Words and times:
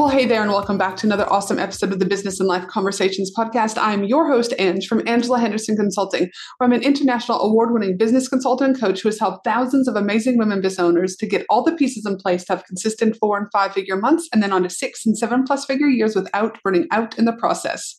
Well, 0.00 0.08
hey 0.08 0.24
there, 0.24 0.40
and 0.40 0.50
welcome 0.50 0.78
back 0.78 0.96
to 0.96 1.06
another 1.06 1.30
awesome 1.30 1.58
episode 1.58 1.92
of 1.92 1.98
the 1.98 2.06
Business 2.06 2.40
and 2.40 2.48
Life 2.48 2.66
Conversations 2.68 3.30
podcast. 3.36 3.76
I'm 3.76 4.02
your 4.02 4.26
host, 4.26 4.54
Ange, 4.58 4.86
from 4.86 5.06
Angela 5.06 5.38
Henderson 5.38 5.76
Consulting, 5.76 6.30
where 6.56 6.66
I'm 6.66 6.72
an 6.72 6.82
international 6.82 7.38
award 7.38 7.70
winning 7.70 7.98
business 7.98 8.26
consultant 8.26 8.70
and 8.70 8.80
coach 8.80 9.02
who 9.02 9.10
has 9.10 9.18
helped 9.18 9.44
thousands 9.44 9.88
of 9.88 9.96
amazing 9.96 10.38
women 10.38 10.62
business 10.62 10.80
owners 10.80 11.16
to 11.16 11.26
get 11.26 11.44
all 11.50 11.62
the 11.62 11.76
pieces 11.76 12.06
in 12.06 12.16
place 12.16 12.44
to 12.44 12.54
have 12.54 12.64
consistent 12.64 13.14
four 13.16 13.36
and 13.36 13.48
five 13.52 13.74
figure 13.74 13.98
months 13.98 14.26
and 14.32 14.42
then 14.42 14.54
on 14.54 14.62
to 14.62 14.70
six 14.70 15.04
and 15.04 15.18
seven 15.18 15.44
plus 15.44 15.66
figure 15.66 15.88
years 15.88 16.16
without 16.16 16.56
burning 16.62 16.88
out 16.90 17.18
in 17.18 17.26
the 17.26 17.34
process. 17.34 17.94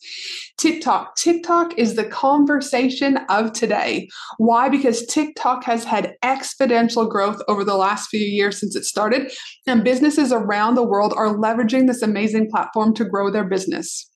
TikTok. 0.57 1.15
TikTok 1.17 1.77
is 1.77 1.95
the 1.95 2.05
conversation 2.05 3.17
of 3.29 3.53
today. 3.53 4.09
Why? 4.37 4.69
Because 4.69 5.05
TikTok 5.05 5.65
has 5.65 5.83
had 5.83 6.15
exponential 6.23 7.07
growth 7.07 7.43
over 7.47 7.63
the 7.63 7.77
last 7.77 8.09
few 8.09 8.19
years 8.19 8.59
since 8.59 8.75
it 8.75 8.85
started, 8.85 9.31
and 9.67 9.83
businesses 9.83 10.31
around 10.31 10.73
the 10.73 10.83
world 10.83 11.13
are 11.15 11.35
leveraging 11.35 11.90
this 11.91 12.01
amazing 12.01 12.49
platform 12.49 12.93
to 12.95 13.05
grow 13.05 13.29
their 13.29 13.43
business. 13.43 14.11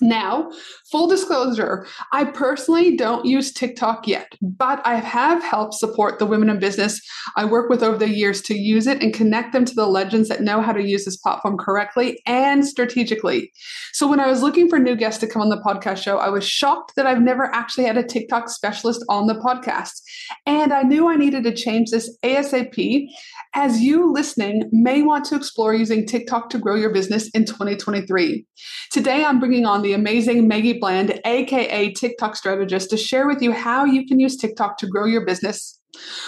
Now, 0.00 0.50
full 0.90 1.06
disclosure, 1.06 1.86
I 2.12 2.24
personally 2.24 2.96
don't 2.96 3.24
use 3.24 3.52
TikTok 3.52 4.08
yet, 4.08 4.34
but 4.42 4.84
I 4.84 4.96
have 4.96 5.42
helped 5.42 5.74
support 5.74 6.18
the 6.18 6.26
women 6.26 6.50
in 6.50 6.58
business 6.58 7.00
I 7.36 7.44
work 7.44 7.70
with 7.70 7.82
over 7.82 7.96
the 7.96 8.08
years 8.08 8.42
to 8.42 8.54
use 8.54 8.86
it 8.86 9.02
and 9.02 9.14
connect 9.14 9.52
them 9.52 9.64
to 9.64 9.74
the 9.74 9.86
legends 9.86 10.28
that 10.28 10.42
know 10.42 10.60
how 10.60 10.72
to 10.72 10.82
use 10.82 11.04
this 11.04 11.16
platform 11.16 11.56
correctly 11.56 12.20
and 12.26 12.66
strategically. 12.66 13.52
So, 13.92 14.08
when 14.08 14.20
I 14.20 14.26
was 14.26 14.42
looking 14.42 14.68
for 14.68 14.78
new 14.78 14.96
guests 14.96 15.20
to 15.20 15.26
come 15.26 15.42
on 15.42 15.48
the 15.48 15.62
podcast 15.62 16.02
show, 16.02 16.18
I 16.18 16.28
was 16.28 16.46
shocked 16.46 16.92
that 16.96 17.06
I've 17.06 17.22
never 17.22 17.44
actually 17.54 17.84
had 17.84 17.96
a 17.96 18.02
TikTok 18.02 18.48
specialist 18.48 19.04
on 19.08 19.26
the 19.26 19.34
podcast. 19.34 20.02
And 20.46 20.72
I 20.72 20.82
knew 20.82 21.08
I 21.08 21.16
needed 21.16 21.44
to 21.44 21.54
change 21.54 21.90
this 21.90 22.16
ASAP, 22.22 23.08
as 23.54 23.80
you 23.80 24.12
listening 24.12 24.68
may 24.72 25.02
want 25.02 25.24
to 25.26 25.36
explore 25.36 25.74
using 25.74 26.06
TikTok 26.06 26.50
to 26.50 26.58
grow 26.58 26.74
your 26.74 26.92
business 26.92 27.28
in 27.30 27.44
2023. 27.44 28.44
Today, 28.90 29.24
I'm 29.24 29.38
bringing 29.38 29.64
on 29.64 29.82
the 29.82 29.92
amazing 29.92 30.48
Maggie 30.48 30.78
Bland, 30.78 31.20
aka 31.24 31.92
TikTok 31.92 32.36
strategist, 32.36 32.90
to 32.90 32.96
share 32.96 33.26
with 33.26 33.40
you 33.40 33.52
how 33.52 33.84
you 33.84 34.06
can 34.06 34.18
use 34.18 34.36
TikTok 34.36 34.78
to 34.78 34.86
grow 34.86 35.06
your 35.06 35.24
business 35.24 35.80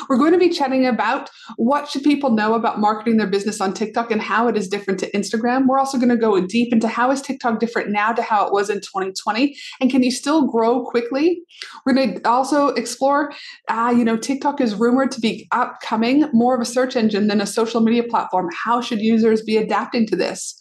we're 0.08 0.18
going 0.18 0.32
to 0.32 0.38
be 0.38 0.48
chatting 0.48 0.86
about 0.86 1.30
what 1.56 1.88
should 1.88 2.02
people 2.02 2.30
know 2.30 2.54
about 2.54 2.80
marketing 2.80 3.16
their 3.16 3.26
business 3.26 3.60
on 3.60 3.72
TikTok 3.72 4.10
and 4.10 4.20
how 4.20 4.48
it 4.48 4.56
is 4.56 4.68
different 4.68 5.00
to 5.00 5.10
Instagram. 5.12 5.66
We're 5.66 5.78
also 5.78 5.98
going 5.98 6.10
to 6.10 6.16
go 6.16 6.40
deep 6.46 6.72
into 6.72 6.88
how 6.88 7.10
is 7.10 7.22
TikTok 7.22 7.60
different 7.60 7.90
now 7.90 8.12
to 8.12 8.22
how 8.22 8.46
it 8.46 8.52
was 8.52 8.70
in 8.70 8.78
2020 8.78 9.56
and 9.80 9.90
can 9.90 10.02
you 10.02 10.10
still 10.10 10.46
grow 10.46 10.84
quickly? 10.84 11.42
We're 11.84 11.94
going 11.94 12.14
to 12.20 12.28
also 12.28 12.68
explore 12.68 13.32
uh, 13.68 13.94
you 13.96 14.04
know 14.04 14.16
TikTok 14.16 14.60
is 14.60 14.74
rumored 14.74 15.10
to 15.12 15.20
be 15.20 15.48
upcoming 15.52 16.28
more 16.32 16.54
of 16.54 16.60
a 16.60 16.64
search 16.64 16.96
engine 16.96 17.28
than 17.28 17.40
a 17.40 17.46
social 17.46 17.80
media 17.80 18.04
platform. 18.04 18.48
How 18.64 18.80
should 18.80 19.00
users 19.00 19.42
be 19.42 19.56
adapting 19.56 20.06
to 20.08 20.16
this? 20.16 20.56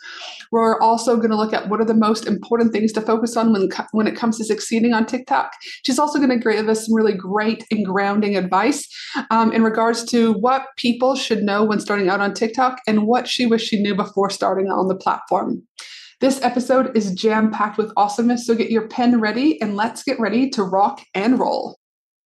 We're 0.52 0.80
also 0.80 1.18
going 1.18 1.32
to 1.32 1.36
look 1.36 1.54
at 1.54 1.70
what 1.70 1.82
are 1.82 1.86
the 1.86 1.94
most 1.94 2.28
important 2.28 2.72
things 2.72 2.94
to 2.94 3.02
focus 3.02 3.36
on 3.36 3.52
when 3.52 3.70
when 3.92 4.08
it 4.08 4.16
comes 4.16 4.38
to 4.38 4.46
succeeding 4.46 4.94
on 4.94 5.06
TikTok. 5.06 5.52
She's 5.84 6.00
also 6.00 6.20
going 6.20 6.30
to 6.30 6.38
give 6.38 6.70
us 6.70 6.86
some 6.86 6.96
really 6.96 7.14
great 7.14 7.66
and 7.72 7.86
grounding 7.86 8.38
advice 8.38 8.88
um, 9.32 9.52
in 9.52 9.64
regards 9.64 10.04
to 10.06 10.34
what 10.34 10.68
people 10.78 11.16
should 11.16 11.44
know 11.44 11.64
when 11.64 11.80
starting 11.80 12.10
out 12.10 12.22
on 12.22 12.34
TikTok 12.34 12.82
and 12.88 13.08
what 13.08 13.28
she 13.28 13.46
wished 13.46 13.68
she 13.68 13.82
knew 13.82 13.96
before 13.96 14.30
starting 14.30 14.68
on 14.68 14.88
the 14.88 14.96
platform. 14.96 15.64
This 16.22 16.42
episode 16.42 16.96
is 16.96 17.14
jam 17.14 17.52
packed 17.52 17.78
with 17.78 17.92
awesomeness, 17.98 18.48
so 18.48 18.56
get 18.56 18.72
your 18.72 18.88
pen 18.88 19.20
ready 19.20 19.62
and 19.62 19.76
let's 19.76 20.04
get 20.04 20.20
ready 20.20 20.50
to 20.52 20.64
rock 20.64 21.02
and 21.14 21.38
roll. 21.38 21.78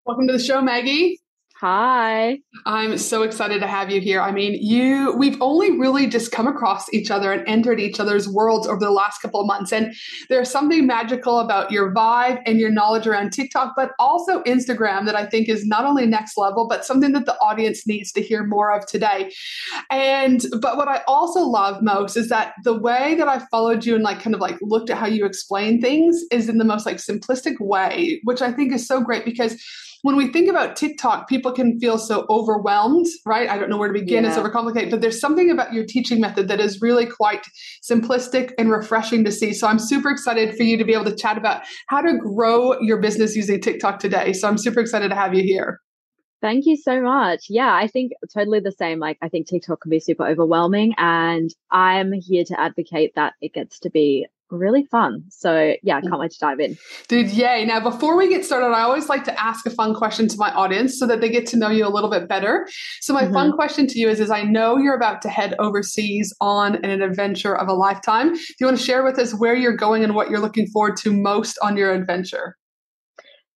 Welcome 0.05 0.27
to 0.27 0.33
the 0.33 0.39
show, 0.39 0.61
Maggie. 0.61 1.19
Hi. 1.61 2.39
I'm 2.65 2.97
so 2.97 3.23
excited 3.23 3.59
to 3.59 3.67
have 3.67 3.91
you 3.91 3.99
here. 3.99 4.21
I 4.21 4.31
mean, 4.31 4.53
you 4.53 5.13
we've 5.17 5.35
only 5.41 5.77
really 5.77 6.07
just 6.07 6.31
come 6.31 6.47
across 6.47 6.93
each 6.93 7.11
other 7.11 7.33
and 7.33 7.45
entered 7.49 7.81
each 7.81 7.99
other's 7.99 8.29
worlds 8.29 8.65
over 8.65 8.79
the 8.79 8.91
last 8.91 9.21
couple 9.21 9.41
of 9.41 9.47
months. 9.47 9.73
And 9.73 9.93
there's 10.29 10.49
something 10.49 10.87
magical 10.87 11.39
about 11.39 11.69
your 11.69 11.93
vibe 11.93 12.41
and 12.45 12.61
your 12.61 12.69
knowledge 12.69 13.07
around 13.07 13.31
TikTok, 13.31 13.73
but 13.75 13.91
also 13.99 14.41
Instagram 14.43 15.05
that 15.05 15.17
I 15.17 15.25
think 15.25 15.49
is 15.49 15.65
not 15.65 15.83
only 15.83 16.05
next 16.05 16.37
level, 16.37 16.65
but 16.65 16.85
something 16.85 17.11
that 17.11 17.25
the 17.25 17.37
audience 17.39 17.85
needs 17.85 18.13
to 18.13 18.21
hear 18.21 18.45
more 18.45 18.71
of 18.71 18.85
today. 18.85 19.29
And 19.89 20.41
but 20.61 20.77
what 20.77 20.87
I 20.87 21.01
also 21.09 21.41
love 21.41 21.83
most 21.83 22.15
is 22.15 22.29
that 22.29 22.53
the 22.63 22.79
way 22.79 23.15
that 23.15 23.27
I 23.27 23.39
followed 23.51 23.85
you 23.85 23.95
and 23.95 24.03
like 24.05 24.21
kind 24.21 24.33
of 24.33 24.39
like 24.39 24.57
looked 24.61 24.89
at 24.91 24.97
how 24.97 25.07
you 25.07 25.25
explain 25.25 25.81
things 25.81 26.23
is 26.31 26.47
in 26.47 26.57
the 26.57 26.63
most 26.63 26.85
like 26.85 26.97
simplistic 26.97 27.59
way, 27.59 28.21
which 28.23 28.41
I 28.41 28.53
think 28.53 28.71
is 28.71 28.87
so 28.87 29.01
great 29.01 29.25
because 29.25 29.61
when 30.01 30.15
we 30.15 30.31
think 30.31 30.49
about 30.49 30.75
TikTok, 30.75 31.27
people 31.27 31.51
can 31.51 31.79
feel 31.79 31.97
so 31.97 32.25
overwhelmed, 32.29 33.07
right? 33.25 33.49
I 33.49 33.57
don't 33.57 33.69
know 33.69 33.77
where 33.77 33.91
to 33.91 33.99
begin. 33.99 34.23
Yeah. 34.23 34.29
It's 34.29 34.39
overcomplicated, 34.39 34.91
but 34.91 35.01
there's 35.01 35.19
something 35.19 35.51
about 35.51 35.73
your 35.73 35.85
teaching 35.85 36.21
method 36.21 36.47
that 36.47 36.59
is 36.59 36.81
really 36.81 37.05
quite 37.05 37.45
simplistic 37.83 38.51
and 38.57 38.71
refreshing 38.71 39.25
to 39.25 39.31
see. 39.31 39.53
So 39.53 39.67
I'm 39.67 39.79
super 39.79 40.09
excited 40.09 40.55
for 40.55 40.63
you 40.63 40.77
to 40.77 40.85
be 40.85 40.93
able 40.93 41.05
to 41.05 41.15
chat 41.15 41.37
about 41.37 41.63
how 41.87 42.01
to 42.01 42.17
grow 42.17 42.79
your 42.79 43.01
business 43.01 43.35
using 43.35 43.59
TikTok 43.59 43.99
today. 43.99 44.33
So 44.33 44.47
I'm 44.47 44.57
super 44.57 44.79
excited 44.79 45.09
to 45.09 45.15
have 45.15 45.33
you 45.33 45.43
here. 45.43 45.79
Thank 46.41 46.65
you 46.65 46.77
so 46.77 47.01
much. 47.01 47.47
Yeah, 47.49 47.73
I 47.73 47.87
think 47.87 48.13
totally 48.33 48.61
the 48.61 48.71
same. 48.71 48.99
Like, 48.99 49.17
I 49.21 49.27
think 49.27 49.47
TikTok 49.47 49.81
can 49.81 49.89
be 49.89 49.99
super 49.99 50.25
overwhelming, 50.25 50.93
and 50.97 51.49
I'm 51.69 52.13
here 52.13 52.45
to 52.45 52.57
advocate 52.57 53.15
that 53.15 53.33
it 53.41 53.53
gets 53.53 53.79
to 53.79 53.89
be 53.89 54.25
really 54.49 54.85
fun. 54.85 55.23
So 55.29 55.75
yeah, 55.83 55.97
I 55.97 56.01
can't 56.01 56.19
wait 56.19 56.31
to 56.31 56.39
dive 56.39 56.59
in. 56.59 56.77
Dude, 57.07 57.29
yay. 57.29 57.65
Now 57.65 57.79
before 57.79 58.17
we 58.17 58.29
get 58.29 58.45
started, 58.45 58.67
I 58.67 58.81
always 58.81 59.09
like 59.09 59.23
to 59.25 59.39
ask 59.41 59.65
a 59.65 59.69
fun 59.69 59.93
question 59.93 60.27
to 60.27 60.37
my 60.37 60.51
audience 60.51 60.97
so 60.97 61.05
that 61.07 61.21
they 61.21 61.29
get 61.29 61.45
to 61.47 61.57
know 61.57 61.69
you 61.69 61.85
a 61.85 61.89
little 61.89 62.09
bit 62.09 62.27
better. 62.27 62.67
So 63.01 63.13
my 63.13 63.23
mm-hmm. 63.23 63.33
fun 63.33 63.51
question 63.53 63.87
to 63.87 63.99
you 63.99 64.09
is 64.09 64.19
is 64.19 64.31
I 64.31 64.43
know 64.43 64.77
you're 64.77 64.95
about 64.95 65.21
to 65.23 65.29
head 65.29 65.55
overseas 65.59 66.33
on 66.41 66.83
an 66.83 67.01
adventure 67.01 67.55
of 67.55 67.67
a 67.67 67.73
lifetime. 67.73 68.33
Do 68.33 68.55
you 68.59 68.65
want 68.65 68.77
to 68.77 68.83
share 68.83 69.03
with 69.03 69.17
us 69.19 69.33
where 69.33 69.55
you're 69.55 69.75
going 69.75 70.03
and 70.03 70.15
what 70.15 70.29
you're 70.29 70.39
looking 70.39 70.67
forward 70.67 70.97
to 70.97 71.13
most 71.13 71.57
on 71.61 71.77
your 71.77 71.93
adventure? 71.93 72.55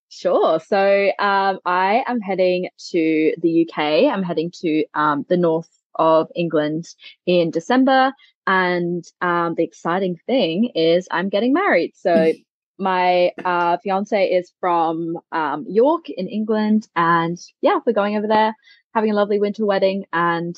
Sure. 0.10 0.60
So 0.60 1.12
um, 1.18 1.60
I 1.66 2.04
am 2.06 2.22
heading 2.22 2.70
to 2.92 3.34
the 3.42 3.68
UK. 3.68 4.14
I'm 4.14 4.22
heading 4.22 4.52
to 4.62 4.86
um, 4.94 5.26
the 5.28 5.38
north 5.38 5.70
of 5.96 6.28
England 6.36 6.86
in 7.26 7.50
December. 7.50 8.14
And 8.46 9.04
um, 9.22 9.56
the 9.56 9.64
exciting 9.64 10.18
thing 10.26 10.72
is 10.76 11.08
I'm 11.12 11.30
getting 11.30 11.54
married. 11.54 11.94
So 11.96 12.34
my 12.80 13.32
uh, 13.44 13.78
fiance 13.84 14.26
is 14.26 14.52
from 14.60 15.18
um, 15.32 15.66
York 15.68 16.10
in 16.10 16.28
England. 16.28 16.88
And 16.96 17.38
yeah, 17.62 17.80
we're 17.86 17.94
going 17.94 18.18
over 18.18 18.28
there, 18.28 18.56
having 18.94 19.12
a 19.12 19.16
lovely 19.16 19.40
winter 19.40 19.66
wedding 19.66 20.06
and 20.12 20.56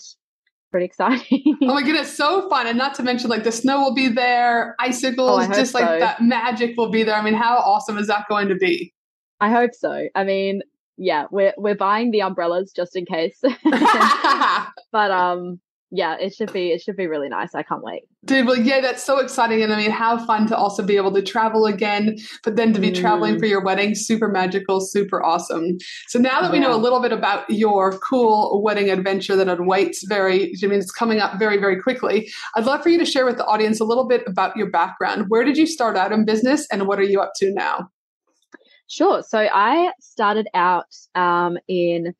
pretty 0.72 0.86
exciting. 0.86 1.58
oh 1.62 1.74
my 1.74 1.84
goodness, 1.84 2.16
so 2.16 2.50
fun. 2.50 2.68
And 2.68 2.78
not 2.78 2.96
to 2.96 3.04
mention 3.04 3.30
like 3.30 3.44
the 3.44 3.52
snow 3.52 3.82
will 3.82 3.94
be 3.94 4.10
there, 4.10 4.76
icicles, 4.80 5.48
oh, 5.48 5.54
just 5.54 5.74
like 5.74 5.86
so. 5.86 6.00
that 6.00 6.22
magic 6.22 6.76
will 6.78 6.90
be 6.90 7.04
there. 7.04 7.16
I 7.16 7.22
mean, 7.22 7.34
how 7.34 7.58
awesome 7.58 7.98
is 7.98 8.08
that 8.08 8.26
going 8.28 8.50
to 8.50 8.56
be? 8.56 8.94
I 9.40 9.52
hope 9.52 9.74
so. 9.74 10.08
I 10.16 10.24
mean, 10.24 10.62
yeah, 10.98 11.26
we're 11.32 11.54
we're 11.58 11.76
buying 11.76 12.12
the 12.12 12.22
umbrellas 12.22 12.72
just 12.76 12.96
in 12.96 13.06
case. 13.06 13.40
but 14.92 15.12
um 15.12 15.60
yeah, 15.96 16.18
it 16.20 16.36
should 16.36 16.52
be 16.54 16.72
it 16.72 16.82
should 16.82 16.98
be 16.98 17.08
really 17.08 17.30
nice. 17.30 17.56
I 17.56 17.64
can't 17.64 17.84
wait. 17.84 18.04
Dude, 18.26 18.46
well, 18.46 18.58
yeah, 18.58 18.82
that's 18.82 19.04
so 19.04 19.20
exciting, 19.20 19.62
and 19.62 19.72
I 19.72 19.78
mean, 19.78 19.92
how 19.92 20.24
fun 20.26 20.48
to 20.48 20.58
also 20.58 20.84
be 20.84 20.98
able 20.98 21.14
to 21.14 21.22
travel 21.22 21.66
again, 21.66 22.18
but 22.44 22.56
then 22.56 22.74
to 22.74 22.80
be 22.80 22.92
mm. 22.92 23.00
traveling 23.00 23.40
for 23.40 23.46
your 23.46 23.64
wedding, 23.64 23.96
super 23.96 24.28
magical, 24.28 24.82
super 24.82 25.24
awesome. 25.24 25.78
So 26.08 26.20
now 26.20 26.42
that 26.42 26.48
yeah. 26.48 26.52
we 26.52 26.60
know 26.60 26.76
a 26.76 26.78
little 26.78 27.02
bit 27.02 27.12
about 27.12 27.50
your 27.50 27.98
cool 28.00 28.62
wedding 28.62 28.90
adventure 28.90 29.36
that 29.36 29.48
awaits 29.48 30.06
very, 30.08 30.54
I 30.64 30.68
mean, 30.68 30.80
it's 30.80 30.92
coming 30.92 31.20
up 31.20 31.40
very, 31.40 31.58
very 31.58 31.80
quickly. 31.82 32.30
I'd 32.56 32.66
love 32.66 32.84
for 32.84 32.90
you 32.90 33.00
to 33.00 33.06
share 33.06 33.26
with 33.26 33.38
the 33.38 33.46
audience 33.46 33.80
a 33.80 33.86
little 33.86 34.08
bit 34.08 34.24
about 34.28 34.56
your 34.58 34.70
background. 34.70 35.26
Where 35.30 35.44
did 35.44 35.58
you 35.58 35.66
start 35.66 35.96
out 35.96 36.12
in 36.12 36.26
business, 36.26 36.68
and 36.72 36.88
what 36.88 37.00
are 37.00 37.04
you 37.04 37.22
up 37.22 37.34
to 37.38 37.54
now? 37.54 37.90
Sure. 38.88 39.24
So 39.24 39.48
I 39.52 39.92
started 40.00 40.48
out 40.54 40.86
um, 41.16 41.58
in, 41.68 42.14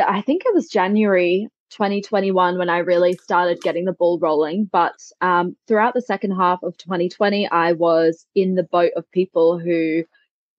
I 0.00 0.20
think 0.22 0.42
it 0.46 0.54
was 0.54 0.68
January 0.68 1.48
2021 1.70 2.58
when 2.58 2.70
I 2.70 2.78
really 2.78 3.14
started 3.14 3.60
getting 3.60 3.84
the 3.84 3.92
ball 3.92 4.18
rolling. 4.18 4.68
But 4.70 4.96
um, 5.20 5.56
throughout 5.66 5.94
the 5.94 6.02
second 6.02 6.32
half 6.32 6.62
of 6.62 6.76
2020, 6.78 7.48
I 7.48 7.72
was 7.72 8.26
in 8.34 8.54
the 8.54 8.62
boat 8.62 8.92
of 8.96 9.10
people 9.10 9.58
who 9.58 10.04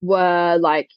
were 0.01 0.57
like 0.59 0.89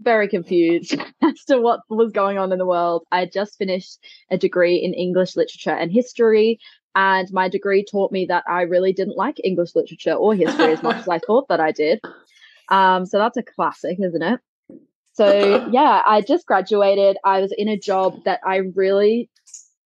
very 0.00 0.28
confused 0.28 0.96
as 1.22 1.44
to 1.44 1.60
what 1.60 1.80
was 1.88 2.12
going 2.12 2.38
on 2.38 2.52
in 2.52 2.58
the 2.58 2.66
world. 2.66 3.04
I 3.12 3.20
had 3.20 3.32
just 3.32 3.58
finished 3.58 3.98
a 4.30 4.38
degree 4.38 4.76
in 4.76 4.94
English 4.94 5.36
literature 5.36 5.70
and 5.70 5.92
history 5.92 6.58
And 6.94 7.32
my 7.32 7.48
degree 7.48 7.84
taught 7.84 8.12
me 8.12 8.26
that 8.26 8.44
I 8.48 8.62
really 8.62 8.92
didn't 8.92 9.16
like 9.16 9.40
English 9.42 9.74
literature 9.74 10.12
or 10.12 10.34
history 10.34 10.72
as 10.72 10.82
much 10.82 10.96
as 10.96 11.08
I 11.08 11.18
thought 11.18 11.48
that 11.48 11.60
I 11.60 11.72
did. 11.72 12.00
Um, 12.68 13.06
so 13.06 13.18
that's 13.18 13.36
a 13.36 13.42
classic, 13.42 13.98
isn't 14.00 14.22
it? 14.22 14.40
So 15.14 15.68
yeah, 15.72 16.02
I 16.06 16.20
just 16.20 16.46
graduated. 16.46 17.16
I 17.24 17.40
was 17.40 17.52
in 17.56 17.68
a 17.68 17.78
job 17.78 18.24
that 18.24 18.40
I 18.44 18.56
really 18.56 19.30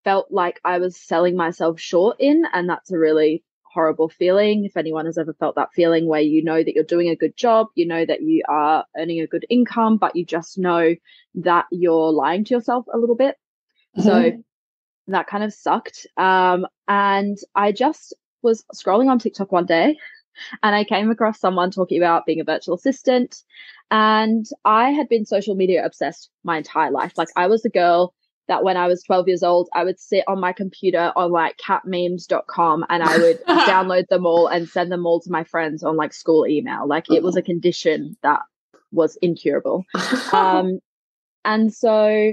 felt 0.06 0.30
like 0.30 0.60
I 0.64 0.78
was 0.78 0.96
selling 0.96 1.36
myself 1.36 1.80
short 1.80 2.16
in, 2.20 2.44
and 2.52 2.68
that's 2.68 2.92
a 2.92 2.98
really 2.98 3.42
horrible 3.64 4.08
feeling. 4.08 4.64
If 4.64 4.76
anyone 4.76 5.04
has 5.06 5.18
ever 5.18 5.34
felt 5.34 5.56
that 5.56 5.74
feeling 5.74 6.06
where 6.06 6.20
you 6.20 6.44
know 6.44 6.62
that 6.62 6.74
you're 6.74 6.84
doing 6.84 7.08
a 7.08 7.16
good 7.16 7.36
job, 7.36 7.66
you 7.74 7.86
know 7.86 8.06
that 8.06 8.22
you 8.22 8.44
are 8.48 8.84
earning 8.96 9.20
a 9.20 9.26
good 9.26 9.44
income, 9.50 9.96
but 9.96 10.14
you 10.14 10.24
just 10.24 10.58
know 10.58 10.94
that 11.34 11.66
you're 11.72 12.12
lying 12.12 12.44
to 12.44 12.54
yourself 12.54 12.86
a 12.94 12.98
little 12.98 13.16
bit. 13.16 13.34
Mm-hmm. 13.98 14.08
So 14.08 14.42
that 15.08 15.26
kind 15.26 15.42
of 15.42 15.52
sucked. 15.52 16.06
Um, 16.16 16.68
and 16.86 17.36
I 17.56 17.72
just 17.72 18.14
was 18.42 18.64
scrolling 18.72 19.10
on 19.10 19.18
TikTok 19.18 19.50
one 19.50 19.66
day 19.66 19.96
and 20.62 20.74
I 20.74 20.84
came 20.84 21.10
across 21.10 21.40
someone 21.40 21.72
talking 21.72 21.98
about 21.98 22.26
being 22.26 22.40
a 22.40 22.44
virtual 22.44 22.76
assistant. 22.76 23.42
And 23.90 24.46
I 24.64 24.90
had 24.90 25.08
been 25.08 25.26
social 25.26 25.56
media 25.56 25.84
obsessed 25.84 26.30
my 26.44 26.58
entire 26.58 26.92
life. 26.92 27.14
Like 27.16 27.28
I 27.36 27.48
was 27.48 27.64
a 27.64 27.70
girl 27.70 28.14
that 28.48 28.62
when 28.62 28.76
I 28.76 28.86
was 28.86 29.02
12 29.02 29.28
years 29.28 29.42
old, 29.42 29.68
I 29.74 29.84
would 29.84 29.98
sit 29.98 30.24
on 30.28 30.40
my 30.40 30.52
computer 30.52 31.12
on 31.16 31.30
like 31.30 31.56
catmemes.com 31.58 32.84
and 32.88 33.02
I 33.02 33.18
would 33.18 33.44
download 33.46 34.08
them 34.08 34.26
all 34.26 34.46
and 34.46 34.68
send 34.68 34.92
them 34.92 35.06
all 35.06 35.20
to 35.20 35.30
my 35.30 35.44
friends 35.44 35.82
on 35.82 35.96
like 35.96 36.12
school 36.12 36.46
email. 36.46 36.86
Like 36.86 37.10
it 37.10 37.22
was 37.22 37.36
a 37.36 37.42
condition 37.42 38.16
that 38.22 38.42
was 38.92 39.16
incurable. 39.22 39.84
Um, 40.32 40.80
and 41.44 41.72
so, 41.72 42.32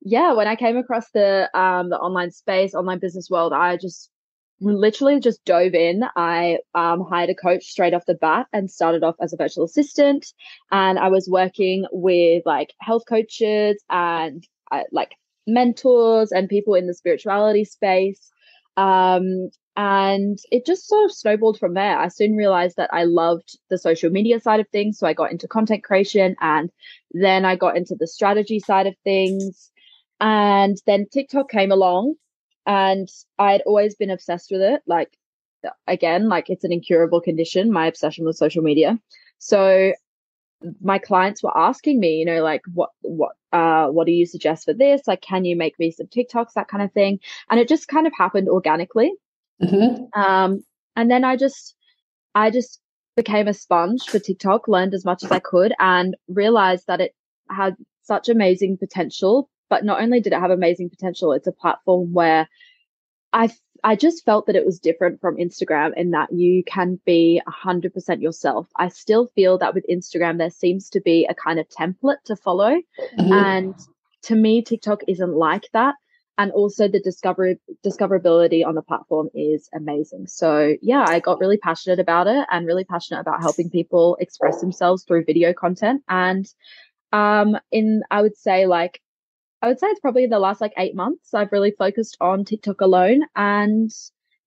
yeah, 0.00 0.32
when 0.32 0.48
I 0.48 0.56
came 0.56 0.76
across 0.76 1.10
the, 1.10 1.50
um, 1.58 1.90
the 1.90 1.98
online 1.98 2.30
space, 2.30 2.74
online 2.74 2.98
business 2.98 3.28
world, 3.30 3.52
I 3.52 3.76
just 3.76 4.10
literally 4.60 5.20
just 5.20 5.44
dove 5.44 5.74
in. 5.74 6.02
I 6.16 6.58
um, 6.74 7.04
hired 7.08 7.30
a 7.30 7.34
coach 7.34 7.64
straight 7.64 7.94
off 7.94 8.06
the 8.06 8.14
bat 8.14 8.46
and 8.52 8.70
started 8.70 9.04
off 9.04 9.16
as 9.20 9.32
a 9.32 9.36
virtual 9.36 9.64
assistant. 9.64 10.26
And 10.70 10.98
I 10.98 11.08
was 11.08 11.28
working 11.30 11.84
with 11.92 12.42
like 12.46 12.72
health 12.80 13.04
coaches 13.08 13.82
and 13.88 14.44
uh, 14.70 14.82
like 14.90 15.12
mentors 15.48 16.30
and 16.30 16.48
people 16.48 16.74
in 16.74 16.86
the 16.86 16.94
spirituality 16.94 17.64
space. 17.64 18.30
Um, 18.76 19.50
and 19.76 20.38
it 20.50 20.66
just 20.66 20.88
sort 20.88 21.04
of 21.04 21.12
snowballed 21.12 21.58
from 21.58 21.74
there. 21.74 21.98
I 21.98 22.08
soon 22.08 22.36
realized 22.36 22.76
that 22.76 22.90
I 22.92 23.04
loved 23.04 23.58
the 23.70 23.78
social 23.78 24.10
media 24.10 24.40
side 24.40 24.60
of 24.60 24.68
things. 24.68 24.98
So 24.98 25.06
I 25.06 25.14
got 25.14 25.30
into 25.30 25.48
content 25.48 25.84
creation 25.84 26.36
and 26.40 26.70
then 27.12 27.44
I 27.44 27.56
got 27.56 27.76
into 27.76 27.96
the 27.98 28.06
strategy 28.06 28.60
side 28.60 28.86
of 28.86 28.96
things. 29.04 29.70
And 30.20 30.76
then 30.86 31.06
TikTok 31.12 31.48
came 31.48 31.70
along 31.70 32.14
and 32.66 33.08
I'd 33.38 33.62
always 33.62 33.94
been 33.94 34.10
obsessed 34.10 34.50
with 34.50 34.62
it. 34.62 34.82
Like, 34.86 35.16
again, 35.86 36.28
like 36.28 36.50
it's 36.50 36.64
an 36.64 36.72
incurable 36.72 37.20
condition, 37.20 37.72
my 37.72 37.86
obsession 37.86 38.26
with 38.26 38.36
social 38.36 38.62
media. 38.64 38.98
So 39.38 39.92
my 40.80 40.98
clients 40.98 41.42
were 41.42 41.56
asking 41.56 42.00
me, 42.00 42.16
you 42.16 42.24
know, 42.24 42.42
like 42.42 42.62
what 42.72 42.90
what 43.02 43.32
uh 43.52 43.86
what 43.86 44.06
do 44.06 44.12
you 44.12 44.26
suggest 44.26 44.64
for 44.64 44.74
this? 44.74 45.02
Like, 45.06 45.22
can 45.22 45.44
you 45.44 45.56
make 45.56 45.78
me 45.78 45.90
some 45.90 46.06
TikToks, 46.06 46.54
that 46.54 46.68
kind 46.68 46.82
of 46.82 46.92
thing? 46.92 47.20
And 47.50 47.60
it 47.60 47.68
just 47.68 47.88
kind 47.88 48.06
of 48.06 48.12
happened 48.16 48.48
organically. 48.48 49.12
Mm-hmm. 49.62 50.20
Um, 50.20 50.64
and 50.96 51.10
then 51.10 51.24
I 51.24 51.36
just 51.36 51.74
I 52.34 52.50
just 52.50 52.80
became 53.16 53.48
a 53.48 53.54
sponge 53.54 54.04
for 54.04 54.18
TikTok, 54.18 54.68
learned 54.68 54.94
as 54.94 55.04
much 55.04 55.24
as 55.24 55.32
I 55.32 55.40
could, 55.40 55.72
and 55.78 56.16
realized 56.28 56.86
that 56.86 57.00
it 57.00 57.14
had 57.50 57.76
such 58.02 58.28
amazing 58.28 58.78
potential. 58.78 59.50
But 59.70 59.84
not 59.84 60.00
only 60.00 60.20
did 60.20 60.32
it 60.32 60.40
have 60.40 60.50
amazing 60.50 60.90
potential, 60.90 61.32
it's 61.32 61.46
a 61.46 61.52
platform 61.52 62.12
where 62.12 62.48
I 63.32 63.50
I 63.84 63.96
just 63.96 64.24
felt 64.24 64.46
that 64.46 64.56
it 64.56 64.66
was 64.66 64.78
different 64.78 65.20
from 65.20 65.36
Instagram 65.36 65.92
in 65.96 66.10
that 66.10 66.32
you 66.32 66.64
can 66.64 67.00
be 67.04 67.40
100% 67.46 68.20
yourself. 68.20 68.68
I 68.76 68.88
still 68.88 69.26
feel 69.34 69.58
that 69.58 69.74
with 69.74 69.84
Instagram, 69.90 70.38
there 70.38 70.50
seems 70.50 70.90
to 70.90 71.00
be 71.00 71.26
a 71.28 71.34
kind 71.34 71.58
of 71.58 71.68
template 71.68 72.22
to 72.26 72.36
follow. 72.36 72.76
Mm-hmm. 73.18 73.32
And 73.32 73.74
to 74.22 74.34
me, 74.34 74.62
TikTok 74.62 75.02
isn't 75.06 75.32
like 75.32 75.64
that. 75.72 75.94
And 76.36 76.52
also 76.52 76.86
the 76.86 77.00
discovery, 77.00 77.58
discoverability 77.84 78.64
on 78.64 78.76
the 78.76 78.82
platform 78.82 79.28
is 79.34 79.68
amazing. 79.74 80.28
So 80.28 80.76
yeah, 80.80 81.04
I 81.06 81.18
got 81.18 81.40
really 81.40 81.58
passionate 81.58 81.98
about 81.98 82.28
it 82.28 82.46
and 82.50 82.66
really 82.66 82.84
passionate 82.84 83.20
about 83.20 83.40
helping 83.40 83.70
people 83.70 84.16
express 84.20 84.60
themselves 84.60 85.02
through 85.02 85.24
video 85.24 85.52
content. 85.52 86.02
And, 86.08 86.46
um, 87.12 87.56
in, 87.72 88.02
I 88.10 88.22
would 88.22 88.36
say 88.36 88.66
like 88.66 89.00
I 89.60 89.68
would 89.68 89.78
say 89.80 89.88
it's 89.88 90.00
probably 90.00 90.26
the 90.26 90.38
last 90.38 90.60
like 90.60 90.72
eight 90.76 90.94
months 90.94 91.34
I've 91.34 91.52
really 91.52 91.72
focused 91.72 92.16
on 92.20 92.44
TikTok 92.44 92.80
alone. 92.80 93.22
And 93.34 93.90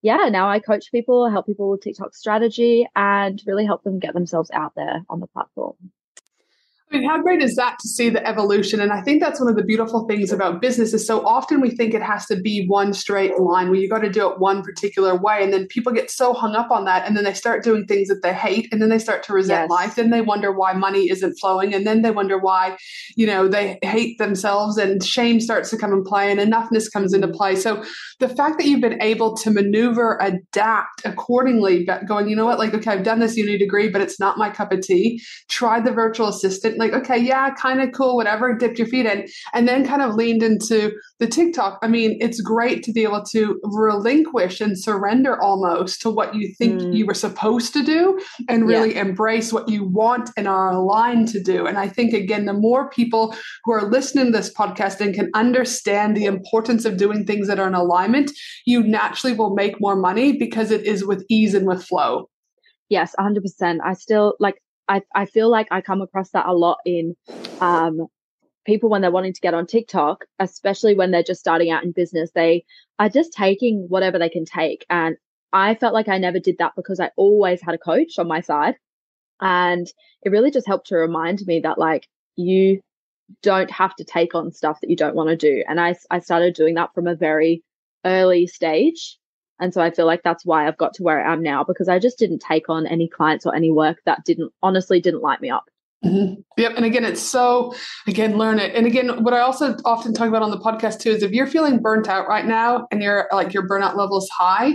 yeah, 0.02 0.30
now 0.30 0.50
I 0.50 0.60
coach 0.60 0.92
people, 0.92 1.30
help 1.30 1.46
people 1.46 1.70
with 1.70 1.82
TikTok 1.82 2.16
strategy 2.16 2.88
and 2.96 3.42
really 3.46 3.66
help 3.66 3.84
them 3.84 4.00
get 4.00 4.14
themselves 4.14 4.50
out 4.52 4.74
there 4.76 5.04
on 5.10 5.20
the 5.20 5.28
platform. 5.28 5.76
I 6.92 6.98
mean, 6.98 7.08
how 7.08 7.22
great 7.22 7.42
is 7.42 7.56
that 7.56 7.80
to 7.80 7.88
see 7.88 8.10
the 8.10 8.26
evolution? 8.28 8.82
And 8.82 8.92
I 8.92 9.02
think 9.02 9.22
that's 9.22 9.40
one 9.40 9.50
of 9.50 9.56
the 9.56 9.64
beautiful 9.64 10.06
things 10.08 10.34
about 10.34 10.60
business 10.60 10.94
is 10.94 11.08
so 11.08 11.26
often 11.26 11.62
we 11.62 11.70
think 11.70 11.94
it 11.94 12.02
has 12.02 12.26
to 12.26 12.36
be 12.36 12.66
one 12.68 12.94
straight 12.94 13.40
line 13.40 13.70
where 13.70 13.80
you 13.80 13.88
got 13.88 14.00
to 14.00 14.10
do 14.10 14.30
it 14.30 14.40
one 14.40 14.62
particular 14.62 15.16
way. 15.16 15.42
And 15.42 15.54
then 15.54 15.68
people 15.68 15.94
get 15.94 16.12
so 16.12 16.34
hung 16.34 16.54
up 16.54 16.70
on 16.70 16.84
that. 16.86 17.08
And 17.08 17.16
then 17.16 17.24
they 17.24 17.34
start 17.34 17.64
doing 17.64 17.86
things 17.86 18.10
that 18.10 18.22
they 18.24 18.34
hate. 18.34 18.68
And 18.74 18.82
then 18.82 18.90
they 18.90 19.00
start 19.00 19.24
to 19.24 19.34
resent 19.34 19.64
yes. 19.64 19.70
life. 19.70 19.96
Then 19.96 20.10
they 20.10 20.20
wonder 20.20 20.52
why 20.52 20.74
money 20.74 21.10
isn't 21.10 21.38
flowing. 21.40 21.74
And 21.74 21.88
then 21.88 22.02
they 22.02 22.12
wonder 22.12 22.38
why, 22.38 22.78
you 23.16 23.26
know, 23.26 23.48
they 23.48 23.80
hate 23.84 24.18
themselves 24.18 24.78
and 24.78 25.02
shame 25.02 25.40
starts 25.40 25.70
to 25.70 25.78
come 25.78 25.94
in 25.94 26.04
play 26.04 26.30
and 26.30 26.42
enoughness 26.42 26.92
comes 26.92 27.14
into 27.14 27.28
mm-hmm. 27.28 27.38
play. 27.38 27.56
So 27.56 27.86
the 28.20 28.28
fact 28.28 28.58
that 28.58 28.68
you've 28.68 28.82
been 28.82 29.02
able 29.02 29.38
to 29.38 29.50
maneuver, 29.50 30.18
adapt 30.22 31.06
accordingly, 31.06 31.88
going, 32.06 32.28
you 32.28 32.36
know 32.36 32.46
what, 32.46 32.60
like, 32.60 32.74
okay, 32.74 32.92
I've 32.92 33.04
done 33.04 33.20
this 33.20 33.38
uni 33.38 33.58
degree, 33.58 33.90
but 33.90 34.02
it's 34.02 34.20
not 34.20 34.38
my 34.38 34.50
cup 34.50 34.74
of 34.74 34.82
tea. 34.82 35.22
Try 35.48 35.80
the 35.80 35.92
virtual 35.92 36.28
assistant 36.28 36.81
like, 36.82 36.94
okay, 36.94 37.18
yeah, 37.18 37.54
kind 37.54 37.82
of 37.82 37.92
cool, 37.94 38.16
whatever, 38.16 38.56
dipped 38.56 38.78
your 38.78 38.88
feet 38.88 39.06
in, 39.06 39.28
and 39.54 39.68
then 39.68 39.86
kind 39.86 40.02
of 40.02 40.16
leaned 40.16 40.44
into 40.44 40.92
the 41.20 41.28
TikTok. 41.28 41.80
I 41.82 41.88
mean, 41.88 42.18
it's 42.20 42.42
great 42.42 42.84
to 42.84 42.92
be 42.92 43.04
able 43.04 43.24
to 43.26 43.60
relinquish 43.64 44.60
and 44.60 44.78
surrender 44.78 45.42
almost 45.42 46.02
to 46.02 46.10
what 46.10 46.36
you 46.36 46.54
think 46.58 46.82
mm. 46.82 46.96
you 46.96 47.06
were 47.06 47.14
supposed 47.14 47.74
to 47.74 47.84
do 47.84 48.20
and 48.50 48.68
really 48.68 48.96
yeah. 48.96 49.02
embrace 49.02 49.54
what 49.54 49.70
you 49.70 49.84
want 49.84 50.32
and 50.36 50.48
are 50.48 50.72
aligned 50.72 51.28
to 51.30 51.42
do. 51.42 51.68
And 51.68 51.78
I 51.78 51.88
think, 51.88 52.14
again, 52.14 52.46
the 52.46 52.54
more 52.54 52.90
people 52.90 53.36
who 53.64 53.74
are 53.74 53.90
listening 53.90 54.26
to 54.26 54.32
this 54.32 54.54
podcast 54.54 55.00
and 55.00 55.14
can 55.14 55.30
understand 55.36 56.18
the 56.18 56.26
importance 56.26 56.86
of 56.86 56.98
doing 56.98 57.26
things 57.26 57.48
that 57.48 57.60
are 57.60 57.68
in 57.68 57.76
alignment, 57.76 58.32
you 58.66 58.84
naturally 58.84 59.36
will 59.36 59.54
make 59.54 59.80
more 59.80 59.96
money 59.96 60.38
because 60.38 60.72
it 60.72 60.86
is 60.86 61.06
with 61.06 61.24
ease 61.30 61.54
and 61.54 61.68
with 61.68 61.84
flow. 61.84 62.30
Yes, 62.90 63.16
100%. 63.18 63.78
I 63.86 63.94
still 63.94 64.36
like 64.40 64.62
I, 64.88 65.02
I 65.16 65.26
feel 65.26 65.50
like 65.50 65.68
I 65.72 65.82
come 65.82 66.02
across 66.02 66.32
that 66.32 66.48
a 66.48 66.54
lot 66.54 66.80
in 66.86 67.16
um, 67.60 68.08
people 68.66 68.90
when 68.90 69.02
they're 69.02 69.12
wanting 69.12 69.34
to 69.34 69.42
get 69.42 69.54
on 69.54 69.66
TikTok, 69.66 70.26
especially 70.40 70.96
when 70.96 71.12
they're 71.12 71.24
just 71.24 71.40
starting 71.40 71.72
out 71.72 71.84
in 71.84 71.92
business. 71.92 72.32
They 72.34 72.66
are 73.00 73.10
just 73.10 73.34
taking 73.34 73.86
whatever 73.90 74.20
they 74.20 74.30
can 74.30 74.46
take. 74.46 74.86
And 74.90 75.18
I 75.54 75.76
felt 75.76 75.94
like 75.94 76.08
I 76.08 76.18
never 76.18 76.40
did 76.40 76.58
that 76.60 76.74
because 76.76 77.00
I 77.00 77.12
always 77.16 77.62
had 77.62 77.76
a 77.76 77.80
coach 77.80 78.20
on 78.20 78.28
my 78.28 78.42
side. 78.42 78.76
And 79.40 79.88
it 80.24 80.30
really 80.30 80.52
just 80.52 80.68
helped 80.68 80.88
to 80.88 80.96
remind 80.96 81.46
me 81.48 81.62
that 81.62 81.78
like 81.78 82.08
you 82.36 82.82
don't 83.42 83.72
have 83.72 83.96
to 83.96 84.04
take 84.04 84.36
on 84.36 84.52
stuff 84.52 84.80
that 84.82 84.90
you 84.90 84.96
don't 84.96 85.16
want 85.16 85.30
to 85.30 85.36
do. 85.36 85.64
And 85.68 85.80
I, 85.80 85.96
I 86.10 86.20
started 86.20 86.54
doing 86.54 86.76
that 86.76 86.94
from 86.94 87.08
a 87.08 87.16
very 87.16 87.64
early 88.06 88.48
stage. 88.48 89.18
And 89.62 89.74
so 89.74 89.82
I 89.82 89.92
feel 89.92 90.06
like 90.08 90.24
that's 90.24 90.46
why 90.46 90.68
I've 90.68 90.78
got 90.78 90.94
to 90.96 91.04
where 91.04 91.26
I 91.26 91.32
am 91.32 91.42
now 91.42 91.64
because 91.64 91.88
I 91.88 92.00
just 92.00 92.18
didn't 92.18 92.40
take 92.40 92.68
on 92.68 92.88
any 92.88 93.08
clients 93.08 93.46
or 93.46 93.56
any 93.56 93.72
work 93.72 94.02
that 94.06 94.26
didn't 94.26 94.52
honestly 94.62 95.00
didn't 95.00 95.22
light 95.22 95.40
me 95.40 95.50
up. 95.50 95.70
Mm-hmm. 96.04 96.42
Yep. 96.58 96.74
And 96.78 96.86
again, 96.86 97.06
it's 97.06 97.22
so, 97.22 97.76
again, 98.08 98.36
learn 98.38 98.58
it. 98.58 98.74
And 98.74 98.88
again, 98.88 99.24
what 99.24 99.36
I 99.36 99.40
also 99.42 99.78
often 99.86 100.14
talk 100.14 100.28
about 100.28 100.42
on 100.42 100.50
the 100.50 100.58
podcast 100.58 101.00
too 101.00 101.12
is 101.12 101.22
if 101.22 101.32
you're 101.32 101.46
feeling 101.46 101.80
burnt 101.80 102.08
out 102.08 102.28
right 102.28 102.46
now 102.46 102.88
and 102.92 103.04
you're 103.04 103.30
like 103.32 103.54
your 103.54 103.68
burnout 103.68 103.96
level 103.96 104.18
is 104.18 104.30
high, 104.36 104.74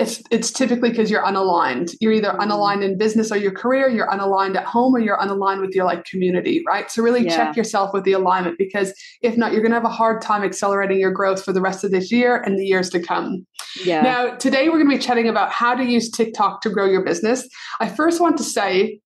it's 0.00 0.22
it's 0.30 0.50
typically 0.50 0.90
because 0.90 1.10
you're 1.10 1.22
unaligned. 1.22 1.94
You're 2.00 2.12
either 2.12 2.30
unaligned 2.40 2.82
in 2.82 2.96
business 2.96 3.30
or 3.30 3.36
your 3.36 3.52
career, 3.52 3.88
you're 3.88 4.08
unaligned 4.08 4.56
at 4.56 4.64
home, 4.64 4.94
or 4.94 4.98
you're 4.98 5.18
unaligned 5.18 5.60
with 5.60 5.74
your 5.74 5.84
like 5.84 6.04
community, 6.04 6.62
right? 6.66 6.90
So 6.90 7.02
really 7.02 7.24
yeah. 7.24 7.36
check 7.36 7.56
yourself 7.56 7.90
with 7.92 8.04
the 8.04 8.12
alignment 8.12 8.56
because 8.56 8.94
if 9.20 9.36
not, 9.36 9.52
you're 9.52 9.62
gonna 9.62 9.74
have 9.74 9.84
a 9.84 9.88
hard 9.88 10.22
time 10.22 10.42
accelerating 10.42 10.98
your 10.98 11.12
growth 11.12 11.44
for 11.44 11.52
the 11.52 11.60
rest 11.60 11.84
of 11.84 11.90
this 11.90 12.10
year 12.10 12.36
and 12.36 12.58
the 12.58 12.64
years 12.64 12.88
to 12.90 13.00
come. 13.00 13.46
Yeah. 13.84 14.00
Now, 14.00 14.34
today 14.36 14.68
we're 14.68 14.78
gonna 14.78 14.96
be 14.96 14.98
chatting 14.98 15.28
about 15.28 15.52
how 15.52 15.74
to 15.74 15.84
use 15.84 16.10
TikTok 16.10 16.62
to 16.62 16.70
grow 16.70 16.86
your 16.86 17.04
business. 17.04 17.46
I 17.78 17.88
first 17.88 18.20
want 18.20 18.38
to 18.38 18.44
say 18.44 19.00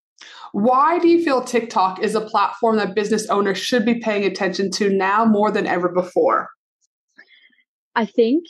why 0.52 1.00
do 1.00 1.08
you 1.08 1.24
feel 1.24 1.42
TikTok 1.42 2.00
is 2.00 2.14
a 2.14 2.20
platform 2.20 2.76
that 2.76 2.94
business 2.94 3.26
owners 3.28 3.58
should 3.58 3.84
be 3.84 3.96
paying 3.98 4.24
attention 4.24 4.70
to 4.70 4.88
now 4.88 5.24
more 5.24 5.50
than 5.50 5.66
ever 5.66 5.88
before? 5.88 6.48
I 7.96 8.06
think 8.06 8.44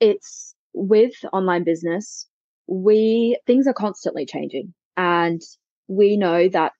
it's 0.00 0.47
with 0.78 1.12
online 1.32 1.64
business, 1.64 2.26
we 2.66 3.38
things 3.46 3.66
are 3.66 3.72
constantly 3.72 4.24
changing 4.24 4.72
and 4.96 5.42
we 5.88 6.16
know 6.16 6.48
that 6.48 6.72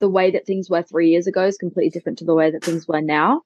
the 0.00 0.08
way 0.08 0.30
that 0.30 0.46
things 0.46 0.68
were 0.68 0.82
three 0.82 1.10
years 1.10 1.26
ago 1.26 1.44
is 1.46 1.56
completely 1.56 1.90
different 1.90 2.18
to 2.18 2.24
the 2.24 2.34
way 2.34 2.50
that 2.50 2.64
things 2.64 2.86
were 2.86 3.00
now. 3.00 3.42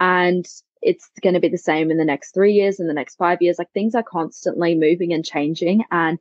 And 0.00 0.46
it's 0.82 1.10
going 1.22 1.34
to 1.34 1.40
be 1.40 1.48
the 1.48 1.58
same 1.58 1.90
in 1.90 1.96
the 1.96 2.04
next 2.04 2.32
three 2.32 2.52
years, 2.52 2.78
in 2.78 2.86
the 2.86 2.94
next 2.94 3.16
five 3.16 3.42
years. 3.42 3.58
Like 3.58 3.72
things 3.72 3.94
are 3.94 4.02
constantly 4.02 4.74
moving 4.74 5.12
and 5.12 5.24
changing. 5.24 5.84
And 5.90 6.18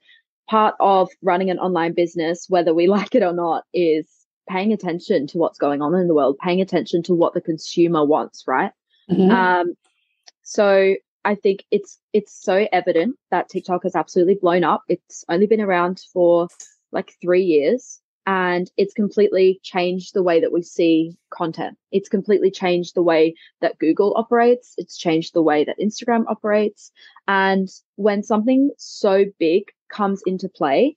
part 0.49 0.75
of 0.79 1.09
running 1.21 1.49
an 1.49 1.59
online 1.59 1.93
business, 1.93 2.47
whether 2.49 2.73
we 2.73 2.87
like 2.97 3.15
it 3.15 3.23
or 3.23 3.33
not, 3.33 3.63
is 3.73 4.07
paying 4.49 4.73
attention 4.73 5.27
to 5.27 5.37
what's 5.37 5.59
going 5.59 5.81
on 5.81 5.95
in 5.95 6.07
the 6.07 6.15
world, 6.15 6.37
paying 6.39 6.61
attention 6.61 7.03
to 7.03 7.13
what 7.13 7.33
the 7.33 7.41
consumer 7.41 8.03
wants, 8.03 8.43
right? 8.47 8.71
Mm-hmm. 9.09 9.31
Um, 9.31 9.73
so 10.41 10.95
I 11.25 11.35
think 11.35 11.65
it's 11.71 11.99
it's 12.13 12.31
so 12.31 12.67
evident 12.71 13.17
that 13.31 13.49
TikTok 13.49 13.83
has 13.83 13.95
absolutely 13.95 14.35
blown 14.35 14.63
up. 14.63 14.83
It's 14.87 15.25
only 15.27 15.47
been 15.47 15.59
around 15.59 16.01
for 16.13 16.47
like 16.91 17.13
three 17.19 17.43
years 17.43 17.99
and 18.27 18.71
it's 18.77 18.93
completely 18.93 19.59
changed 19.63 20.13
the 20.13 20.23
way 20.23 20.39
that 20.39 20.51
we 20.51 20.61
see 20.61 21.17
content. 21.31 21.77
It's 21.91 22.09
completely 22.09 22.51
changed 22.51 22.95
the 22.95 23.03
way 23.03 23.35
that 23.61 23.77
Google 23.79 24.13
operates. 24.15 24.73
It's 24.77 24.97
changed 24.97 25.33
the 25.33 25.43
way 25.43 25.63
that 25.63 25.79
Instagram 25.79 26.25
operates. 26.27 26.91
And 27.27 27.67
when 27.95 28.23
something 28.23 28.71
so 28.77 29.25
big 29.39 29.63
comes 29.89 30.21
into 30.25 30.47
play, 30.47 30.95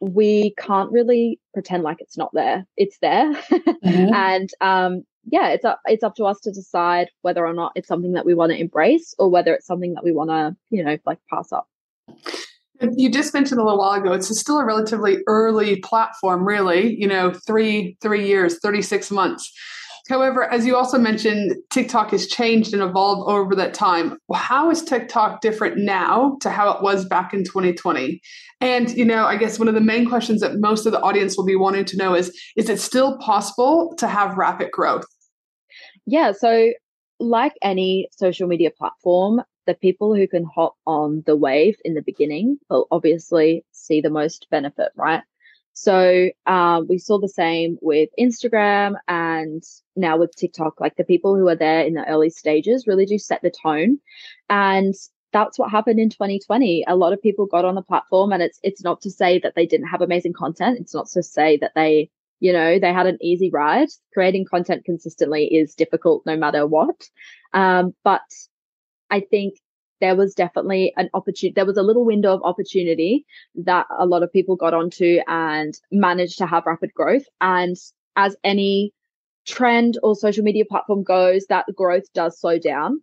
we 0.00 0.54
can't 0.58 0.90
really 0.90 1.40
pretend 1.54 1.84
like 1.84 1.98
it's 2.00 2.18
not 2.18 2.30
there. 2.32 2.66
It's 2.76 2.98
there. 2.98 3.32
Mm-hmm. 3.82 4.14
and 4.14 4.50
um, 4.60 5.04
yeah, 5.24 5.50
it's 5.50 5.64
up 5.64 5.80
it's 5.86 6.02
up 6.02 6.14
to 6.16 6.24
us 6.24 6.40
to 6.40 6.50
decide 6.50 7.08
whether 7.22 7.46
or 7.46 7.54
not 7.54 7.72
it's 7.74 7.88
something 7.88 8.12
that 8.12 8.26
we 8.26 8.34
want 8.34 8.52
to 8.52 8.58
embrace 8.58 9.14
or 9.18 9.28
whether 9.28 9.54
it's 9.54 9.66
something 9.66 9.94
that 9.94 10.04
we 10.04 10.12
want 10.12 10.30
to, 10.30 10.56
you 10.70 10.82
know, 10.84 10.96
like 11.06 11.18
pass 11.30 11.52
up. 11.52 11.68
You 12.80 13.10
just 13.10 13.32
mentioned 13.32 13.60
a 13.60 13.64
little 13.64 13.78
while 13.78 14.00
ago, 14.00 14.12
it's 14.12 14.36
still 14.40 14.58
a 14.58 14.64
relatively 14.64 15.18
early 15.28 15.76
platform, 15.80 16.44
really, 16.44 16.96
you 16.96 17.06
know, 17.06 17.32
three, 17.32 17.96
three 18.00 18.26
years, 18.26 18.58
36 18.58 19.10
months. 19.12 19.52
However, 20.08 20.50
as 20.52 20.66
you 20.66 20.76
also 20.76 20.98
mentioned, 20.98 21.54
TikTok 21.70 22.10
has 22.10 22.26
changed 22.26 22.74
and 22.74 22.82
evolved 22.82 23.30
over 23.30 23.54
that 23.54 23.72
time. 23.72 24.18
How 24.34 24.68
is 24.70 24.82
TikTok 24.82 25.40
different 25.40 25.78
now 25.78 26.36
to 26.40 26.50
how 26.50 26.70
it 26.72 26.82
was 26.82 27.04
back 27.04 27.32
in 27.32 27.44
2020? 27.44 28.20
And, 28.60 28.90
you 28.96 29.04
know, 29.04 29.24
I 29.24 29.36
guess 29.36 29.58
one 29.58 29.68
of 29.68 29.74
the 29.74 29.80
main 29.80 30.08
questions 30.08 30.40
that 30.40 30.58
most 30.58 30.86
of 30.86 30.92
the 30.92 31.00
audience 31.00 31.36
will 31.36 31.44
be 31.44 31.56
wanting 31.56 31.84
to 31.86 31.96
know 31.96 32.14
is 32.14 32.36
is 32.56 32.68
it 32.68 32.80
still 32.80 33.16
possible 33.18 33.94
to 33.98 34.08
have 34.08 34.36
rapid 34.36 34.72
growth? 34.72 35.04
Yeah. 36.06 36.32
So, 36.32 36.72
like 37.18 37.54
any 37.62 38.08
social 38.12 38.48
media 38.48 38.70
platform, 38.70 39.42
the 39.66 39.74
people 39.74 40.14
who 40.14 40.26
can 40.26 40.44
hop 40.44 40.74
on 40.86 41.22
the 41.26 41.36
wave 41.36 41.76
in 41.84 41.94
the 41.94 42.02
beginning 42.02 42.58
will 42.68 42.88
obviously 42.90 43.64
see 43.70 44.00
the 44.00 44.10
most 44.10 44.48
benefit, 44.50 44.90
right? 44.96 45.22
So 45.74 46.28
um, 46.46 46.86
we 46.88 46.98
saw 46.98 47.18
the 47.18 47.28
same 47.28 47.78
with 47.80 48.10
Instagram 48.18 48.94
and 49.08 49.62
now 49.96 50.18
with 50.18 50.36
TikTok. 50.36 50.80
Like 50.80 50.96
the 50.96 51.04
people 51.04 51.36
who 51.36 51.48
are 51.48 51.56
there 51.56 51.82
in 51.82 51.94
the 51.94 52.06
early 52.06 52.30
stages 52.30 52.86
really 52.86 53.06
do 53.06 53.18
set 53.18 53.40
the 53.42 53.50
tone, 53.50 53.98
and 54.50 54.94
that's 55.32 55.58
what 55.58 55.70
happened 55.70 55.98
in 55.98 56.10
2020. 56.10 56.84
A 56.86 56.96
lot 56.96 57.14
of 57.14 57.22
people 57.22 57.46
got 57.46 57.64
on 57.64 57.74
the 57.74 57.82
platform, 57.82 58.32
and 58.32 58.42
it's 58.42 58.58
it's 58.62 58.82
not 58.82 59.00
to 59.02 59.10
say 59.10 59.38
that 59.38 59.54
they 59.54 59.66
didn't 59.66 59.88
have 59.88 60.02
amazing 60.02 60.34
content. 60.34 60.78
It's 60.78 60.94
not 60.94 61.08
to 61.12 61.22
say 61.22 61.56
that 61.58 61.72
they 61.74 62.10
you 62.42 62.52
know 62.52 62.80
they 62.80 62.92
had 62.92 63.06
an 63.06 63.18
easy 63.22 63.50
ride. 63.50 63.88
Creating 64.12 64.44
content 64.44 64.84
consistently 64.84 65.44
is 65.44 65.76
difficult, 65.76 66.26
no 66.26 66.36
matter 66.36 66.66
what. 66.66 67.08
Um, 67.54 67.94
but 68.02 68.28
I 69.10 69.20
think 69.20 69.54
there 70.00 70.16
was 70.16 70.34
definitely 70.34 70.92
an 70.96 71.08
opportunity. 71.14 71.54
There 71.54 71.64
was 71.64 71.76
a 71.76 71.84
little 71.84 72.04
window 72.04 72.34
of 72.34 72.42
opportunity 72.42 73.24
that 73.54 73.86
a 73.96 74.06
lot 74.06 74.24
of 74.24 74.32
people 74.32 74.56
got 74.56 74.74
onto 74.74 75.20
and 75.28 75.72
managed 75.92 76.38
to 76.38 76.46
have 76.46 76.66
rapid 76.66 76.92
growth. 76.92 77.22
And 77.40 77.76
as 78.16 78.34
any 78.42 78.92
trend 79.46 79.98
or 80.02 80.16
social 80.16 80.42
media 80.42 80.64
platform 80.64 81.04
goes, 81.04 81.46
that 81.48 81.66
growth 81.76 82.12
does 82.12 82.40
slow 82.40 82.58
down. 82.58 83.00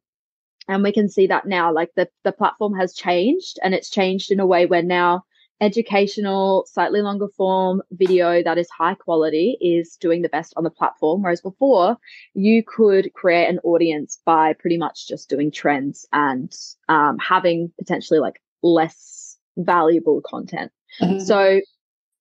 And 0.67 0.83
we 0.83 0.91
can 0.91 1.07
see 1.07 1.27
that 1.27 1.47
now, 1.47 1.73
like 1.73 1.91
the, 1.95 2.09
the 2.25 2.33
platform 2.33 2.73
has 2.75 2.93
changed 2.93 3.57
and 3.63 3.73
it's 3.73 3.89
changed 3.89 4.31
in 4.31 4.41
a 4.41 4.45
way 4.45 4.65
where 4.65 4.83
now 4.83 5.23
educational, 5.61 6.65
slightly 6.67 7.01
longer 7.01 7.27
form 7.35 7.81
video 7.91 8.41
that 8.43 8.57
is 8.57 8.69
high 8.69 8.95
quality 8.95 9.57
is 9.61 9.97
doing 9.99 10.21
the 10.21 10.29
best 10.29 10.53
on 10.55 10.63
the 10.63 10.69
platform. 10.69 11.21
Whereas 11.21 11.41
before, 11.41 11.97
you 12.33 12.63
could 12.63 13.13
create 13.13 13.47
an 13.47 13.59
audience 13.63 14.19
by 14.25 14.53
pretty 14.53 14.77
much 14.77 15.07
just 15.07 15.29
doing 15.29 15.51
trends 15.51 16.07
and 16.13 16.53
um, 16.87 17.17
having 17.17 17.71
potentially 17.77 18.19
like 18.19 18.41
less 18.63 19.37
valuable 19.57 20.21
content. 20.25 20.71
Mm-hmm. 21.01 21.19
So 21.19 21.61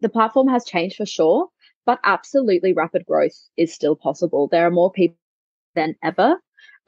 the 0.00 0.08
platform 0.08 0.48
has 0.48 0.64
changed 0.64 0.96
for 0.96 1.06
sure, 1.06 1.48
but 1.86 2.00
absolutely 2.04 2.72
rapid 2.72 3.06
growth 3.06 3.38
is 3.56 3.72
still 3.72 3.96
possible. 3.96 4.48
There 4.48 4.66
are 4.66 4.70
more 4.70 4.92
people 4.92 5.16
than 5.74 5.94
ever. 6.02 6.36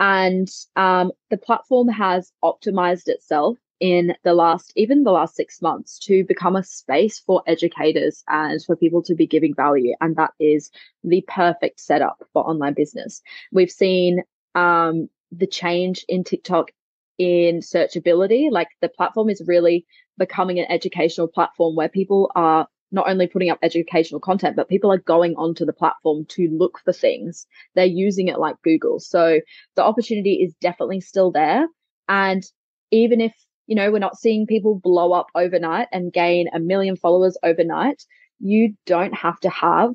And 0.01 0.49
um, 0.77 1.13
the 1.29 1.37
platform 1.37 1.89
has 1.89 2.33
optimized 2.43 3.07
itself 3.07 3.59
in 3.81 4.15
the 4.25 4.35
last, 4.35 4.73
even 4.77 5.03
the 5.05 5.11
last 5.11 5.35
six 5.35 5.61
months 5.61 5.99
to 6.01 6.25
become 6.25 6.55
a 6.55 6.63
space 6.63 7.19
for 7.19 7.43
educators 7.47 8.23
and 8.29 8.63
for 8.63 8.77
people 8.77 9.03
to 9.03 9.15
be 9.15 9.27
giving 9.27 9.55
value. 9.55 9.95
And 10.01 10.17
that 10.17 10.33
is 10.39 10.71
the 11.03 11.25
perfect 11.27 11.81
setup 11.81 12.23
for 12.33 12.47
online 12.47 12.75
business. 12.75 13.23
We've 13.53 13.71
seen, 13.71 14.23
um, 14.55 15.09
the 15.33 15.47
change 15.47 16.05
in 16.09 16.25
TikTok 16.25 16.73
in 17.19 17.61
searchability. 17.61 18.51
Like 18.51 18.69
the 18.81 18.89
platform 18.89 19.31
is 19.31 19.43
really 19.47 19.87
becoming 20.19 20.59
an 20.59 20.67
educational 20.69 21.29
platform 21.29 21.77
where 21.77 21.89
people 21.89 22.31
are 22.35 22.67
not 22.93 23.09
only 23.09 23.27
putting 23.29 23.51
up 23.51 23.59
educational 23.63 24.21
content, 24.21 24.57
but 24.57 24.69
people 24.69 24.93
are 24.93 24.99
going 24.99 25.35
onto 25.37 25.65
the 25.65 25.73
platform 25.73 26.25
to 26.27 26.49
look 26.51 26.81
for 26.85 26.93
things. 26.93 27.47
They're 27.75 27.85
using 27.85 28.29
it 28.29 28.39
like 28.39 28.57
Google. 28.63 28.99
So 28.99 29.41
the 29.77 29.85
opportunity 29.85 30.43
is 30.43 30.55
definitely 30.61 31.01
still 31.01 31.31
there. 31.31 31.69
And 32.09 32.43
even 32.91 33.21
if 33.21 33.33
you 33.71 33.77
know, 33.77 33.93
we're 33.93 34.01
not 34.01 34.19
seeing 34.19 34.49
people 34.49 34.75
blow 34.75 35.13
up 35.13 35.29
overnight 35.37 35.87
and 35.93 36.13
gain 36.13 36.49
a 36.53 36.59
million 36.59 36.97
followers 36.97 37.39
overnight. 37.45 38.03
You 38.41 38.75
don't 38.85 39.15
have 39.15 39.39
to 39.41 39.49
have 39.49 39.95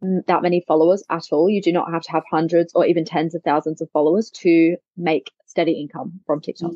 that 0.00 0.40
many 0.40 0.64
followers 0.66 1.04
at 1.10 1.24
all. 1.30 1.50
You 1.50 1.60
do 1.60 1.72
not 1.72 1.92
have 1.92 2.00
to 2.04 2.10
have 2.10 2.22
hundreds 2.30 2.72
or 2.74 2.86
even 2.86 3.04
tens 3.04 3.34
of 3.34 3.42
thousands 3.42 3.82
of 3.82 3.90
followers 3.92 4.30
to 4.36 4.76
make 4.96 5.30
steady 5.44 5.72
income 5.72 6.20
from 6.26 6.40
TikTok. 6.40 6.72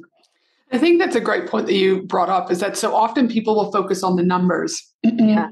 I 0.71 0.77
think 0.77 1.01
that's 1.01 1.17
a 1.17 1.23
great 1.23 1.49
point 1.49 1.69
that 1.69 1.75
you 1.75 2.03
brought 2.03 2.29
up 2.29 2.51
is 2.51 2.61
that 2.61 2.77
so 2.77 2.95
often 2.95 3.29
people 3.29 3.55
will 3.55 3.73
focus 3.73 4.03
on 4.03 4.17
the 4.17 4.23
numbers. 4.23 4.83
yeah 5.03 5.49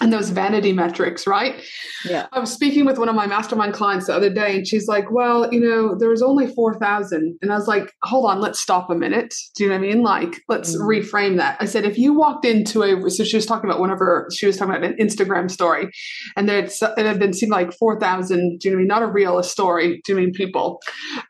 and 0.00 0.12
those 0.12 0.30
vanity 0.30 0.72
metrics, 0.72 1.26
right? 1.26 1.62
Yeah. 2.04 2.26
I 2.32 2.38
was 2.38 2.52
speaking 2.52 2.84
with 2.84 2.98
one 2.98 3.08
of 3.08 3.14
my 3.14 3.26
mastermind 3.26 3.72
clients 3.72 4.06
the 4.06 4.14
other 4.14 4.28
day, 4.28 4.56
and 4.56 4.66
she's 4.66 4.86
like, 4.86 5.10
Well, 5.10 5.52
you 5.52 5.60
know, 5.60 5.96
there 5.98 6.10
was 6.10 6.22
only 6.22 6.46
4,000. 6.46 7.38
And 7.40 7.52
I 7.52 7.56
was 7.56 7.66
like, 7.66 7.92
Hold 8.04 8.30
on, 8.30 8.40
let's 8.40 8.60
stop 8.60 8.90
a 8.90 8.94
minute. 8.94 9.34
Do 9.56 9.64
you 9.64 9.70
know 9.70 9.76
what 9.76 9.84
I 9.84 9.88
mean? 9.88 10.02
Like, 10.02 10.42
let's 10.48 10.76
mm. 10.76 10.82
reframe 10.82 11.36
that. 11.38 11.56
I 11.60 11.64
said, 11.64 11.84
If 11.84 11.98
you 11.98 12.12
walked 12.12 12.44
into 12.44 12.82
a, 12.82 13.10
so 13.10 13.24
she 13.24 13.36
was 13.36 13.46
talking 13.46 13.68
about 13.68 13.80
one 13.80 13.90
of 13.90 13.98
her, 13.98 14.28
she 14.34 14.46
was 14.46 14.56
talking 14.56 14.74
about 14.74 14.88
an 14.88 14.96
Instagram 15.00 15.50
story, 15.50 15.88
and 16.36 16.48
there 16.48 16.58
it 16.58 16.80
had 16.98 17.18
been 17.18 17.32
seen 17.32 17.50
like 17.50 17.72
4,000, 17.72 18.58
do 18.58 18.68
you 18.68 18.74
know 18.74 18.76
what 18.76 18.78
I 18.78 18.82
mean? 18.82 18.88
Not 18.88 19.02
a 19.02 19.06
real, 19.06 19.38
a 19.38 19.44
story, 19.44 20.00
do 20.04 20.12
you 20.12 20.18
mean 20.18 20.32
people? 20.32 20.80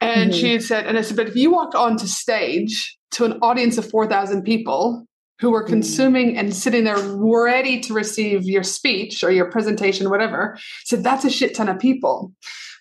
And 0.00 0.32
mm-hmm. 0.32 0.40
she 0.40 0.60
said, 0.60 0.86
And 0.86 0.98
I 0.98 1.02
said, 1.02 1.16
But 1.16 1.28
if 1.28 1.36
you 1.36 1.52
walked 1.52 1.74
onto 1.74 2.06
stage 2.06 2.96
to 3.12 3.24
an 3.24 3.38
audience 3.42 3.78
of 3.78 3.88
4,000 3.88 4.42
people, 4.42 5.06
who 5.40 5.50
were 5.50 5.64
mm. 5.64 5.68
consuming 5.68 6.36
and 6.36 6.54
sitting 6.54 6.84
there 6.84 6.98
ready 6.98 7.80
to 7.80 7.94
receive 7.94 8.44
your 8.44 8.62
speech 8.62 9.22
or 9.22 9.30
your 9.30 9.50
presentation, 9.50 10.10
whatever, 10.10 10.58
said 10.84 11.04
that's 11.04 11.24
a 11.24 11.30
shit 11.30 11.54
ton 11.54 11.68
of 11.68 11.78
people. 11.78 12.32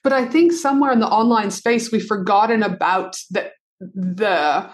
But 0.04 0.14
I 0.14 0.26
think 0.26 0.52
somewhere 0.52 0.92
in 0.92 1.00
the 1.00 1.08
online 1.08 1.52
space, 1.52 1.92
we've 1.92 2.06
forgotten 2.06 2.64
about 2.64 3.18
the 3.32 3.52
the 3.80 4.70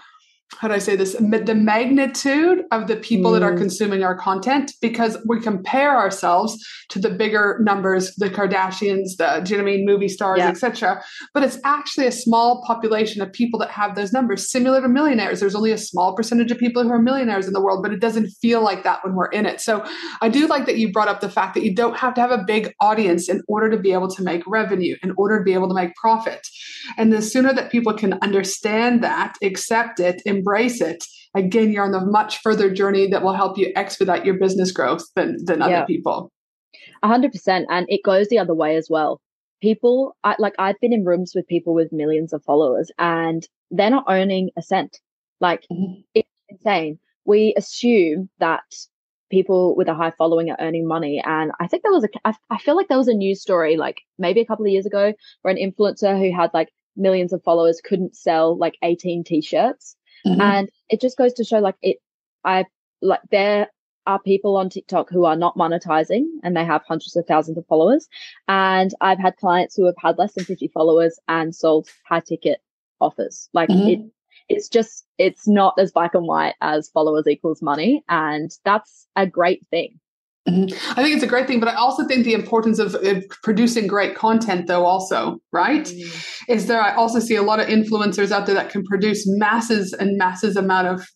how 0.58 0.68
do 0.68 0.74
I 0.74 0.78
say 0.78 0.96
this? 0.96 1.14
The 1.14 1.54
magnitude 1.54 2.64
of 2.70 2.86
the 2.86 2.96
people 2.96 3.30
mm. 3.30 3.34
that 3.34 3.42
are 3.42 3.54
mm. 3.54 3.58
consuming 3.58 4.02
our 4.02 4.16
content 4.16 4.72
because 4.80 5.16
we 5.26 5.40
compare 5.40 5.96
ourselves 5.96 6.56
to 6.90 6.98
the 6.98 7.10
bigger 7.10 7.58
numbers, 7.62 8.14
the 8.16 8.28
Kardashians, 8.28 9.16
the 9.18 9.40
do 9.44 9.52
you 9.52 9.56
know 9.56 9.62
I 9.62 9.76
mean, 9.76 9.86
movie 9.86 10.08
stars, 10.08 10.38
yeah. 10.38 10.48
etc. 10.48 11.02
But 11.34 11.42
it's 11.42 11.58
actually 11.64 12.06
a 12.06 12.12
small 12.12 12.62
population 12.66 13.22
of 13.22 13.32
people 13.32 13.58
that 13.60 13.70
have 13.70 13.94
those 13.94 14.12
numbers, 14.12 14.50
similar 14.50 14.80
to 14.80 14.88
millionaires. 14.88 15.40
There's 15.40 15.54
only 15.54 15.72
a 15.72 15.78
small 15.78 16.14
percentage 16.14 16.50
of 16.50 16.58
people 16.58 16.82
who 16.82 16.90
are 16.90 17.00
millionaires 17.00 17.46
in 17.46 17.54
the 17.54 17.60
world, 17.60 17.82
but 17.82 17.92
it 17.92 18.00
doesn't 18.00 18.28
feel 18.42 18.62
like 18.62 18.84
that 18.84 19.04
when 19.04 19.14
we're 19.14 19.30
in 19.30 19.46
it. 19.46 19.60
So 19.60 19.84
I 20.20 20.28
do 20.28 20.46
like 20.46 20.66
that 20.66 20.76
you 20.76 20.92
brought 20.92 21.08
up 21.08 21.20
the 21.20 21.30
fact 21.30 21.54
that 21.54 21.64
you 21.64 21.74
don't 21.74 21.96
have 21.96 22.14
to 22.14 22.20
have 22.20 22.30
a 22.30 22.44
big 22.46 22.74
audience 22.80 23.28
in 23.28 23.42
order 23.48 23.70
to 23.70 23.78
be 23.78 23.92
able 23.92 24.08
to 24.08 24.22
make 24.22 24.42
revenue, 24.46 24.96
in 25.02 25.12
order 25.16 25.38
to 25.38 25.44
be 25.44 25.54
able 25.54 25.68
to 25.68 25.74
make 25.74 25.94
profit. 25.96 26.46
And 26.96 27.12
the 27.12 27.22
sooner 27.22 27.52
that 27.54 27.70
people 27.70 27.94
can 27.94 28.18
understand 28.22 29.02
that, 29.02 29.36
accept 29.42 30.00
it, 30.00 30.20
embrace 30.42 30.80
it, 30.80 31.04
again, 31.34 31.72
you're 31.72 31.84
on 31.84 31.94
a 31.94 32.04
much 32.04 32.38
further 32.38 32.72
journey 32.72 33.08
that 33.08 33.22
will 33.22 33.34
help 33.34 33.56
you 33.56 33.72
expedite 33.76 34.24
your 34.24 34.34
business 34.34 34.72
growth 34.72 35.04
than, 35.14 35.42
than 35.44 35.60
yeah. 35.60 35.66
other 35.66 35.86
people. 35.86 36.32
A 37.02 37.08
hundred 37.08 37.32
percent. 37.32 37.66
And 37.70 37.86
it 37.88 38.02
goes 38.04 38.28
the 38.28 38.38
other 38.38 38.54
way 38.54 38.76
as 38.76 38.88
well. 38.90 39.20
People, 39.60 40.16
I, 40.24 40.34
like 40.38 40.54
I've 40.58 40.80
been 40.80 40.92
in 40.92 41.04
rooms 41.04 41.32
with 41.34 41.46
people 41.46 41.74
with 41.74 41.92
millions 41.92 42.32
of 42.32 42.42
followers 42.42 42.90
and 42.98 43.46
they're 43.70 43.90
not 43.90 44.04
owning 44.08 44.50
a 44.56 44.62
cent. 44.62 44.98
Like 45.40 45.64
mm-hmm. 45.70 46.00
it's 46.14 46.28
insane. 46.48 46.98
We 47.24 47.54
assume 47.56 48.28
that 48.38 48.64
people 49.30 49.74
with 49.76 49.88
a 49.88 49.94
high 49.94 50.12
following 50.18 50.50
are 50.50 50.56
earning 50.60 50.86
money. 50.86 51.22
And 51.24 51.52
I 51.60 51.66
think 51.66 51.82
there 51.82 51.92
was 51.92 52.04
a, 52.04 52.08
I, 52.24 52.34
I 52.50 52.58
feel 52.58 52.76
like 52.76 52.88
there 52.88 52.98
was 52.98 53.08
a 53.08 53.14
news 53.14 53.40
story 53.40 53.76
like 53.76 54.02
maybe 54.18 54.40
a 54.40 54.44
couple 54.44 54.66
of 54.66 54.72
years 54.72 54.86
ago 54.86 55.14
where 55.40 55.54
an 55.54 55.58
influencer 55.58 56.18
who 56.18 56.36
had 56.36 56.50
like 56.52 56.68
millions 56.96 57.32
of 57.32 57.42
followers 57.42 57.80
couldn't 57.82 58.16
sell 58.16 58.56
like 58.56 58.76
18 58.82 59.24
t-shirts. 59.24 59.96
Mm-hmm. 60.26 60.40
And 60.40 60.70
it 60.88 61.00
just 61.00 61.18
goes 61.18 61.32
to 61.34 61.44
show 61.44 61.58
like 61.58 61.76
it, 61.82 61.98
I 62.44 62.64
like 63.00 63.20
there 63.30 63.68
are 64.06 64.20
people 64.20 64.56
on 64.56 64.68
TikTok 64.68 65.10
who 65.10 65.24
are 65.24 65.36
not 65.36 65.56
monetizing 65.56 66.24
and 66.42 66.56
they 66.56 66.64
have 66.64 66.82
hundreds 66.86 67.16
of 67.16 67.26
thousands 67.26 67.58
of 67.58 67.66
followers. 67.66 68.08
And 68.48 68.92
I've 69.00 69.18
had 69.18 69.36
clients 69.36 69.76
who 69.76 69.86
have 69.86 69.94
had 69.98 70.18
less 70.18 70.34
than 70.34 70.44
50 70.44 70.68
followers 70.68 71.18
and 71.28 71.54
sold 71.54 71.88
high 72.06 72.20
ticket 72.20 72.60
offers. 73.00 73.48
Like 73.52 73.68
mm-hmm. 73.68 73.88
it, 73.88 74.00
it's 74.48 74.68
just, 74.68 75.06
it's 75.18 75.46
not 75.46 75.74
as 75.78 75.92
black 75.92 76.14
and 76.14 76.26
white 76.26 76.54
as 76.60 76.88
followers 76.88 77.28
equals 77.28 77.62
money. 77.62 78.02
And 78.08 78.50
that's 78.64 79.06
a 79.14 79.26
great 79.26 79.66
thing. 79.68 80.00
Mm-hmm. 80.48 80.98
I 80.98 81.02
think 81.02 81.14
it's 81.14 81.22
a 81.22 81.28
great 81.28 81.46
thing, 81.46 81.60
but 81.60 81.68
I 81.68 81.74
also 81.74 82.04
think 82.04 82.24
the 82.24 82.32
importance 82.32 82.80
of, 82.80 82.96
of 82.96 83.24
producing 83.44 83.86
great 83.86 84.16
content, 84.16 84.66
though, 84.66 84.84
also, 84.84 85.40
right? 85.52 85.84
Mm. 85.84 86.48
Is 86.48 86.66
there, 86.66 86.82
I 86.82 86.96
also 86.96 87.20
see 87.20 87.36
a 87.36 87.42
lot 87.42 87.60
of 87.60 87.68
influencers 87.68 88.32
out 88.32 88.46
there 88.46 88.54
that 88.56 88.68
can 88.68 88.82
produce 88.82 89.22
masses 89.24 89.92
and 89.92 90.18
masses 90.18 90.56
amount 90.56 90.88
of 90.88 91.06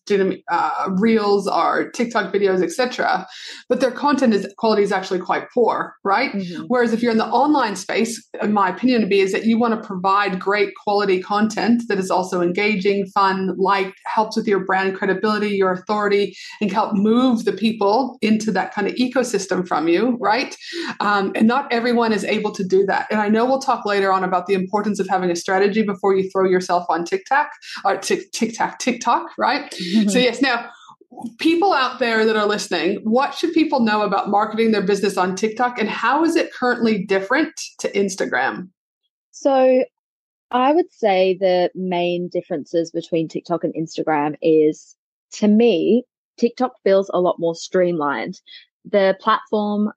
uh, 0.49 0.89
reels 0.97 1.45
or 1.45 1.91
TikTok 1.91 2.33
videos, 2.33 2.63
etc. 2.63 3.27
But 3.67 3.81
their 3.81 3.91
content 3.91 4.33
is 4.33 4.47
quality 4.57 4.83
is 4.83 4.93
actually 4.93 5.19
quite 5.19 5.43
poor, 5.53 5.95
right? 6.05 6.31
Mm-hmm. 6.31 6.63
Whereas 6.67 6.93
if 6.93 7.03
you're 7.03 7.11
in 7.11 7.17
the 7.17 7.25
online 7.25 7.75
space, 7.75 8.25
in 8.41 8.53
my 8.53 8.69
opinion, 8.69 9.01
to 9.01 9.07
be 9.07 9.19
is 9.19 9.33
that 9.33 9.43
you 9.43 9.59
want 9.59 9.73
to 9.73 9.85
provide 9.85 10.39
great 10.39 10.73
quality 10.81 11.21
content 11.21 11.83
that 11.89 11.99
is 11.99 12.09
also 12.09 12.39
engaging, 12.39 13.05
fun, 13.07 13.55
liked, 13.57 13.99
helps 14.05 14.37
with 14.37 14.47
your 14.47 14.63
brand 14.63 14.95
credibility, 14.95 15.49
your 15.49 15.73
authority, 15.73 16.33
and 16.61 16.71
help 16.71 16.93
move 16.93 17.43
the 17.43 17.51
people 17.51 18.17
into 18.21 18.53
that 18.53 18.73
kind 18.73 18.87
of 18.87 18.93
ecosystem 18.95 19.16
ecosystem 19.17 19.67
from 19.67 19.87
you, 19.87 20.17
right? 20.19 20.55
Um, 20.99 21.31
and 21.35 21.47
not 21.47 21.71
everyone 21.71 22.13
is 22.13 22.23
able 22.23 22.51
to 22.53 22.63
do 22.63 22.85
that. 22.85 23.07
And 23.11 23.19
I 23.19 23.29
know 23.29 23.45
we'll 23.45 23.59
talk 23.59 23.85
later 23.85 24.11
on 24.11 24.23
about 24.23 24.47
the 24.47 24.53
importance 24.53 24.99
of 24.99 25.07
having 25.07 25.31
a 25.31 25.35
strategy 25.35 25.83
before 25.83 26.15
you 26.15 26.29
throw 26.29 26.45
yourself 26.45 26.85
on 26.89 27.05
TikTok 27.05 27.49
or 27.85 27.97
TikTok, 27.97 28.79
TikTok, 28.79 29.31
right? 29.37 29.71
Mm-hmm. 29.71 30.09
So 30.09 30.19
yes, 30.19 30.41
now 30.41 30.69
people 31.39 31.73
out 31.73 31.99
there 31.99 32.25
that 32.25 32.35
are 32.35 32.45
listening, 32.45 32.99
what 33.03 33.33
should 33.33 33.53
people 33.53 33.79
know 33.79 34.01
about 34.01 34.29
marketing 34.29 34.71
their 34.71 34.81
business 34.81 35.17
on 35.17 35.35
TikTok 35.35 35.79
and 35.79 35.89
how 35.89 36.23
is 36.23 36.35
it 36.35 36.53
currently 36.53 37.05
different 37.05 37.53
to 37.79 37.91
Instagram? 37.91 38.69
So 39.31 39.85
I 40.51 40.73
would 40.73 40.91
say 40.91 41.37
the 41.39 41.69
main 41.75 42.29
differences 42.29 42.91
between 42.91 43.27
TikTok 43.27 43.63
and 43.63 43.73
Instagram 43.73 44.35
is 44.41 44.95
to 45.33 45.47
me, 45.47 46.03
TikTok 46.37 46.73
feels 46.83 47.09
a 47.13 47.19
lot 47.19 47.39
more 47.39 47.55
streamlined 47.55 48.39
the 48.89 49.17
platform 49.19 49.91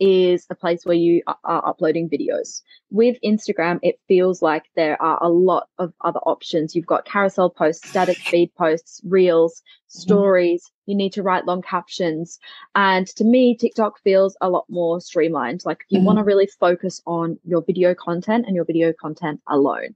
is 0.00 0.46
a 0.48 0.54
place 0.54 0.84
where 0.84 0.96
you 0.96 1.22
are 1.26 1.68
uploading 1.68 2.08
videos. 2.08 2.62
With 2.90 3.18
Instagram, 3.22 3.78
it 3.82 4.00
feels 4.08 4.40
like 4.40 4.64
there 4.74 5.00
are 5.00 5.22
a 5.22 5.28
lot 5.28 5.68
of 5.78 5.92
other 6.00 6.20
options. 6.20 6.74
You've 6.74 6.86
got 6.86 7.04
carousel 7.04 7.50
posts, 7.50 7.86
static 7.88 8.16
feed 8.16 8.50
posts, 8.54 9.02
reels, 9.04 9.60
mm-hmm. 9.60 10.00
stories. 10.00 10.72
You 10.86 10.96
need 10.96 11.12
to 11.12 11.22
write 11.22 11.44
long 11.44 11.60
captions. 11.60 12.38
And 12.74 13.06
to 13.08 13.24
me, 13.24 13.54
TikTok 13.54 14.00
feels 14.00 14.36
a 14.40 14.48
lot 14.48 14.64
more 14.70 15.02
streamlined. 15.02 15.62
Like 15.66 15.80
you 15.90 15.98
mm-hmm. 15.98 16.06
want 16.06 16.18
to 16.18 16.24
really 16.24 16.48
focus 16.58 17.02
on 17.06 17.38
your 17.44 17.62
video 17.62 17.94
content 17.94 18.46
and 18.46 18.56
your 18.56 18.64
video 18.64 18.94
content 18.98 19.40
alone. 19.46 19.94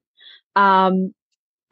Um, 0.54 1.14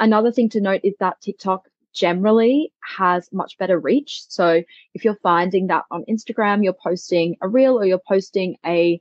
another 0.00 0.32
thing 0.32 0.48
to 0.50 0.60
note 0.60 0.80
is 0.84 0.94
that 1.00 1.20
TikTok 1.20 1.68
generally 1.92 2.72
has 2.96 3.28
much 3.32 3.58
better 3.58 3.78
reach. 3.78 4.24
So 4.28 4.62
if 4.94 5.04
you're 5.04 5.18
finding 5.22 5.68
that 5.68 5.84
on 5.90 6.04
Instagram, 6.08 6.64
you're 6.64 6.72
posting 6.72 7.36
a 7.40 7.48
reel 7.48 7.78
or 7.78 7.84
you're 7.84 8.00
posting 8.06 8.56
a, 8.64 9.00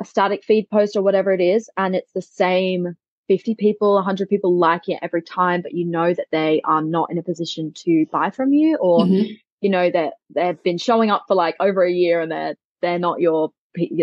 a 0.00 0.04
static 0.04 0.44
feed 0.44 0.68
post 0.70 0.96
or 0.96 1.02
whatever 1.02 1.32
it 1.32 1.40
is, 1.40 1.70
and 1.76 1.94
it's 1.94 2.12
the 2.12 2.22
same 2.22 2.96
50 3.28 3.54
people, 3.56 3.94
100 3.94 4.28
people 4.28 4.56
like 4.56 4.88
it 4.88 4.98
every 5.02 5.22
time, 5.22 5.62
but 5.62 5.74
you 5.74 5.84
know 5.84 6.12
that 6.12 6.26
they 6.32 6.60
are 6.64 6.82
not 6.82 7.10
in 7.10 7.18
a 7.18 7.22
position 7.22 7.72
to 7.76 8.06
buy 8.10 8.30
from 8.30 8.52
you 8.52 8.76
or, 8.78 9.00
mm-hmm. 9.00 9.32
you 9.60 9.70
know, 9.70 9.90
that 9.90 10.14
they've 10.34 10.62
been 10.62 10.78
showing 10.78 11.10
up 11.10 11.24
for 11.28 11.34
like 11.34 11.56
over 11.60 11.84
a 11.84 11.92
year 11.92 12.20
and 12.20 12.32
they're, 12.32 12.56
they're 12.80 12.98
not 12.98 13.20
your 13.20 13.52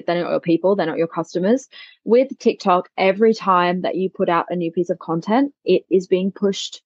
they're 0.06 0.22
not 0.24 0.30
your 0.30 0.40
people, 0.40 0.76
they're 0.76 0.86
not 0.86 0.98
your 0.98 1.08
customers. 1.08 1.68
With 2.04 2.38
TikTok, 2.40 2.90
every 2.98 3.34
time 3.34 3.82
that 3.82 3.96
you 3.96 4.10
put 4.10 4.30
out 4.30 4.46
a 4.50 4.56
new 4.56 4.72
piece 4.72 4.90
of 4.90 5.00
content, 5.00 5.54
it 5.66 5.86
is 5.90 6.08
being 6.08 6.32
pushed 6.32 6.82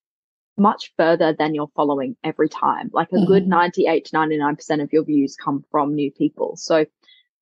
much 0.59 0.93
further 0.97 1.33
than 1.33 1.55
you're 1.55 1.71
following 1.75 2.15
every 2.23 2.49
time. 2.49 2.89
Like 2.93 3.11
a 3.11 3.15
mm-hmm. 3.15 3.25
good 3.25 3.47
98 3.47 4.05
to 4.05 4.11
99% 4.11 4.83
of 4.83 4.93
your 4.93 5.03
views 5.03 5.35
come 5.35 5.63
from 5.71 5.95
new 5.95 6.11
people. 6.11 6.55
So 6.57 6.85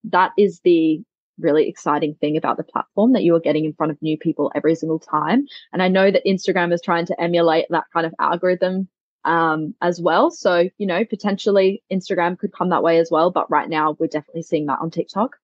that 0.05 0.31
is 0.37 0.61
the 0.61 1.01
really 1.39 1.67
exciting 1.67 2.15
thing 2.15 2.37
about 2.37 2.57
the 2.57 2.63
platform 2.63 3.13
that 3.13 3.23
you 3.23 3.35
are 3.35 3.39
getting 3.39 3.65
in 3.65 3.73
front 3.73 3.91
of 3.91 4.01
new 4.01 4.17
people 4.17 4.51
every 4.55 4.75
single 4.75 4.99
time. 4.99 5.45
And 5.71 5.83
I 5.83 5.87
know 5.87 6.09
that 6.09 6.25
Instagram 6.25 6.73
is 6.73 6.81
trying 6.81 7.05
to 7.07 7.21
emulate 7.21 7.65
that 7.69 7.85
kind 7.93 8.05
of 8.05 8.13
algorithm 8.19 8.87
um, 9.23 9.75
as 9.81 10.01
well. 10.01 10.31
So, 10.31 10.69
you 10.77 10.87
know, 10.87 11.05
potentially 11.05 11.83
Instagram 11.91 12.39
could 12.39 12.53
come 12.53 12.69
that 12.69 12.83
way 12.83 12.99
as 12.99 13.09
well. 13.11 13.29
But 13.29 13.51
right 13.51 13.69
now, 13.69 13.95
we're 13.99 14.07
definitely 14.07 14.43
seeing 14.43 14.65
that 14.67 14.79
on 14.81 14.89
TikTok. 14.89 15.35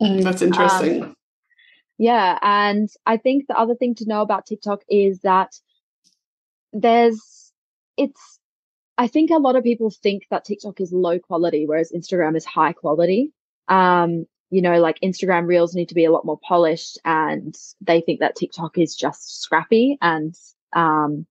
Mm, 0.00 0.22
that's 0.22 0.42
interesting. 0.42 1.02
Um, 1.02 1.16
yeah. 1.98 2.38
And 2.42 2.88
I 3.06 3.16
think 3.16 3.46
the 3.46 3.58
other 3.58 3.74
thing 3.74 3.94
to 3.96 4.08
know 4.08 4.22
about 4.22 4.46
TikTok 4.46 4.82
is 4.88 5.20
that 5.20 5.54
there's 6.72 7.52
it's 7.96 8.38
I 8.98 9.06
think 9.06 9.30
a 9.30 9.38
lot 9.38 9.56
of 9.56 9.64
people 9.64 9.90
think 9.90 10.24
that 10.30 10.44
TikTok 10.44 10.80
is 10.80 10.92
low 10.92 11.18
quality, 11.18 11.66
whereas 11.66 11.90
Instagram 11.90 12.36
is 12.36 12.44
high 12.44 12.72
quality. 12.74 13.32
Um, 13.68 14.26
you 14.50 14.60
know, 14.60 14.78
like 14.80 15.00
Instagram 15.00 15.46
reels 15.46 15.74
need 15.74 15.88
to 15.88 15.94
be 15.94 16.04
a 16.04 16.10
lot 16.10 16.26
more 16.26 16.38
polished 16.46 16.98
and 17.04 17.56
they 17.80 18.00
think 18.02 18.20
that 18.20 18.36
TikTok 18.36 18.76
is 18.76 18.94
just 18.96 19.40
scrappy 19.40 19.96
and, 20.02 20.34
um, 20.74 21.24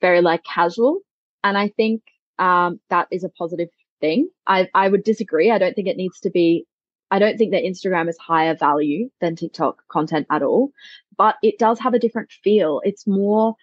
very 0.00 0.20
like 0.20 0.42
casual. 0.44 1.00
And 1.42 1.56
I 1.56 1.68
think, 1.68 2.02
um, 2.38 2.80
that 2.90 3.08
is 3.10 3.24
a 3.24 3.28
positive 3.30 3.68
thing. 4.00 4.28
I, 4.46 4.68
I 4.74 4.88
would 4.88 5.04
disagree. 5.04 5.50
I 5.50 5.58
don't 5.58 5.74
think 5.74 5.88
it 5.88 5.96
needs 5.96 6.20
to 6.20 6.30
be, 6.30 6.66
I 7.10 7.20
don't 7.20 7.38
think 7.38 7.52
that 7.52 7.62
Instagram 7.62 8.08
is 8.08 8.18
higher 8.18 8.54
value 8.54 9.08
than 9.20 9.34
TikTok 9.34 9.86
content 9.88 10.26
at 10.30 10.42
all, 10.42 10.72
but 11.16 11.36
it 11.42 11.58
does 11.58 11.78
have 11.78 11.94
a 11.94 11.98
different 11.98 12.32
feel. 12.32 12.82
It's 12.84 13.06
more, 13.06 13.54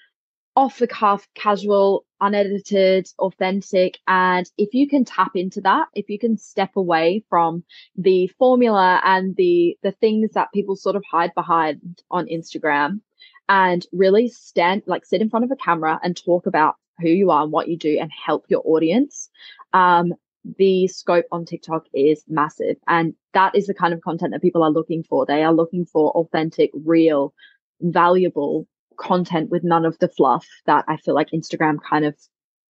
off 0.56 0.80
the 0.80 0.88
cuff, 0.88 1.28
casual, 1.36 2.06
unedited, 2.22 3.08
authentic. 3.20 4.00
And 4.08 4.50
if 4.58 4.74
you 4.74 4.88
can 4.88 5.04
tap 5.04 5.32
into 5.36 5.62
that, 5.62 5.88
if 5.94 6.10
you 6.10 6.18
can 6.18 6.38
step 6.38 6.72
away 6.76 7.24
from 7.30 7.63
the 7.98 8.28
formula 8.39 9.02
and 9.04 9.36
the, 9.36 9.78
the 9.84 9.91
things 9.91 10.32
that 10.34 10.54
people 10.54 10.76
sort 10.76 10.96
of 10.96 11.04
hide 11.10 11.34
behind 11.36 12.02
on 12.10 12.28
Instagram 12.28 13.02
and 13.50 13.86
really 13.91 14.30
stand, 14.30 14.84
like 14.86 15.06
sit 15.06 15.22
in 15.22 15.30
front 15.30 15.46
of 15.46 15.52
a 15.52 15.56
camera 15.58 16.00
and 16.02 16.15
talk 16.15 16.46
about 16.46 16.76
who 17.00 17.10
you 17.10 17.32
are 17.32 17.44
and 17.44 17.52
what 17.52 17.68
you 17.68 17.78
do 17.78 17.98
and 18.00 18.10
help 18.26 18.46
your 18.48 18.62
audience. 18.65 19.30
Um, 19.74 20.13
the 20.58 20.88
scope 20.88 21.26
on 21.32 21.46
TikTok 21.46 21.86
is 21.94 22.24
massive. 22.28 22.78
And 22.88 23.13
that 23.34 23.56
is 23.56 23.68
the 23.68 23.74
kind 23.74 23.94
of 23.94 24.02
content 24.02 24.32
that 24.32 24.41
people 24.41 24.63
are 24.63 24.72
looking 24.72 25.04
for. 25.04 25.26
They 25.26 25.44
are 25.44 25.54
looking 25.54 25.86
for 25.86 26.12
authentic, 26.12 26.72
real, 26.74 27.34
valuable 27.82 28.68
content 28.97 29.49
with 29.49 29.63
none 29.63 29.86
of 29.86 29.97
the 29.99 30.10
fluff 30.10 30.47
that 30.65 30.86
I 30.88 30.97
feel 30.97 31.15
like 31.15 31.31
Instagram 31.31 31.77
kind 31.88 32.05
of 32.05 32.15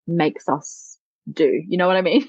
makes 0.08 0.48
us 0.48 0.98
do. 1.32 1.62
You 1.68 1.78
know 1.78 1.88
what 1.88 1.98
I 1.98 2.02
mean? 2.02 2.28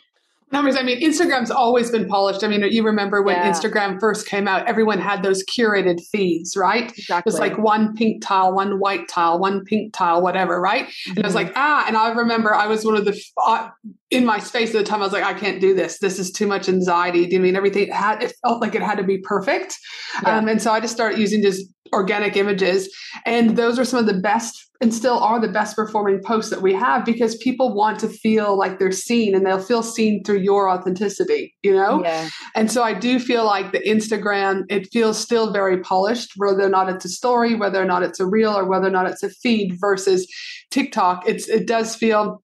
Numbers. 0.52 0.76
I 0.76 0.82
mean, 0.82 1.00
Instagram's 1.00 1.50
always 1.50 1.90
been 1.90 2.06
polished. 2.06 2.44
I 2.44 2.48
mean, 2.48 2.62
you 2.70 2.84
remember 2.84 3.20
when 3.20 3.34
yeah. 3.34 3.50
Instagram 3.50 3.98
first 3.98 4.28
came 4.28 4.46
out, 4.46 4.66
everyone 4.68 5.00
had 5.00 5.24
those 5.24 5.44
curated 5.44 6.00
feeds, 6.12 6.56
right? 6.56 6.84
Exactly. 6.96 7.18
It 7.18 7.32
was 7.32 7.40
like 7.40 7.58
one 7.58 7.96
pink 7.96 8.22
tile, 8.22 8.54
one 8.54 8.78
white 8.78 9.08
tile, 9.08 9.40
one 9.40 9.64
pink 9.64 9.92
tile, 9.92 10.22
whatever, 10.22 10.60
right? 10.60 10.86
Mm-hmm. 10.86 11.16
And 11.16 11.24
I 11.24 11.26
was 11.26 11.34
like, 11.34 11.52
ah, 11.56 11.84
and 11.88 11.96
I 11.96 12.12
remember 12.12 12.54
I 12.54 12.68
was 12.68 12.84
one 12.84 12.96
of 12.96 13.04
the, 13.04 13.20
uh, 13.44 13.70
in 14.10 14.24
my 14.24 14.38
space 14.38 14.72
at 14.72 14.78
the 14.78 14.84
time, 14.84 15.00
I 15.00 15.04
was 15.04 15.12
like, 15.12 15.24
I 15.24 15.34
can't 15.34 15.60
do 15.60 15.74
this. 15.74 15.98
This 15.98 16.20
is 16.20 16.30
too 16.30 16.46
much 16.46 16.68
anxiety. 16.68 17.26
Do 17.26 17.34
you 17.34 17.40
mean 17.40 17.56
everything 17.56 17.90
had, 17.90 18.22
it 18.22 18.32
felt 18.44 18.60
like 18.60 18.76
it 18.76 18.82
had 18.82 18.98
to 18.98 19.04
be 19.04 19.18
perfect. 19.18 19.76
Yeah. 20.22 20.38
Um, 20.38 20.46
and 20.46 20.62
so 20.62 20.70
I 20.70 20.78
just 20.78 20.94
started 20.94 21.18
using 21.18 21.42
just 21.42 21.66
organic 21.92 22.36
images. 22.36 22.88
And 23.24 23.56
those 23.56 23.80
are 23.80 23.84
some 23.84 23.98
of 23.98 24.06
the 24.06 24.20
best 24.20 24.65
and 24.80 24.92
still 24.92 25.18
are 25.18 25.40
the 25.40 25.48
best 25.48 25.76
performing 25.76 26.22
posts 26.22 26.50
that 26.50 26.62
we 26.62 26.74
have 26.74 27.04
because 27.04 27.36
people 27.36 27.74
want 27.74 27.98
to 28.00 28.08
feel 28.08 28.58
like 28.58 28.78
they're 28.78 28.92
seen 28.92 29.34
and 29.34 29.46
they'll 29.46 29.58
feel 29.58 29.82
seen 29.82 30.22
through 30.24 30.38
your 30.38 30.68
authenticity, 30.68 31.54
you 31.62 31.74
know? 31.74 32.02
Yeah. 32.02 32.28
And 32.54 32.70
so 32.70 32.82
I 32.82 32.92
do 32.92 33.18
feel 33.18 33.44
like 33.44 33.72
the 33.72 33.80
Instagram, 33.80 34.64
it 34.68 34.88
feels 34.92 35.18
still 35.18 35.52
very 35.52 35.80
polished, 35.80 36.32
whether 36.36 36.62
or 36.62 36.68
not 36.68 36.88
it's 36.88 37.04
a 37.04 37.08
story, 37.08 37.54
whether 37.54 37.80
or 37.80 37.86
not 37.86 38.02
it's 38.02 38.20
a 38.20 38.26
reel, 38.26 38.56
or 38.56 38.68
whether 38.68 38.86
or 38.86 38.90
not 38.90 39.06
it's 39.06 39.22
a 39.22 39.30
feed 39.30 39.76
versus 39.80 40.26
TikTok. 40.70 41.28
It's 41.28 41.48
it 41.48 41.66
does 41.66 41.96
feel 41.96 42.42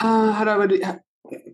uh, 0.00 0.32
how 0.32 0.44
do 0.44 0.82
I 0.84 0.98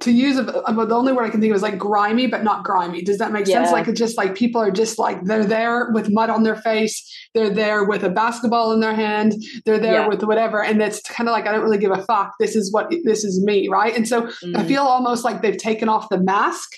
to 0.00 0.12
use 0.12 0.38
a, 0.38 0.42
a, 0.42 0.86
the 0.86 0.94
only 0.94 1.12
word 1.12 1.24
I 1.24 1.30
can 1.30 1.40
think 1.40 1.50
of 1.50 1.56
is 1.56 1.62
like 1.62 1.78
grimy, 1.78 2.26
but 2.26 2.44
not 2.44 2.64
grimy. 2.64 3.02
Does 3.02 3.18
that 3.18 3.32
make 3.32 3.46
yeah. 3.46 3.62
sense? 3.62 3.72
Like 3.72 3.88
it's 3.88 3.98
just 3.98 4.16
like 4.16 4.34
people 4.34 4.60
are 4.60 4.70
just 4.70 4.98
like 4.98 5.24
they're 5.24 5.44
there 5.44 5.90
with 5.92 6.10
mud 6.10 6.30
on 6.30 6.42
their 6.42 6.56
face, 6.56 7.02
they're 7.34 7.50
there 7.50 7.84
with 7.84 8.04
a 8.04 8.10
basketball 8.10 8.72
in 8.72 8.80
their 8.80 8.94
hand, 8.94 9.34
they're 9.64 9.78
there 9.78 10.02
yeah. 10.02 10.08
with 10.08 10.22
whatever, 10.22 10.62
and 10.62 10.80
it's 10.80 11.00
kind 11.02 11.28
of 11.28 11.32
like 11.32 11.46
I 11.46 11.52
don't 11.52 11.62
really 11.62 11.78
give 11.78 11.90
a 11.90 12.02
fuck. 12.02 12.32
This 12.38 12.54
is 12.54 12.72
what 12.72 12.92
this 13.04 13.24
is 13.24 13.42
me, 13.44 13.68
right? 13.68 13.96
And 13.96 14.06
so 14.06 14.22
mm. 14.22 14.56
I 14.56 14.64
feel 14.64 14.82
almost 14.82 15.24
like 15.24 15.42
they've 15.42 15.56
taken 15.56 15.88
off 15.88 16.08
the 16.08 16.18
mask 16.18 16.70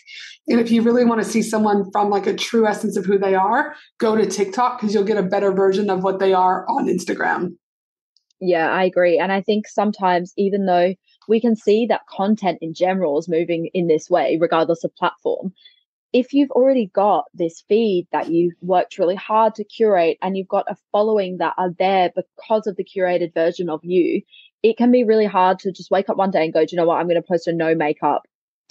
And 0.48 0.60
if 0.60 0.70
you 0.70 0.82
really 0.82 1.04
want 1.04 1.22
to 1.22 1.28
see 1.28 1.42
someone 1.42 1.90
from 1.90 2.08
like 2.10 2.26
a 2.26 2.34
true 2.34 2.66
essence 2.66 2.96
of 2.96 3.04
who 3.04 3.18
they 3.18 3.34
are, 3.34 3.74
go 3.98 4.16
to 4.16 4.26
TikTok 4.26 4.80
because 4.80 4.94
you'll 4.94 5.04
get 5.04 5.16
a 5.16 5.22
better 5.22 5.52
version 5.52 5.90
of 5.90 6.02
what 6.02 6.18
they 6.18 6.32
are 6.32 6.64
on 6.68 6.86
Instagram. 6.86 7.56
Yeah, 8.40 8.70
I 8.70 8.84
agree. 8.84 9.18
And 9.18 9.32
I 9.32 9.40
think 9.40 9.66
sometimes, 9.66 10.32
even 10.36 10.66
though 10.66 10.94
we 11.28 11.40
can 11.40 11.56
see 11.56 11.86
that 11.86 12.06
content 12.06 12.58
in 12.60 12.74
general 12.74 13.18
is 13.18 13.28
moving 13.28 13.66
in 13.74 13.86
this 13.86 14.08
way, 14.10 14.38
regardless 14.40 14.84
of 14.84 14.94
platform, 14.96 15.52
if 16.12 16.32
you've 16.32 16.50
already 16.52 16.86
got 16.86 17.26
this 17.34 17.62
feed 17.68 18.06
that 18.12 18.30
you've 18.30 18.54
worked 18.62 18.98
really 18.98 19.14
hard 19.14 19.54
to 19.54 19.64
curate 19.64 20.16
and 20.22 20.36
you've 20.36 20.48
got 20.48 20.64
a 20.70 20.76
following 20.92 21.38
that 21.38 21.54
are 21.58 21.72
there 21.78 22.10
because 22.14 22.66
of 22.66 22.76
the 22.76 22.84
curated 22.84 23.34
version 23.34 23.68
of 23.68 23.84
you, 23.84 24.22
it 24.62 24.78
can 24.78 24.90
be 24.90 25.04
really 25.04 25.26
hard 25.26 25.58
to 25.58 25.72
just 25.72 25.90
wake 25.90 26.08
up 26.08 26.16
one 26.16 26.30
day 26.30 26.44
and 26.44 26.54
go, 26.54 26.64
do 26.64 26.68
you 26.72 26.76
know 26.78 26.86
what? 26.86 26.96
I'm 26.96 27.06
going 27.06 27.20
to 27.20 27.28
post 27.28 27.48
a 27.48 27.52
no 27.52 27.74
makeup, 27.74 28.22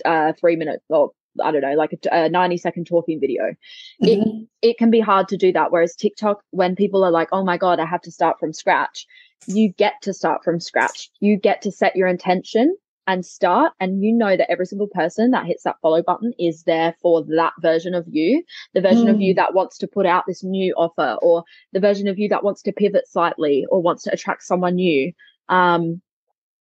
uh, 0.04 0.34
three 0.40 0.56
minute 0.56 0.82
or 0.90 1.12
I 1.44 1.52
don't 1.52 1.62
know, 1.62 1.74
like 1.74 1.92
a, 1.94 2.26
a 2.26 2.30
90 2.30 2.58
second 2.58 2.86
talking 2.88 3.20
video. 3.20 3.56
Mm-hmm. 4.02 4.08
It, 4.08 4.48
it 4.70 4.78
can 4.78 4.90
be 4.90 5.00
hard 5.00 5.28
to 5.28 5.38
do 5.38 5.52
that. 5.52 5.72
Whereas 5.72 5.96
TikTok, 5.96 6.42
when 6.52 6.76
people 6.76 7.04
are 7.04 7.12
like, 7.12 7.30
oh 7.32 7.44
my 7.44 7.58
God, 7.58 7.80
I 7.80 7.86
have 7.86 8.02
to 8.02 8.12
start 8.12 8.40
from 8.40 8.54
scratch, 8.54 9.06
you 9.48 9.72
get 9.74 9.94
to 10.04 10.14
start 10.14 10.44
from 10.44 10.60
scratch. 10.60 11.10
You 11.20 11.38
get 11.38 11.62
to 11.64 11.72
set 11.72 11.96
your 11.96 12.08
intention 12.08 12.76
and 13.08 13.24
start 13.24 13.74
and 13.80 14.04
you 14.04 14.12
know 14.12 14.36
that 14.36 14.50
every 14.50 14.66
single 14.66 14.88
person 14.88 15.30
that 15.32 15.46
hits 15.46 15.64
that 15.64 15.76
follow 15.80 16.02
button 16.02 16.34
is 16.40 16.64
there 16.64 16.96
for 17.02 17.24
that 17.24 17.54
version 17.62 17.94
of 17.94 18.04
you 18.08 18.44
the 18.74 18.82
version 18.82 19.06
mm. 19.06 19.12
of 19.12 19.22
you 19.22 19.32
mm. 19.32 19.36
that 19.36 19.54
wants 19.54 19.78
to 19.78 19.86
put 19.86 20.08
out 20.08 20.24
this 20.28 20.44
new 20.44 20.74
offer 20.74 21.16
or 21.22 21.44
the 21.72 21.80
version 21.80 22.08
of 22.08 22.18
you 22.18 22.28
that 22.28 22.44
wants 22.44 22.64
to 22.64 22.72
pivot 22.72 23.08
slightly 23.08 23.64
or 23.70 23.80
wants 23.80 24.02
to 24.02 24.12
attract 24.12 24.42
someone 24.42 24.74
new 24.74 25.12
um 25.50 26.02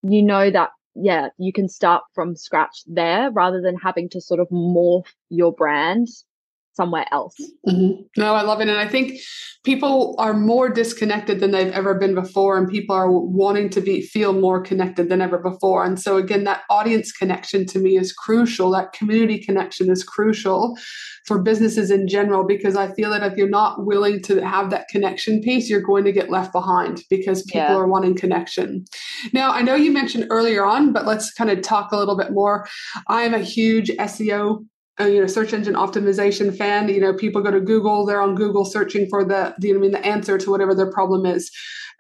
you 0.02 0.22
know 0.22 0.50
that 0.50 0.68
yeah, 0.94 1.28
you 1.38 1.52
can 1.52 1.68
start 1.68 2.04
from 2.14 2.36
scratch 2.36 2.82
there 2.86 3.30
rather 3.32 3.60
than 3.60 3.76
having 3.76 4.08
to 4.10 4.20
sort 4.20 4.40
of 4.40 4.48
morph 4.50 5.06
your 5.28 5.52
brand 5.52 6.08
somewhere 6.74 7.06
else. 7.12 7.34
Mm-hmm. 7.68 8.02
No, 8.16 8.34
I 8.34 8.42
love 8.42 8.60
it. 8.60 8.68
And 8.68 8.78
I 8.78 8.88
think 8.88 9.18
people 9.64 10.14
are 10.18 10.34
more 10.34 10.68
disconnected 10.68 11.40
than 11.40 11.52
they've 11.52 11.72
ever 11.72 11.94
been 11.94 12.14
before, 12.14 12.58
and 12.58 12.68
people 12.68 12.94
are 12.94 13.10
wanting 13.10 13.70
to 13.70 13.80
be 13.80 14.02
feel 14.02 14.32
more 14.32 14.60
connected 14.60 15.08
than 15.08 15.22
ever 15.22 15.38
before. 15.38 15.84
And 15.84 16.00
so 16.00 16.16
again, 16.16 16.44
that 16.44 16.62
audience 16.68 17.12
connection 17.12 17.64
to 17.66 17.78
me 17.78 17.96
is 17.96 18.12
crucial. 18.12 18.70
That 18.70 18.92
community 18.92 19.38
connection 19.38 19.90
is 19.90 20.04
crucial 20.04 20.76
for 21.26 21.40
businesses 21.40 21.90
in 21.90 22.06
general, 22.06 22.44
because 22.44 22.76
I 22.76 22.92
feel 22.92 23.10
that 23.10 23.22
if 23.22 23.38
you're 23.38 23.48
not 23.48 23.86
willing 23.86 24.20
to 24.22 24.44
have 24.44 24.70
that 24.70 24.88
connection 24.88 25.40
piece, 25.40 25.70
you're 25.70 25.80
going 25.80 26.04
to 26.04 26.12
get 26.12 26.30
left 26.30 26.52
behind 26.52 27.02
because 27.08 27.42
people 27.44 27.60
yeah. 27.60 27.76
are 27.76 27.88
wanting 27.88 28.14
connection. 28.14 28.84
Now, 29.32 29.52
I 29.52 29.62
know 29.62 29.74
you 29.74 29.90
mentioned 29.90 30.26
earlier 30.28 30.64
on, 30.64 30.92
but 30.92 31.06
let's 31.06 31.32
kind 31.32 31.48
of 31.48 31.62
talk 31.62 31.92
a 31.92 31.96
little 31.96 32.16
bit 32.16 32.32
more. 32.32 32.66
I 33.08 33.22
am 33.22 33.32
a 33.32 33.38
huge 33.38 33.88
SEO 33.90 34.66
you 35.00 35.20
know 35.20 35.26
search 35.26 35.52
engine 35.52 35.74
optimization 35.74 36.56
fan 36.56 36.88
you 36.88 37.00
know 37.00 37.12
people 37.12 37.42
go 37.42 37.50
to 37.50 37.60
google 37.60 38.06
they're 38.06 38.20
on 38.20 38.34
google 38.34 38.64
searching 38.64 39.08
for 39.08 39.24
the, 39.24 39.54
the 39.58 39.74
I 39.74 39.78
mean 39.78 39.90
the 39.90 40.04
answer 40.06 40.38
to 40.38 40.50
whatever 40.50 40.74
their 40.74 40.90
problem 40.90 41.26
is 41.26 41.50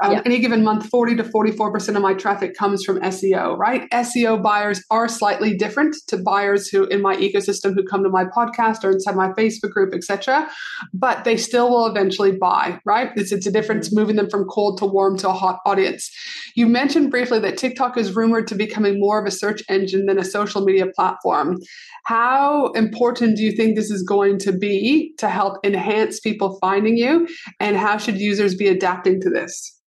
um, 0.02 0.12
yeah. 0.12 0.22
any 0.24 0.38
given 0.38 0.62
month 0.64 0.86
40 0.86 1.16
to 1.16 1.24
44% 1.24 1.96
of 1.96 2.02
my 2.02 2.14
traffic 2.14 2.56
comes 2.56 2.84
from 2.84 3.00
seo 3.00 3.56
right 3.56 3.88
seo 3.90 4.42
buyers 4.42 4.82
are 4.90 5.08
slightly 5.08 5.56
different 5.56 5.96
to 6.08 6.16
buyers 6.16 6.68
who 6.68 6.84
in 6.86 7.02
my 7.02 7.16
ecosystem 7.16 7.74
who 7.74 7.84
come 7.84 8.02
to 8.02 8.08
my 8.08 8.24
podcast 8.24 8.84
or 8.84 8.92
inside 8.92 9.16
my 9.16 9.28
facebook 9.30 9.70
group 9.70 9.94
etc 9.94 10.48
but 10.92 11.24
they 11.24 11.36
still 11.36 11.70
will 11.70 11.86
eventually 11.86 12.32
buy 12.32 12.78
right 12.84 13.10
it's, 13.16 13.32
it's 13.32 13.46
a 13.46 13.52
difference 13.52 13.94
moving 13.94 14.16
them 14.16 14.28
from 14.28 14.44
cold 14.44 14.78
to 14.78 14.86
warm 14.86 15.16
to 15.16 15.28
a 15.28 15.32
hot 15.32 15.60
audience 15.66 16.10
you 16.54 16.66
mentioned 16.66 17.10
briefly 17.10 17.38
that 17.38 17.56
tiktok 17.56 17.96
is 17.96 18.14
rumored 18.14 18.46
to 18.46 18.54
becoming 18.54 18.98
more 18.98 19.20
of 19.20 19.26
a 19.26 19.30
search 19.30 19.62
engine 19.68 20.06
than 20.06 20.18
a 20.18 20.24
social 20.24 20.64
media 20.64 20.86
platform 20.94 21.58
how 22.04 22.70
important 22.72 23.36
do 23.36 23.42
you 23.42 23.52
think 23.52 23.76
this 23.76 23.90
is 23.90 24.02
going 24.02 24.38
to 24.40 24.52
be 24.52 25.14
to 25.18 25.28
help 25.28 25.58
enhance 25.64 26.20
people 26.20 26.58
finding 26.60 26.98
you? 26.98 27.26
And 27.60 27.76
how 27.76 27.96
should 27.96 28.18
users 28.18 28.54
be 28.54 28.68
adapting 28.68 29.20
to 29.22 29.30
this? 29.30 29.80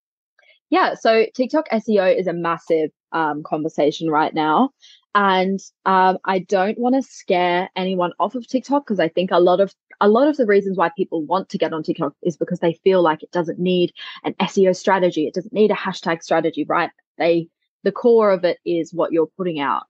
Yeah, 0.70 0.96
so 0.96 1.26
TikTok 1.34 1.70
SEO 1.70 2.18
is 2.18 2.28
a 2.28 2.34
massive 2.34 2.92
um, 3.12 3.44
conversation 3.44 4.10
right 4.10 4.34
now. 4.34 4.72
And 5.16 5.60
um, 5.86 6.20
I 6.26 6.40
don't 6.40 6.78
want 6.78 6.96
to 6.96 7.02
scare 7.02 7.70
anyone 7.76 8.12
off 8.20 8.36
of 8.36 8.48
TikTok 8.48 8.86
because 8.86 9.00
I 9.00 9.08
think 9.08 9.32
a 9.32 9.40
lot 9.40 9.60
of 9.60 9.74
a 10.00 10.08
lot 10.08 10.28
of 10.28 10.38
the 10.38 10.46
reasons 10.46 10.78
why 10.78 10.92
people 10.96 11.26
want 11.26 11.50
to 11.50 11.58
get 11.58 11.74
on 11.74 11.82
TikTok 11.82 12.14
is 12.22 12.38
because 12.38 12.60
they 12.60 12.74
feel 12.84 13.02
like 13.02 13.24
it 13.24 13.32
doesn't 13.32 13.58
need 13.58 13.94
an 14.24 14.36
SEO 14.36 14.76
strategy, 14.76 15.26
it 15.26 15.34
doesn't 15.34 15.54
need 15.54 15.72
a 15.72 15.76
hashtag 15.76 16.22
strategy, 16.22 16.66
right? 16.66 16.92
They 17.18 17.48
the 17.84 17.92
core 17.92 18.32
of 18.32 18.44
it 18.44 18.60
is 18.66 18.94
what 18.94 19.12
you're 19.12 19.32
putting 19.38 19.60
out. 19.60 19.84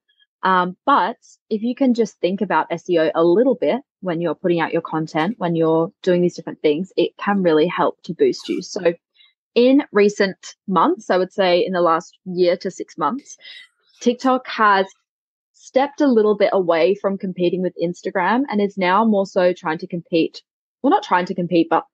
Um, 0.43 0.77
but 0.85 1.17
if 1.49 1.61
you 1.63 1.75
can 1.75 1.93
just 1.93 2.19
think 2.21 2.41
about 2.41 2.69
SEO 2.69 3.11
a 3.13 3.23
little 3.23 3.55
bit 3.55 3.81
when 4.01 4.21
you're 4.21 4.35
putting 4.35 4.61
out 4.61 4.71
your 4.71 4.83
content, 4.83 5.35
when 5.39 5.55
you're 5.55 5.91
doing 6.03 6.21
these 6.21 6.35
different 6.35 6.61
things, 6.61 6.93
it 6.95 7.17
can 7.17 7.41
really 7.41 7.67
help 7.67 8.01
to 8.03 8.13
boost 8.13 8.47
you. 8.47 8.61
So 8.61 8.93
in 9.55 9.83
recent 9.91 10.55
months, 10.67 11.09
I 11.09 11.17
would 11.17 11.33
say 11.33 11.65
in 11.65 11.73
the 11.73 11.81
last 11.81 12.17
year 12.25 12.57
to 12.57 12.71
six 12.71 12.97
months, 12.97 13.37
TikTok 13.99 14.47
has 14.47 14.85
stepped 15.53 16.01
a 16.01 16.07
little 16.07 16.35
bit 16.35 16.51
away 16.53 16.95
from 16.95 17.17
competing 17.17 17.61
with 17.61 17.73
Instagram 17.81 18.43
and 18.49 18.61
is 18.61 18.77
now 18.77 19.03
more 19.03 19.25
so 19.25 19.53
trying 19.53 19.79
to 19.79 19.87
compete. 19.87 20.41
Well, 20.81 20.91
not 20.91 21.03
trying 21.03 21.25
to 21.25 21.35
compete, 21.35 21.67
but 21.69 21.85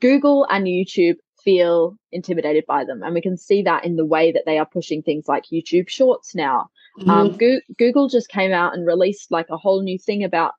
Google 0.00 0.46
and 0.50 0.66
YouTube 0.66 1.16
feel 1.44 1.96
intimidated 2.12 2.64
by 2.66 2.84
them. 2.84 3.02
And 3.02 3.14
we 3.14 3.20
can 3.20 3.36
see 3.36 3.62
that 3.62 3.84
in 3.84 3.96
the 3.96 4.04
way 4.04 4.32
that 4.32 4.44
they 4.46 4.58
are 4.58 4.66
pushing 4.66 5.02
things 5.02 5.26
like 5.28 5.44
YouTube 5.52 5.88
Shorts 5.88 6.34
now. 6.34 6.68
Mm-hmm. 6.98 7.10
Um, 7.10 7.36
Go- 7.36 7.60
Google 7.78 8.08
just 8.08 8.28
came 8.28 8.52
out 8.52 8.74
and 8.74 8.86
released 8.86 9.30
like 9.30 9.46
a 9.50 9.56
whole 9.56 9.82
new 9.82 9.98
thing 9.98 10.24
about 10.24 10.52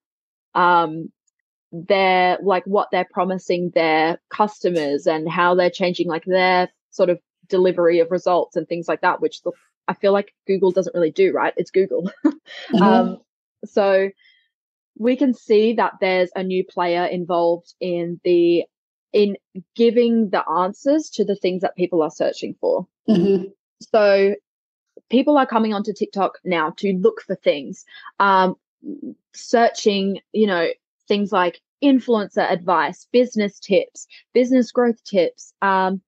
um, 0.53 1.11
their 1.71 2.37
like 2.41 2.63
what 2.65 2.89
they're 2.91 3.07
promising 3.11 3.71
their 3.71 4.19
customers 4.29 5.05
and 5.05 5.29
how 5.29 5.55
they're 5.55 5.69
changing 5.69 6.07
like 6.07 6.23
their 6.25 6.69
sort 6.91 7.09
of 7.09 7.19
delivery 7.49 7.99
of 7.99 8.11
results 8.11 8.55
and 8.55 8.67
things 8.67 8.87
like 8.87 9.01
that, 9.01 9.21
which 9.21 9.41
the, 9.43 9.51
I 9.87 9.93
feel 9.93 10.13
like 10.13 10.33
Google 10.45 10.71
doesn't 10.71 10.93
really 10.93 11.11
do, 11.11 11.31
right? 11.31 11.53
It's 11.57 11.71
Google. 11.71 12.11
mm-hmm. 12.25 12.81
um, 12.81 13.17
so 13.65 14.09
we 14.97 15.15
can 15.15 15.33
see 15.33 15.73
that 15.73 15.93
there's 16.01 16.29
a 16.35 16.43
new 16.43 16.63
player 16.63 17.05
involved 17.05 17.73
in 17.79 18.19
the 18.23 18.65
in 19.13 19.37
giving 19.75 20.29
the 20.29 20.47
answers 20.47 21.09
to 21.09 21.23
the 21.25 21.35
things 21.35 21.61
that 21.61 21.75
people 21.75 22.01
are 22.01 22.11
searching 22.11 22.55
for. 22.59 22.87
Mm-hmm. 23.09 23.45
So 23.91 24.35
people 25.09 25.37
are 25.37 25.45
coming 25.45 25.73
onto 25.73 25.93
TikTok 25.93 26.39
now 26.43 26.71
to 26.77 26.93
look 26.93 27.21
for 27.21 27.35
things, 27.35 27.85
um, 28.19 28.55
searching, 29.33 30.19
you 30.33 30.47
know, 30.47 30.67
things 31.07 31.31
like 31.31 31.61
influencer 31.83 32.49
advice, 32.51 33.07
business 33.11 33.59
tips, 33.59 34.07
business 34.33 34.71
growth 34.71 35.03
tips, 35.03 35.53
um, 35.61 36.01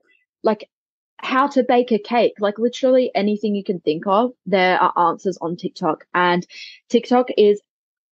like 0.43 0.69
how 1.17 1.47
to 1.47 1.63
bake 1.63 1.91
a 1.91 1.99
cake, 1.99 2.33
like 2.39 2.57
literally 2.57 3.11
anything 3.13 3.55
you 3.55 3.63
can 3.63 3.79
think 3.81 4.07
of, 4.07 4.31
there 4.45 4.81
are 4.81 5.09
answers 5.09 5.37
on 5.41 5.55
TikTok. 5.55 6.05
And 6.13 6.45
TikTok 6.89 7.27
is 7.37 7.61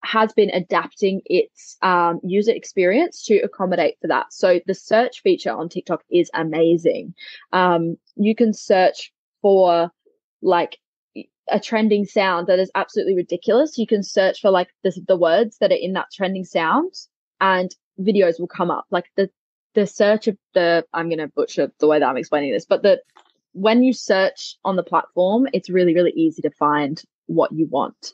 has 0.03 0.31
been 0.33 0.51
adapting 0.51 1.21
its 1.25 1.75
um, 1.81 2.19
user 2.23 2.51
experience 2.51 3.25
to 3.25 3.39
accommodate 3.39 3.95
for 3.99 4.07
that. 4.07 4.31
So 4.31 4.59
the 4.65 4.73
search 4.73 5.21
feature 5.21 5.51
on 5.51 5.69
TikTok 5.69 6.03
is 6.09 6.29
amazing. 6.33 7.13
Um, 7.51 7.97
you 8.15 8.35
can 8.35 8.53
search 8.53 9.11
for 9.41 9.91
like 10.41 10.77
a 11.49 11.59
trending 11.59 12.05
sound 12.05 12.47
that 12.47 12.59
is 12.59 12.71
absolutely 12.75 13.15
ridiculous. 13.15 13.77
You 13.77 13.87
can 13.87 14.03
search 14.03 14.41
for 14.41 14.51
like 14.51 14.69
the, 14.83 14.93
the 15.07 15.17
words 15.17 15.57
that 15.59 15.71
are 15.71 15.75
in 15.75 15.93
that 15.93 16.11
trending 16.13 16.45
sound 16.45 16.93
and 17.41 17.73
videos 17.99 18.39
will 18.39 18.47
come 18.47 18.71
up. 18.71 18.85
Like 18.91 19.05
the, 19.15 19.29
the 19.73 19.87
search 19.87 20.27
of 20.27 20.37
the, 20.53 20.85
I'm 20.93 21.09
going 21.09 21.19
to 21.19 21.27
butcher 21.27 21.71
the 21.79 21.87
way 21.87 21.99
that 21.99 22.05
I'm 22.05 22.17
explaining 22.17 22.51
this, 22.51 22.65
but 22.65 22.83
the, 22.83 23.01
when 23.53 23.83
you 23.83 23.93
search 23.93 24.55
on 24.65 24.75
the 24.75 24.83
platform, 24.83 25.47
it's 25.53 25.69
really, 25.69 25.95
really 25.95 26.13
easy 26.15 26.41
to 26.43 26.51
find 26.51 27.01
what 27.25 27.51
you 27.51 27.67
want. 27.67 28.13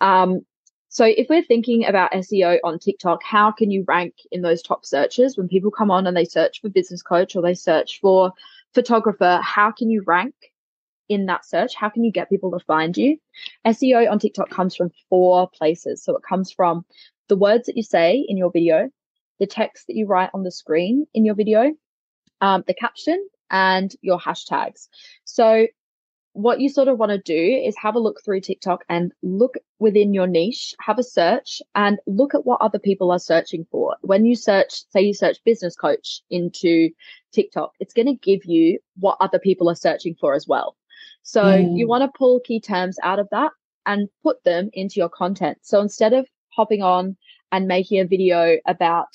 Um, 0.00 0.44
so 0.88 1.04
if 1.04 1.26
we're 1.28 1.42
thinking 1.42 1.84
about 1.86 2.12
SEO 2.12 2.58
on 2.62 2.78
TikTok, 2.78 3.24
how 3.24 3.50
can 3.50 3.72
you 3.72 3.84
rank 3.88 4.14
in 4.30 4.42
those 4.42 4.62
top 4.62 4.86
searches 4.86 5.36
when 5.36 5.48
people 5.48 5.72
come 5.72 5.90
on 5.90 6.06
and 6.06 6.16
they 6.16 6.24
search 6.24 6.60
for 6.60 6.68
business 6.68 7.02
coach 7.02 7.34
or 7.34 7.42
they 7.42 7.54
search 7.54 7.98
for 8.00 8.32
photographer? 8.74 9.40
How 9.42 9.72
can 9.72 9.90
you 9.90 10.04
rank 10.06 10.34
in 11.08 11.26
that 11.26 11.44
search? 11.44 11.74
How 11.74 11.88
can 11.88 12.04
you 12.04 12.12
get 12.12 12.28
people 12.28 12.50
to 12.52 12.64
find 12.64 12.96
you? 12.96 13.18
SEO 13.66 14.10
on 14.10 14.18
TikTok 14.18 14.50
comes 14.50 14.74
from 14.74 14.90
four 15.08 15.48
places. 15.50 16.02
So 16.02 16.16
it 16.16 16.22
comes 16.28 16.52
from 16.52 16.84
the 17.28 17.36
words 17.36 17.66
that 17.66 17.76
you 17.76 17.82
say 17.82 18.24
in 18.28 18.36
your 18.36 18.50
video, 18.50 18.90
the 19.38 19.46
text 19.46 19.86
that 19.86 19.96
you 19.96 20.06
write 20.06 20.30
on 20.34 20.42
the 20.42 20.52
screen 20.52 21.06
in 21.14 21.24
your 21.24 21.34
video, 21.34 21.72
um, 22.40 22.64
the 22.66 22.74
caption, 22.74 23.28
and 23.50 23.94
your 24.02 24.18
hashtags. 24.18 24.88
So 25.24 25.66
what 26.34 26.60
you 26.60 26.68
sort 26.68 26.88
of 26.88 26.98
want 26.98 27.10
to 27.10 27.18
do 27.18 27.62
is 27.64 27.76
have 27.78 27.94
a 27.94 28.00
look 28.00 28.20
through 28.24 28.40
TikTok 28.40 28.84
and 28.88 29.12
look 29.22 29.54
within 29.78 30.12
your 30.12 30.26
niche, 30.26 30.74
have 30.80 30.98
a 30.98 31.04
search 31.04 31.62
and 31.76 31.98
look 32.06 32.34
at 32.34 32.44
what 32.44 32.60
other 32.60 32.80
people 32.80 33.12
are 33.12 33.20
searching 33.20 33.64
for. 33.70 33.96
When 34.00 34.24
you 34.24 34.34
search, 34.34 34.82
say 34.90 35.00
you 35.02 35.14
search 35.14 35.38
business 35.44 35.76
coach 35.76 36.22
into 36.30 36.90
TikTok, 37.32 37.74
it's 37.78 37.94
going 37.94 38.06
to 38.06 38.14
give 38.14 38.44
you 38.44 38.80
what 38.98 39.16
other 39.20 39.38
people 39.38 39.70
are 39.70 39.76
searching 39.76 40.16
for 40.20 40.34
as 40.34 40.48
well. 40.48 40.76
So 41.24 41.42
mm. 41.42 41.76
you 41.76 41.88
want 41.88 42.02
to 42.02 42.16
pull 42.16 42.40
key 42.40 42.60
terms 42.60 42.98
out 43.02 43.18
of 43.18 43.28
that 43.30 43.50
and 43.86 44.08
put 44.22 44.44
them 44.44 44.70
into 44.72 45.00
your 45.00 45.08
content. 45.08 45.58
So 45.62 45.80
instead 45.80 46.12
of 46.12 46.26
hopping 46.50 46.82
on 46.82 47.16
and 47.50 47.66
making 47.66 48.00
a 48.00 48.06
video 48.06 48.58
about 48.66 49.08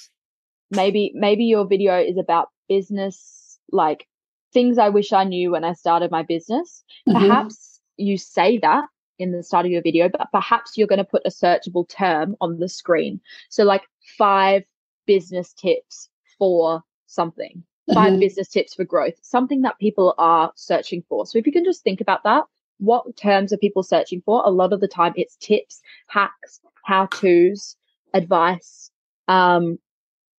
maybe 0.71 1.11
maybe 1.15 1.45
your 1.45 1.65
video 1.65 1.99
is 1.99 2.17
about 2.17 2.49
business 2.67 3.57
like 3.71 4.07
things 4.53 4.77
I 4.77 4.89
wish 4.89 5.13
I 5.13 5.23
knew 5.23 5.51
when 5.51 5.63
I 5.63 5.73
started 5.73 6.11
my 6.11 6.23
business. 6.23 6.83
Mm-hmm. 7.07 7.19
Perhaps 7.19 7.79
you 7.97 8.17
say 8.17 8.57
that 8.59 8.85
in 9.19 9.31
the 9.31 9.43
start 9.43 9.65
of 9.65 9.71
your 9.71 9.81
video, 9.81 10.09
but 10.09 10.27
perhaps 10.31 10.77
you're 10.77 10.87
going 10.87 10.97
to 10.97 11.03
put 11.03 11.23
a 11.25 11.29
searchable 11.29 11.87
term 11.87 12.35
on 12.41 12.59
the 12.59 12.69
screen. 12.69 13.19
So 13.49 13.63
like 13.63 13.83
five 14.17 14.63
business 15.05 15.53
tips 15.53 16.09
for 16.37 16.83
something, 17.07 17.63
5 17.93 18.11
mm-hmm. 18.11 18.19
business 18.19 18.47
tips 18.47 18.73
for 18.73 18.83
growth, 18.83 19.15
something 19.21 19.61
that 19.61 19.79
people 19.79 20.15
are 20.17 20.51
searching 20.55 21.03
for. 21.07 21.25
So 21.25 21.37
if 21.37 21.45
you 21.45 21.53
can 21.53 21.65
just 21.65 21.83
think 21.83 22.01
about 22.01 22.23
that, 22.23 22.43
what 22.79 23.15
terms 23.17 23.51
are 23.51 23.57
people 23.57 23.83
searching 23.83 24.21
for? 24.25 24.41
A 24.45 24.49
lot 24.49 24.73
of 24.73 24.79
the 24.79 24.87
time 24.87 25.13
it's 25.15 25.35
tips, 25.37 25.81
hacks, 26.07 26.61
how 26.83 27.07
to's, 27.07 27.75
advice. 28.13 28.91
Um, 29.27 29.77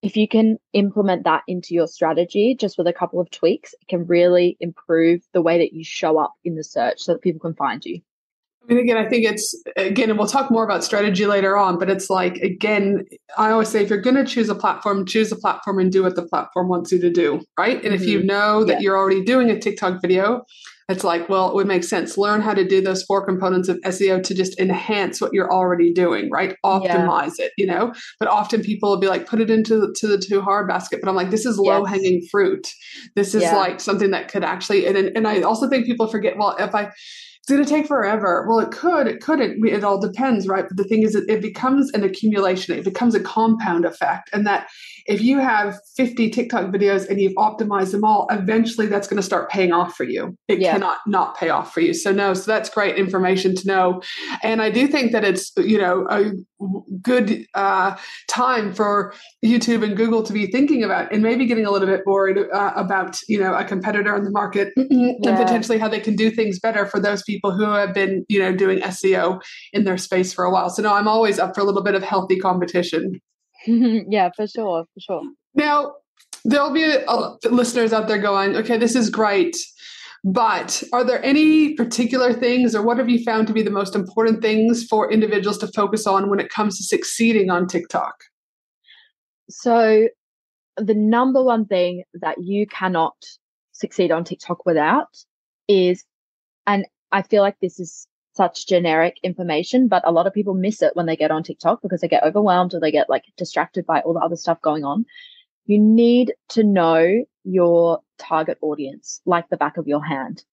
if 0.03 0.17
you 0.17 0.27
can 0.27 0.59
implement 0.73 1.25
that 1.25 1.43
into 1.47 1.75
your 1.75 1.87
strategy 1.87 2.57
just 2.59 2.79
with 2.79 2.87
a 2.87 2.93
couple 2.93 3.21
of 3.21 3.31
tweaks, 3.31 3.75
it 3.81 3.89
can 3.89 4.07
really 4.07 4.57
improve 4.59 5.23
the 5.33 5.43
way 5.43 5.59
that 5.59 5.75
you 5.75 5.85
show 5.85 6.19
up 6.19 6.33
in 6.43 6.55
the 6.55 6.65
search 6.65 7.01
so 7.01 7.13
that 7.13 7.23
people 7.23 7.41
can 7.41 7.55
find 7.55 7.85
you. 7.85 8.01
Mean, 8.71 8.79
again, 8.79 8.97
I 8.97 9.09
think 9.09 9.27
it's 9.27 9.55
again, 9.77 10.11
and 10.11 10.19
we'll 10.19 10.29
talk 10.29 10.51
more 10.51 10.65
about 10.65 10.85
strategy 10.85 11.27
later 11.27 11.57
on. 11.57 11.79
But 11.79 11.91
it's 11.91 12.09
like 12.09 12.37
again, 12.37 13.05
I 13.37 13.51
always 13.51 13.69
say, 13.69 13.83
if 13.83 13.91
you're 13.91 14.01
going 14.01 14.17
to 14.17 14.25
choose 14.25 14.49
a 14.49 14.55
platform, 14.55 15.05
choose 15.05 15.33
a 15.33 15.37
platform 15.37 15.79
and 15.79 15.91
do 15.91 16.03
what 16.03 16.17
the 16.17 16.23
platform 16.23 16.69
wants 16.69 16.93
you 16.93 17.01
to 17.01 17.11
do, 17.11 17.41
right? 17.59 17.77
And 17.77 17.87
mm-hmm. 17.87 17.95
if 17.95 18.07
you 18.07 18.19
mm-hmm. 18.19 18.29
know 18.29 18.65
that 18.65 18.75
yeah. 18.75 18.81
you're 18.81 18.97
already 18.97 19.25
doing 19.25 19.51
a 19.51 19.59
TikTok 19.59 20.01
video, 20.01 20.45
it's 20.91 21.05
like, 21.05 21.29
well, 21.29 21.49
it 21.49 21.55
would 21.55 21.69
make 21.69 21.85
sense. 21.85 22.19
Learn 22.19 22.41
how 22.41 22.53
to 22.53 22.67
do 22.67 22.81
those 22.81 23.05
four 23.05 23.25
components 23.25 23.69
of 23.69 23.79
SEO 23.85 24.23
to 24.25 24.35
just 24.35 24.59
enhance 24.59 25.21
what 25.21 25.33
you're 25.33 25.53
already 25.53 25.93
doing, 25.93 26.29
right? 26.31 26.57
Optimize 26.65 27.35
yeah. 27.39 27.47
it, 27.47 27.53
you 27.57 27.67
know. 27.67 27.95
But 28.19 28.29
often 28.29 28.63
people 28.63 28.91
will 28.91 28.99
be 28.99 29.07
like, 29.07 29.27
put 29.27 29.41
it 29.41 29.51
into 29.51 29.79
the, 29.79 29.95
to 29.99 30.09
the 30.09 30.19
too 30.19 30.41
hard 30.41 30.67
basket. 30.67 31.01
But 31.01 31.09
I'm 31.09 31.15
like, 31.15 31.31
this 31.31 31.47
is 31.47 31.59
low 31.59 31.85
hanging 31.85 32.27
fruit. 32.31 32.69
This 33.15 33.35
is 33.35 33.43
yeah. 33.43 33.57
like 33.57 33.81
something 33.81 34.11
that 34.11 34.29
could 34.29 34.43
actually, 34.43 34.87
and 34.87 34.97
and 34.97 35.29
I 35.29 35.43
also 35.43 35.69
think 35.69 35.87
people 35.87 36.09
forget. 36.09 36.37
Well, 36.37 36.57
if 36.59 36.75
I 36.75 36.91
it's 37.41 37.51
going 37.51 37.65
to 37.65 37.69
take 37.69 37.87
forever. 37.87 38.47
Well, 38.47 38.59
it 38.59 38.71
could, 38.71 39.07
it 39.07 39.21
couldn't. 39.21 39.67
It 39.67 39.83
all 39.83 39.99
depends, 39.99 40.47
right? 40.47 40.67
But 40.69 40.77
the 40.77 40.85
thing 40.85 41.03
is, 41.03 41.15
it 41.15 41.41
becomes 41.41 41.91
an 41.93 42.05
accumulation. 42.05 42.79
It 42.79 42.85
becomes 42.85 43.15
a 43.15 43.21
compound 43.21 43.87
effect, 43.87 44.29
and 44.33 44.47
that 44.47 44.69
if 45.07 45.23
you 45.23 45.39
have 45.39 45.79
50 45.97 46.29
TikTok 46.31 46.67
videos 46.67 47.09
and 47.09 47.19
you've 47.19 47.35
optimized 47.35 47.93
them 47.93 48.05
all, 48.05 48.27
eventually 48.31 48.87
that's 48.87 49.09
going 49.09 49.17
to 49.17 49.23
start 49.23 49.51
paying 49.51 49.73
off 49.73 49.97
for 49.97 50.05
you. 50.05 50.37
It 50.49 50.61
yeah. 50.61 50.73
cannot 50.73 50.99
not 51.07 51.37
pay 51.37 51.49
off 51.49 51.73
for 51.73 51.81
you. 51.81 51.95
So 51.95 52.13
no, 52.13 52.35
so 52.35 52.51
that's 52.51 52.69
great 52.69 52.97
information 52.97 53.55
to 53.57 53.67
know. 53.67 54.03
And 54.43 54.61
I 54.61 54.71
do 54.71 54.87
think 54.87 55.13
that 55.13 55.25
it's 55.25 55.51
you 55.57 55.79
know 55.79 56.07
a 56.11 56.33
good 57.03 57.47
uh, 57.55 57.97
time 58.29 58.73
for 58.73 59.15
YouTube 59.45 59.85
and 59.85 59.97
Google 59.97 60.23
to 60.23 60.33
be 60.33 60.47
thinking 60.47 60.83
about 60.83 61.13
and 61.13 61.23
maybe 61.23 61.47
getting 61.47 61.67
a 61.67 61.71
little 61.71 61.89
bit 61.89 62.03
worried 62.07 62.39
uh, 62.39 62.73
about 62.77 63.19
you 63.29 63.39
know 63.39 63.55
a 63.55 63.65
competitor 63.65 64.15
in 64.17 64.25
the 64.25 64.31
market 64.31 64.73
yeah. 64.77 65.13
and 65.25 65.37
potentially 65.37 65.79
how 65.79 65.89
they 65.89 66.01
can 66.01 66.17
do 66.17 66.31
things 66.31 66.59
better 66.59 66.87
for 66.87 67.01
those 67.01 67.23
people 67.23 67.53
who 67.53 67.65
have 67.65 67.95
been 67.95 68.25
you 68.29 68.39
know 68.39 68.55
doing 68.55 68.81
SEO 68.81 69.41
in 69.73 69.85
their 69.85 69.99
space 69.99 70.33
for 70.33 70.45
a 70.45 70.51
while. 70.51 70.71
So 70.71 70.83
no, 70.83 70.95
I'm 70.95 71.09
always 71.09 71.39
up 71.39 71.55
for 71.55 71.61
a 71.61 71.65
little 71.65 71.83
bit 71.83 71.95
of 71.95 72.03
healthy 72.03 72.39
competition. 72.39 73.21
yeah, 73.67 74.31
for 74.37 74.47
sure, 74.47 74.85
for 74.95 75.01
sure. 75.01 75.23
Now, 75.55 75.95
there'll 76.45 76.73
be 76.73 76.85
uh, 76.85 77.35
listeners 77.45 77.93
out 77.93 78.09
there 78.09 78.19
going, 78.19 78.57
okay, 78.57 78.79
this 78.79 78.95
is 78.95 79.11
great. 79.11 79.57
But 80.23 80.83
are 80.93 81.03
there 81.03 81.25
any 81.25 81.75
particular 81.75 82.35
things, 82.35 82.75
or 82.75 82.83
what 82.83 82.99
have 82.99 83.09
you 83.09 83.25
found 83.25 83.47
to 83.47 83.55
be 83.55 83.63
the 83.63 83.71
most 83.71 83.95
important 83.95 84.43
things 84.43 84.85
for 84.85 85.11
individuals 85.11 85.59
to 85.59 85.69
focus 85.69 86.07
on 86.07 86.29
when 86.29 86.41
it 86.41 86.51
comes 86.51 86.77
to 86.77 86.85
succeeding 86.85 87.51
on 87.51 87.67
TikTok? 87.67 88.15
So, 89.49 90.09
the 90.77 90.95
number 90.95 91.43
one 91.43 91.65
thing 91.65 92.05
that 92.15 92.37
you 92.43 92.67
cannot 92.67 93.15
succeed 93.73 94.13
on 94.13 94.25
TikTok 94.25 94.67
without 94.67 95.09
is, 95.69 96.05
and 96.67 96.85
I 97.13 97.23
feel 97.23 97.43
like 97.43 97.59
this 97.61 97.81
is 97.81 98.07
such 98.35 98.67
generic 98.67 99.17
information, 99.23 99.89
but 99.89 100.07
a 100.07 100.13
lot 100.13 100.27
of 100.27 100.35
people 100.35 100.55
miss 100.55 100.83
it 100.83 100.95
when 100.95 101.07
they 101.07 101.17
get 101.17 101.31
on 101.31 101.43
TikTok 101.43 101.83
because 101.83 102.01
they 102.01 102.09
get 102.09 102.23
overwhelmed 102.23 102.75
or 102.75 102.81
they 102.81 102.93
get 102.93 103.11
like 103.11 103.25
distracted 103.37 103.87
by 103.87 104.01
all 104.01 104.15
the 104.15 104.21
other 104.21 104.37
stuff 104.37 104.61
going 104.61 104.85
on. 104.85 105.05
You 105.65 105.79
need 105.79 106.35
to 106.51 106.63
know 106.63 107.25
your 107.45 108.01
target 108.21 108.59
audience 108.61 109.21
like 109.25 109.49
the 109.49 109.57
back 109.57 109.77
of 109.77 109.89
your 109.89 110.05
hand. 110.05 110.45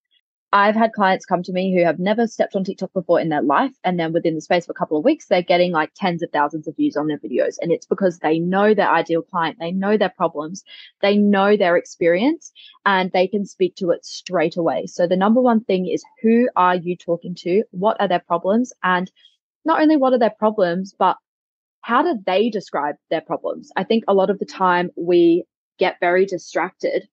I've 0.53 0.75
had 0.75 0.93
clients 0.93 1.25
come 1.25 1.43
to 1.43 1.51
me 1.51 1.75
who 1.75 1.83
have 1.83 1.99
never 1.99 2.25
stepped 2.25 2.55
on 2.55 2.63
TikTok 2.63 2.93
before 2.93 3.19
in 3.19 3.27
their 3.27 3.41
life. 3.41 3.73
And 3.83 3.99
then 3.99 4.13
within 4.13 4.35
the 4.35 4.41
space 4.41 4.63
of 4.63 4.69
a 4.69 4.73
couple 4.73 4.97
of 4.97 5.03
weeks, 5.03 5.27
they're 5.27 5.41
getting 5.41 5.73
like 5.73 5.91
tens 5.93 6.23
of 6.23 6.31
thousands 6.31 6.67
of 6.67 6.75
views 6.77 6.95
on 6.95 7.07
their 7.07 7.17
videos. 7.17 7.55
And 7.59 7.69
it's 7.69 7.85
because 7.85 8.19
they 8.19 8.39
know 8.39 8.73
their 8.73 8.89
ideal 8.89 9.21
client. 9.21 9.57
They 9.59 9.73
know 9.73 9.97
their 9.97 10.13
problems. 10.15 10.63
They 11.01 11.17
know 11.17 11.57
their 11.57 11.75
experience 11.75 12.53
and 12.85 13.11
they 13.11 13.27
can 13.27 13.45
speak 13.45 13.75
to 13.75 13.91
it 13.91 14.05
straight 14.05 14.55
away. 14.55 14.85
So 14.85 15.05
the 15.05 15.17
number 15.17 15.41
one 15.41 15.65
thing 15.65 15.85
is 15.85 16.03
who 16.21 16.47
are 16.55 16.77
you 16.77 16.95
talking 16.95 17.35
to? 17.39 17.63
What 17.71 17.99
are 17.99 18.07
their 18.07 18.23
problems? 18.25 18.71
And 18.83 19.11
not 19.65 19.81
only 19.81 19.97
what 19.97 20.13
are 20.13 20.19
their 20.19 20.29
problems, 20.39 20.95
but 20.97 21.17
how 21.81 22.03
do 22.03 22.17
they 22.25 22.49
describe 22.49 22.95
their 23.09 23.21
problems? 23.21 23.69
I 23.75 23.83
think 23.83 24.05
a 24.07 24.13
lot 24.13 24.29
of 24.29 24.39
the 24.39 24.45
time 24.45 24.91
we 24.95 25.43
get 25.77 25.99
very 25.99 26.25
distracted 26.25 27.07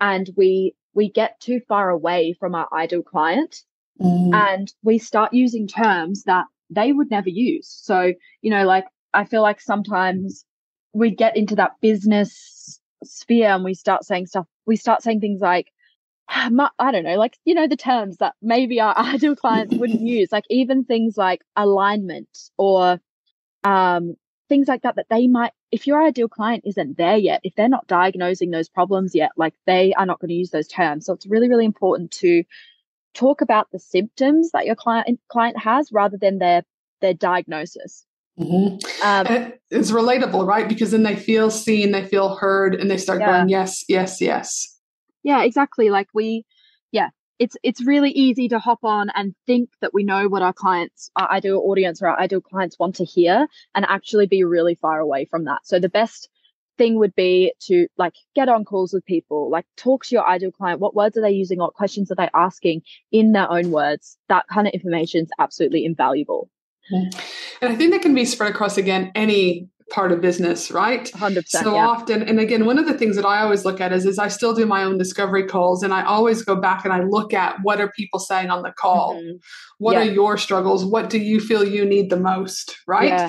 and 0.00 0.30
we 0.36 0.74
we 0.94 1.10
get 1.10 1.40
too 1.40 1.60
far 1.68 1.90
away 1.90 2.34
from 2.38 2.54
our 2.54 2.68
ideal 2.72 3.02
client 3.02 3.62
mm. 4.00 4.34
and 4.34 4.72
we 4.82 4.98
start 4.98 5.32
using 5.32 5.66
terms 5.66 6.24
that 6.24 6.46
they 6.70 6.92
would 6.92 7.10
never 7.10 7.28
use. 7.28 7.68
So, 7.68 8.12
you 8.42 8.50
know, 8.50 8.64
like 8.64 8.84
I 9.14 9.24
feel 9.24 9.42
like 9.42 9.60
sometimes 9.60 10.44
we 10.92 11.10
get 11.10 11.36
into 11.36 11.56
that 11.56 11.72
business 11.80 12.80
sphere 13.04 13.50
and 13.50 13.64
we 13.64 13.74
start 13.74 14.04
saying 14.04 14.26
stuff, 14.26 14.46
we 14.66 14.76
start 14.76 15.02
saying 15.02 15.20
things 15.20 15.40
like, 15.40 15.68
I 16.28 16.48
don't 16.92 17.04
know, 17.04 17.16
like, 17.16 17.38
you 17.44 17.54
know, 17.54 17.68
the 17.68 17.76
terms 17.76 18.18
that 18.18 18.34
maybe 18.42 18.80
our 18.80 18.96
ideal 19.14 19.36
clients 19.36 19.74
wouldn't 19.74 20.00
use, 20.00 20.30
like 20.32 20.44
even 20.50 20.84
things 20.84 21.16
like 21.16 21.42
alignment 21.56 22.28
or 22.56 23.00
um, 23.64 24.14
things 24.48 24.68
like 24.68 24.82
that, 24.82 24.96
that 24.96 25.06
they 25.10 25.26
might 25.26 25.52
if 25.70 25.86
your 25.86 26.02
ideal 26.02 26.28
client 26.28 26.64
isn't 26.66 26.96
there 26.96 27.16
yet, 27.16 27.40
if 27.44 27.54
they're 27.54 27.68
not 27.68 27.86
diagnosing 27.86 28.50
those 28.50 28.68
problems 28.68 29.14
yet, 29.14 29.30
like 29.36 29.54
they 29.66 29.92
are 29.94 30.06
not 30.06 30.18
going 30.20 30.30
to 30.30 30.34
use 30.34 30.50
those 30.50 30.68
terms. 30.68 31.06
So 31.06 31.12
it's 31.12 31.26
really, 31.26 31.48
really 31.48 31.66
important 31.66 32.10
to 32.12 32.44
talk 33.14 33.40
about 33.40 33.70
the 33.70 33.78
symptoms 33.78 34.50
that 34.52 34.66
your 34.66 34.76
client 34.76 35.20
client 35.28 35.58
has 35.58 35.92
rather 35.92 36.16
than 36.16 36.38
their 36.38 36.62
their 37.00 37.14
diagnosis. 37.14 38.04
Mm-hmm. 38.38 39.06
Um, 39.06 39.52
it's 39.70 39.90
relatable, 39.90 40.46
right? 40.46 40.68
Because 40.68 40.92
then 40.92 41.02
they 41.02 41.16
feel 41.16 41.50
seen, 41.50 41.90
they 41.90 42.04
feel 42.04 42.36
heard, 42.36 42.74
and 42.74 42.90
they 42.90 42.96
start 42.96 43.20
yeah. 43.20 43.38
going, 43.38 43.48
yes, 43.48 43.84
yes, 43.88 44.20
yes. 44.20 44.78
Yeah, 45.24 45.42
exactly. 45.42 45.90
Like 45.90 46.06
we, 46.14 46.44
yeah, 46.92 47.08
it's 47.38 47.56
it's 47.62 47.84
really 47.84 48.10
easy 48.10 48.48
to 48.48 48.58
hop 48.58 48.84
on 48.84 49.10
and 49.14 49.34
think 49.46 49.70
that 49.80 49.94
we 49.94 50.04
know 50.04 50.28
what 50.28 50.42
our 50.42 50.52
clients, 50.52 51.10
our 51.16 51.30
ideal 51.30 51.62
audience 51.64 52.02
or 52.02 52.08
our 52.08 52.18
ideal 52.18 52.40
clients 52.40 52.78
want 52.78 52.96
to 52.96 53.04
hear 53.04 53.46
and 53.74 53.84
actually 53.88 54.26
be 54.26 54.44
really 54.44 54.74
far 54.74 54.98
away 54.98 55.24
from 55.24 55.44
that. 55.44 55.60
So 55.64 55.78
the 55.78 55.88
best 55.88 56.28
thing 56.76 56.98
would 56.98 57.14
be 57.14 57.52
to 57.62 57.88
like 57.98 58.14
get 58.34 58.48
on 58.48 58.64
calls 58.64 58.92
with 58.92 59.04
people, 59.04 59.50
like 59.50 59.66
talk 59.76 60.04
to 60.06 60.14
your 60.14 60.26
ideal 60.26 60.52
client. 60.52 60.80
What 60.80 60.94
words 60.94 61.16
are 61.16 61.22
they 61.22 61.30
using? 61.30 61.58
What 61.58 61.74
questions 61.74 62.10
are 62.10 62.14
they 62.14 62.30
asking 62.34 62.82
in 63.12 63.32
their 63.32 63.50
own 63.50 63.70
words? 63.70 64.16
That 64.28 64.46
kind 64.48 64.66
of 64.66 64.72
information 64.72 65.24
is 65.24 65.30
absolutely 65.38 65.84
invaluable. 65.84 66.48
And 66.90 67.72
I 67.72 67.76
think 67.76 67.92
that 67.92 68.00
can 68.02 68.14
be 68.14 68.24
spread 68.24 68.50
across 68.50 68.78
again 68.78 69.12
any 69.14 69.68
part 69.90 70.12
of 70.12 70.20
business, 70.20 70.70
right? 70.70 71.04
100%. 71.06 71.48
So 71.48 71.74
yeah. 71.74 71.86
often, 71.86 72.22
and 72.22 72.38
again, 72.38 72.66
one 72.66 72.78
of 72.78 72.86
the 72.86 72.94
things 72.94 73.16
that 73.16 73.24
I 73.24 73.40
always 73.40 73.64
look 73.64 73.80
at 73.80 73.92
is, 73.92 74.06
is 74.06 74.18
I 74.18 74.28
still 74.28 74.54
do 74.54 74.66
my 74.66 74.82
own 74.82 74.98
discovery 74.98 75.46
calls 75.46 75.82
and 75.82 75.92
I 75.94 76.04
always 76.04 76.42
go 76.42 76.56
back 76.56 76.84
and 76.84 76.92
I 76.92 77.02
look 77.02 77.32
at 77.32 77.56
what 77.62 77.80
are 77.80 77.90
people 77.92 78.18
saying 78.18 78.50
on 78.50 78.62
the 78.62 78.72
call? 78.72 79.14
Mm-hmm. 79.14 79.36
What 79.78 79.94
yeah. 79.94 80.00
are 80.00 80.12
your 80.12 80.36
struggles? 80.36 80.84
What 80.84 81.10
do 81.10 81.18
you 81.18 81.40
feel 81.40 81.64
you 81.64 81.84
need 81.84 82.10
the 82.10 82.18
most, 82.18 82.76
right? 82.86 83.08
Yeah. 83.08 83.28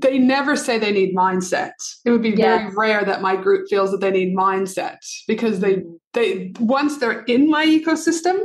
They 0.00 0.18
never 0.18 0.54
say 0.54 0.78
they 0.78 0.92
need 0.92 1.16
mindset. 1.16 1.72
It 2.04 2.10
would 2.10 2.22
be 2.22 2.36
very 2.36 2.72
rare 2.76 3.04
that 3.04 3.20
my 3.20 3.34
group 3.34 3.66
feels 3.68 3.90
that 3.90 4.00
they 4.00 4.12
need 4.12 4.36
mindset 4.36 4.98
because 5.26 5.58
they 5.58 5.76
mm-hmm. 5.78 5.94
they 6.12 6.52
once 6.60 6.98
they're 6.98 7.24
in 7.24 7.50
my 7.50 7.66
ecosystem, 7.66 8.38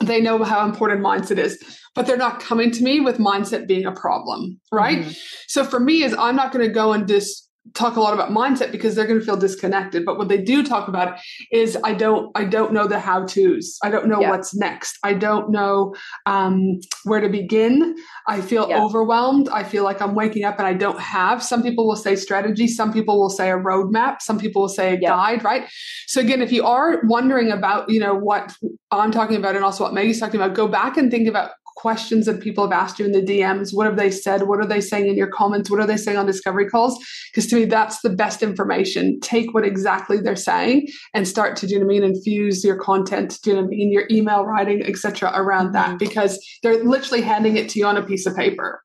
they 0.00 0.20
know 0.20 0.42
how 0.42 0.64
important 0.64 1.00
mindset 1.00 1.38
is 1.38 1.78
but 1.94 2.06
they're 2.06 2.16
not 2.16 2.40
coming 2.40 2.70
to 2.70 2.82
me 2.82 3.00
with 3.00 3.18
mindset 3.18 3.66
being 3.66 3.86
a 3.86 3.92
problem 3.92 4.58
right 4.72 5.00
mm-hmm. 5.00 5.10
so 5.46 5.64
for 5.64 5.80
me 5.80 6.02
is 6.02 6.14
i'm 6.18 6.36
not 6.36 6.52
going 6.52 6.66
to 6.66 6.72
go 6.72 6.92
and 6.92 7.06
just 7.06 7.49
talk 7.74 7.96
a 7.96 8.00
lot 8.00 8.14
about 8.14 8.30
mindset 8.30 8.72
because 8.72 8.94
they're 8.94 9.06
going 9.06 9.18
to 9.18 9.24
feel 9.24 9.36
disconnected 9.36 10.04
but 10.04 10.18
what 10.18 10.28
they 10.28 10.40
do 10.40 10.62
talk 10.62 10.88
about 10.88 11.18
is 11.50 11.76
i 11.84 11.92
don't 11.92 12.30
i 12.34 12.44
don't 12.44 12.72
know 12.72 12.86
the 12.86 12.98
how 12.98 13.24
to's 13.24 13.78
i 13.82 13.90
don't 13.90 14.06
know 14.06 14.20
yeah. 14.20 14.30
what's 14.30 14.54
next 14.54 14.98
i 15.04 15.12
don't 15.12 15.50
know 15.50 15.94
um, 16.26 16.78
where 17.04 17.20
to 17.20 17.28
begin 17.28 17.94
i 18.28 18.40
feel 18.40 18.68
yeah. 18.68 18.82
overwhelmed 18.82 19.48
i 19.50 19.62
feel 19.62 19.84
like 19.84 20.00
i'm 20.00 20.14
waking 20.14 20.44
up 20.44 20.58
and 20.58 20.66
i 20.66 20.72
don't 20.72 21.00
have 21.00 21.42
some 21.42 21.62
people 21.62 21.86
will 21.86 21.96
say 21.96 22.16
strategy 22.16 22.66
some 22.66 22.92
people 22.92 23.18
will 23.18 23.30
say 23.30 23.50
a 23.50 23.56
roadmap 23.56 24.20
some 24.20 24.38
people 24.38 24.62
will 24.62 24.68
say 24.68 24.94
a 24.94 24.98
yeah. 25.00 25.10
guide 25.10 25.44
right 25.44 25.68
so 26.06 26.20
again 26.20 26.42
if 26.42 26.52
you 26.52 26.64
are 26.64 27.00
wondering 27.04 27.50
about 27.50 27.88
you 27.88 28.00
know 28.00 28.14
what 28.14 28.54
i'm 28.90 29.10
talking 29.10 29.36
about 29.36 29.54
and 29.54 29.64
also 29.64 29.84
what 29.84 29.94
maggie's 29.94 30.18
talking 30.18 30.40
about 30.40 30.54
go 30.54 30.66
back 30.66 30.96
and 30.96 31.10
think 31.10 31.28
about 31.28 31.50
questions 31.80 32.26
that 32.26 32.40
people 32.40 32.68
have 32.68 32.78
asked 32.78 32.98
you 32.98 33.06
in 33.06 33.12
the 33.12 33.22
DMs. 33.22 33.74
What 33.74 33.86
have 33.86 33.96
they 33.96 34.10
said? 34.10 34.42
What 34.42 34.58
are 34.60 34.66
they 34.66 34.82
saying 34.82 35.06
in 35.06 35.16
your 35.16 35.28
comments? 35.28 35.70
What 35.70 35.80
are 35.80 35.86
they 35.86 35.96
saying 35.96 36.18
on 36.18 36.26
discovery 36.26 36.68
calls? 36.68 36.98
Because 37.30 37.48
to 37.48 37.56
me, 37.56 37.64
that's 37.64 38.02
the 38.02 38.10
best 38.10 38.42
information. 38.42 39.18
Take 39.20 39.54
what 39.54 39.64
exactly 39.64 40.18
they're 40.18 40.36
saying 40.36 40.88
and 41.14 41.26
start 41.26 41.56
to 41.56 41.66
do 41.66 41.74
you 41.74 41.80
know 41.80 41.86
what 41.86 41.96
I 41.96 42.00
mean, 42.00 42.14
infuse 42.14 42.62
your 42.62 42.76
content, 42.76 43.38
do 43.42 43.50
you 43.50 43.56
know 43.56 43.62
what 43.62 43.68
I 43.68 43.70
mean, 43.70 43.92
your 43.92 44.06
email 44.10 44.44
writing, 44.44 44.84
etc. 44.84 45.32
around 45.34 45.72
that 45.72 45.88
mm-hmm. 45.88 45.96
because 45.96 46.38
they're 46.62 46.84
literally 46.84 47.22
handing 47.22 47.56
it 47.56 47.68
to 47.70 47.78
you 47.78 47.86
on 47.86 47.96
a 47.96 48.02
piece 48.02 48.26
of 48.26 48.36
paper. 48.36 48.82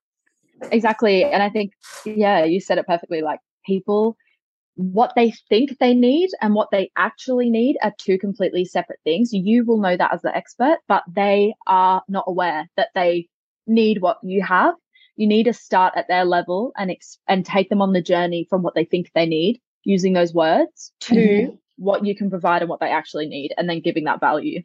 Exactly. 0.71 1.25
And 1.25 1.43
I 1.43 1.49
think, 1.49 1.73
yeah, 2.05 2.45
you 2.45 2.61
said 2.61 2.77
it 2.77 2.87
perfectly. 2.87 3.21
Like 3.21 3.39
people 3.65 4.15
what 4.75 5.13
they 5.15 5.31
think 5.49 5.77
they 5.79 5.93
need 5.93 6.29
and 6.41 6.53
what 6.53 6.69
they 6.71 6.91
actually 6.97 7.49
need 7.49 7.77
are 7.81 7.93
two 7.97 8.17
completely 8.17 8.65
separate 8.65 8.99
things. 9.03 9.31
You 9.31 9.63
will 9.65 9.79
know 9.79 9.95
that 9.95 10.13
as 10.13 10.21
the 10.21 10.35
expert, 10.35 10.77
but 10.87 11.03
they 11.07 11.53
are 11.65 12.03
not 12.07 12.25
aware 12.27 12.69
that 12.75 12.89
they 12.93 13.27
need 13.67 14.01
what 14.01 14.17
you 14.21 14.43
have. 14.43 14.75
You 15.15 15.27
need 15.27 15.43
to 15.43 15.53
start 15.53 15.93
at 15.95 16.07
their 16.09 16.25
level 16.25 16.73
and 16.77 16.91
ex- 16.91 17.19
and 17.27 17.45
take 17.45 17.69
them 17.69 17.81
on 17.81 17.93
the 17.93 18.01
journey 18.01 18.45
from 18.49 18.63
what 18.63 18.75
they 18.75 18.83
think 18.83 19.11
they 19.15 19.25
need 19.25 19.61
using 19.85 20.13
those 20.13 20.33
words 20.33 20.91
to 20.99 21.15
mm-hmm. 21.15 21.55
what 21.77 22.05
you 22.05 22.15
can 22.15 22.29
provide 22.29 22.61
and 22.61 22.69
what 22.69 22.81
they 22.81 22.89
actually 22.89 23.27
need 23.27 23.53
and 23.57 23.69
then 23.69 23.79
giving 23.79 24.03
that 24.05 24.19
value. 24.19 24.61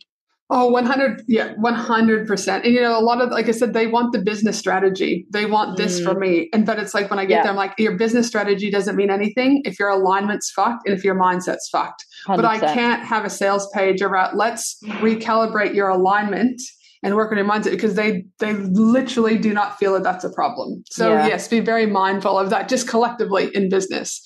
Oh, 0.53 0.69
100. 0.69 1.23
Yeah, 1.29 1.55
100%. 1.55 2.55
And, 2.65 2.65
you 2.65 2.81
know, 2.81 2.99
a 2.99 3.01
lot 3.01 3.21
of, 3.21 3.31
like 3.31 3.49
I 3.49 3.53
said, 3.53 3.73
they 3.73 3.87
want 3.87 4.13
the 4.13 4.19
business 4.21 4.59
strategy. 4.59 5.25
They 5.31 5.47
want 5.47 5.77
this 5.77 6.01
mm. 6.01 6.05
for 6.05 6.19
me. 6.19 6.49
And, 6.53 6.67
but 6.67 6.81
it's 6.81 6.93
like 6.93 7.09
when 7.09 7.21
I 7.21 7.25
get 7.25 7.37
yeah. 7.37 7.43
there, 7.45 7.51
I'm 7.53 7.57
like, 7.57 7.75
your 7.79 7.97
business 7.97 8.27
strategy 8.27 8.69
doesn't 8.69 8.97
mean 8.97 9.11
anything 9.11 9.63
if 9.65 9.79
your 9.79 9.91
alignment's 9.91 10.51
fucked 10.51 10.89
and 10.89 10.97
if 10.97 11.05
your 11.05 11.15
mindset's 11.15 11.69
fucked. 11.69 12.05
100%. 12.27 12.37
But 12.37 12.45
I 12.45 12.59
can't 12.59 13.05
have 13.05 13.25
a 13.25 13.31
sales 13.31 13.71
page 13.73 14.03
about 14.03 14.37
let's 14.37 14.77
recalibrate 14.85 15.75
your 15.75 15.89
alignment 15.89 16.61
and 17.03 17.15
work 17.15 17.31
on 17.31 17.39
your 17.39 17.47
mindset 17.47 17.71
because 17.71 17.95
they 17.95 18.25
they 18.41 18.53
literally 18.53 19.39
do 19.39 19.55
not 19.55 19.79
feel 19.79 19.95
that 19.95 20.03
that's 20.03 20.25
a 20.25 20.31
problem. 20.31 20.83
So 20.91 21.13
yeah. 21.13 21.29
yes, 21.29 21.49
be 21.49 21.61
very 21.61 21.87
mindful 21.87 22.39
of 22.39 22.51
that 22.51 22.69
just 22.69 22.89
collectively 22.89 23.51
in 23.55 23.69
business. 23.69 24.21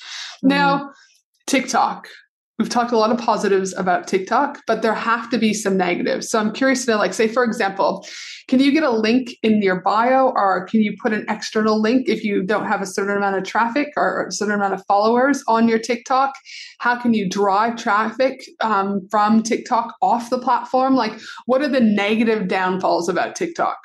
Mm. 0.44 0.48
Now, 0.48 0.90
TikTok 1.46 2.08
we've 2.58 2.68
talked 2.68 2.92
a 2.92 2.98
lot 2.98 3.10
of 3.10 3.18
positives 3.18 3.74
about 3.76 4.06
TikTok, 4.06 4.60
but 4.66 4.82
there 4.82 4.94
have 4.94 5.28
to 5.30 5.38
be 5.38 5.52
some 5.52 5.76
negatives. 5.76 6.30
So 6.30 6.38
I'm 6.38 6.52
curious 6.52 6.84
to 6.84 6.92
know, 6.92 6.98
like, 6.98 7.12
say, 7.12 7.26
for 7.26 7.42
example, 7.42 8.06
can 8.46 8.60
you 8.60 8.70
get 8.70 8.84
a 8.84 8.90
link 8.90 9.30
in 9.42 9.60
your 9.60 9.80
bio 9.80 10.28
or 10.28 10.66
can 10.66 10.80
you 10.80 10.94
put 11.02 11.12
an 11.12 11.24
external 11.28 11.80
link 11.80 12.08
if 12.08 12.22
you 12.22 12.44
don't 12.44 12.66
have 12.66 12.80
a 12.80 12.86
certain 12.86 13.16
amount 13.16 13.36
of 13.36 13.44
traffic 13.44 13.88
or 13.96 14.26
a 14.26 14.32
certain 14.32 14.54
amount 14.54 14.74
of 14.74 14.84
followers 14.86 15.42
on 15.48 15.68
your 15.68 15.78
TikTok? 15.78 16.34
How 16.78 16.96
can 16.96 17.12
you 17.12 17.28
drive 17.28 17.76
traffic 17.76 18.44
um, 18.60 19.00
from 19.10 19.42
TikTok 19.42 19.94
off 20.00 20.30
the 20.30 20.38
platform? 20.38 20.94
Like, 20.94 21.18
what 21.46 21.62
are 21.62 21.68
the 21.68 21.80
negative 21.80 22.46
downfalls 22.46 23.08
about 23.08 23.34
TikTok? 23.34 23.78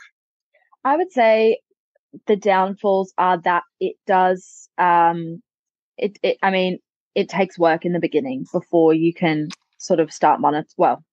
I 0.86 0.96
would 0.96 1.12
say 1.12 1.60
the 2.28 2.36
downfalls 2.36 3.14
are 3.18 3.40
that 3.42 3.64
it 3.80 3.96
does, 4.06 4.70
um, 4.78 5.42
it, 5.98 6.18
it 6.22 6.38
I 6.44 6.52
mean, 6.52 6.80
it 7.15 7.30
takes 7.30 7.58
work 7.58 7.86
in 7.86 7.93
the 7.93 8.00
beginning 8.00 8.45
before 8.52 8.93
you 8.93 9.13
can 9.13 9.50
sort 9.78 10.00
of 10.00 10.12
start 10.12 10.39
monet. 10.39 10.65
Well, 10.78 11.04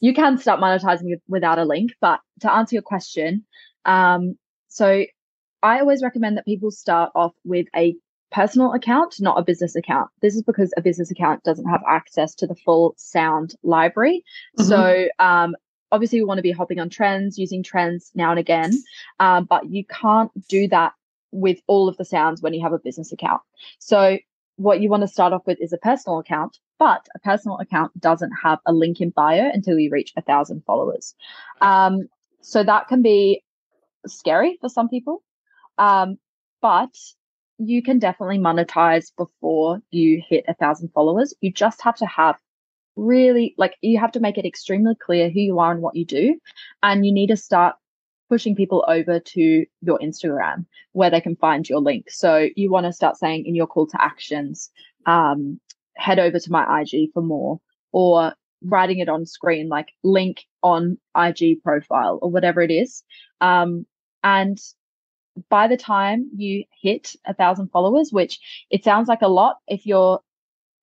you 0.00 0.14
can 0.14 0.38
start 0.38 0.60
monetizing 0.60 1.14
without 1.28 1.58
a 1.58 1.64
link, 1.64 1.92
but 2.00 2.20
to 2.40 2.52
answer 2.52 2.74
your 2.74 2.82
question, 2.82 3.44
um, 3.84 4.36
so 4.68 5.04
I 5.62 5.78
always 5.80 6.02
recommend 6.02 6.36
that 6.36 6.44
people 6.44 6.70
start 6.70 7.12
off 7.14 7.32
with 7.44 7.66
a 7.76 7.94
personal 8.32 8.72
account, 8.72 9.16
not 9.20 9.38
a 9.38 9.44
business 9.44 9.76
account. 9.76 10.10
This 10.20 10.34
is 10.34 10.42
because 10.42 10.72
a 10.76 10.82
business 10.82 11.10
account 11.10 11.44
doesn't 11.44 11.68
have 11.68 11.82
access 11.88 12.34
to 12.36 12.46
the 12.46 12.56
full 12.56 12.94
sound 12.96 13.54
library. 13.62 14.24
Mm-hmm. 14.58 14.68
So, 14.68 15.08
um, 15.18 15.54
obviously 15.92 16.18
we 16.18 16.24
want 16.24 16.38
to 16.38 16.42
be 16.42 16.50
hopping 16.50 16.80
on 16.80 16.88
trends, 16.88 17.38
using 17.38 17.62
trends 17.62 18.10
now 18.14 18.30
and 18.30 18.40
again. 18.40 18.72
Um, 19.20 19.44
but 19.44 19.70
you 19.70 19.84
can't 19.84 20.30
do 20.48 20.66
that 20.68 20.94
with 21.30 21.60
all 21.66 21.88
of 21.88 21.96
the 21.96 22.04
sounds 22.04 22.42
when 22.42 22.54
you 22.54 22.62
have 22.62 22.72
a 22.72 22.78
business 22.78 23.12
account. 23.12 23.42
So 23.78 24.18
what 24.56 24.80
you 24.80 24.88
want 24.88 25.02
to 25.02 25.08
start 25.08 25.32
off 25.32 25.46
with 25.46 25.60
is 25.60 25.72
a 25.72 25.78
personal 25.78 26.18
account, 26.18 26.58
but 26.78 27.06
a 27.14 27.18
personal 27.20 27.58
account 27.58 27.98
doesn't 28.00 28.32
have 28.42 28.58
a 28.66 28.72
link 28.72 29.00
in 29.00 29.10
bio 29.10 29.50
until 29.52 29.78
you 29.78 29.90
reach 29.90 30.12
a 30.16 30.22
thousand 30.22 30.62
followers. 30.66 31.14
Um, 31.60 32.08
so 32.40 32.62
that 32.62 32.88
can 32.88 33.02
be 33.02 33.42
scary 34.06 34.58
for 34.60 34.68
some 34.68 34.88
people. 34.88 35.22
Um, 35.78 36.18
but 36.60 36.94
you 37.58 37.82
can 37.82 37.98
definitely 37.98 38.38
monetize 38.38 39.12
before 39.16 39.80
you 39.90 40.22
hit 40.28 40.44
a 40.48 40.54
thousand 40.54 40.90
followers. 40.92 41.34
You 41.40 41.52
just 41.52 41.82
have 41.82 41.96
to 41.96 42.06
have 42.06 42.36
really 42.94 43.54
like 43.56 43.74
you 43.80 43.98
have 43.98 44.12
to 44.12 44.20
make 44.20 44.36
it 44.36 44.44
extremely 44.44 44.94
clear 44.94 45.30
who 45.30 45.40
you 45.40 45.58
are 45.58 45.72
and 45.72 45.80
what 45.80 45.96
you 45.96 46.04
do. 46.04 46.38
And 46.82 47.06
you 47.06 47.12
need 47.12 47.28
to 47.28 47.36
start 47.36 47.76
pushing 48.32 48.56
people 48.56 48.82
over 48.88 49.20
to 49.20 49.66
your 49.82 49.98
Instagram 49.98 50.64
where 50.92 51.10
they 51.10 51.20
can 51.20 51.36
find 51.36 51.68
your 51.68 51.80
link. 51.80 52.10
So 52.10 52.48
you 52.56 52.70
want 52.70 52.86
to 52.86 52.92
start 52.94 53.18
saying 53.18 53.44
in 53.44 53.54
your 53.54 53.66
call 53.66 53.86
to 53.88 54.02
actions, 54.02 54.70
um, 55.04 55.60
head 55.98 56.18
over 56.18 56.38
to 56.38 56.50
my 56.50 56.80
IG 56.80 57.10
for 57.12 57.22
more 57.22 57.60
or 57.92 58.32
writing 58.62 59.00
it 59.00 59.10
on 59.10 59.26
screen, 59.26 59.68
like 59.68 59.88
link 60.02 60.46
on 60.62 60.96
IG 61.14 61.62
profile 61.62 62.18
or 62.22 62.30
whatever 62.30 62.62
it 62.62 62.70
is. 62.70 63.02
Um, 63.42 63.84
and 64.24 64.58
by 65.50 65.68
the 65.68 65.76
time 65.76 66.30
you 66.34 66.64
hit 66.80 67.14
a 67.26 67.34
thousand 67.34 67.68
followers, 67.68 68.12
which 68.12 68.40
it 68.70 68.82
sounds 68.82 69.08
like 69.08 69.20
a 69.20 69.28
lot, 69.28 69.56
if 69.68 69.84
you're, 69.84 70.20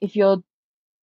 if 0.02 0.16
you're 0.16 0.44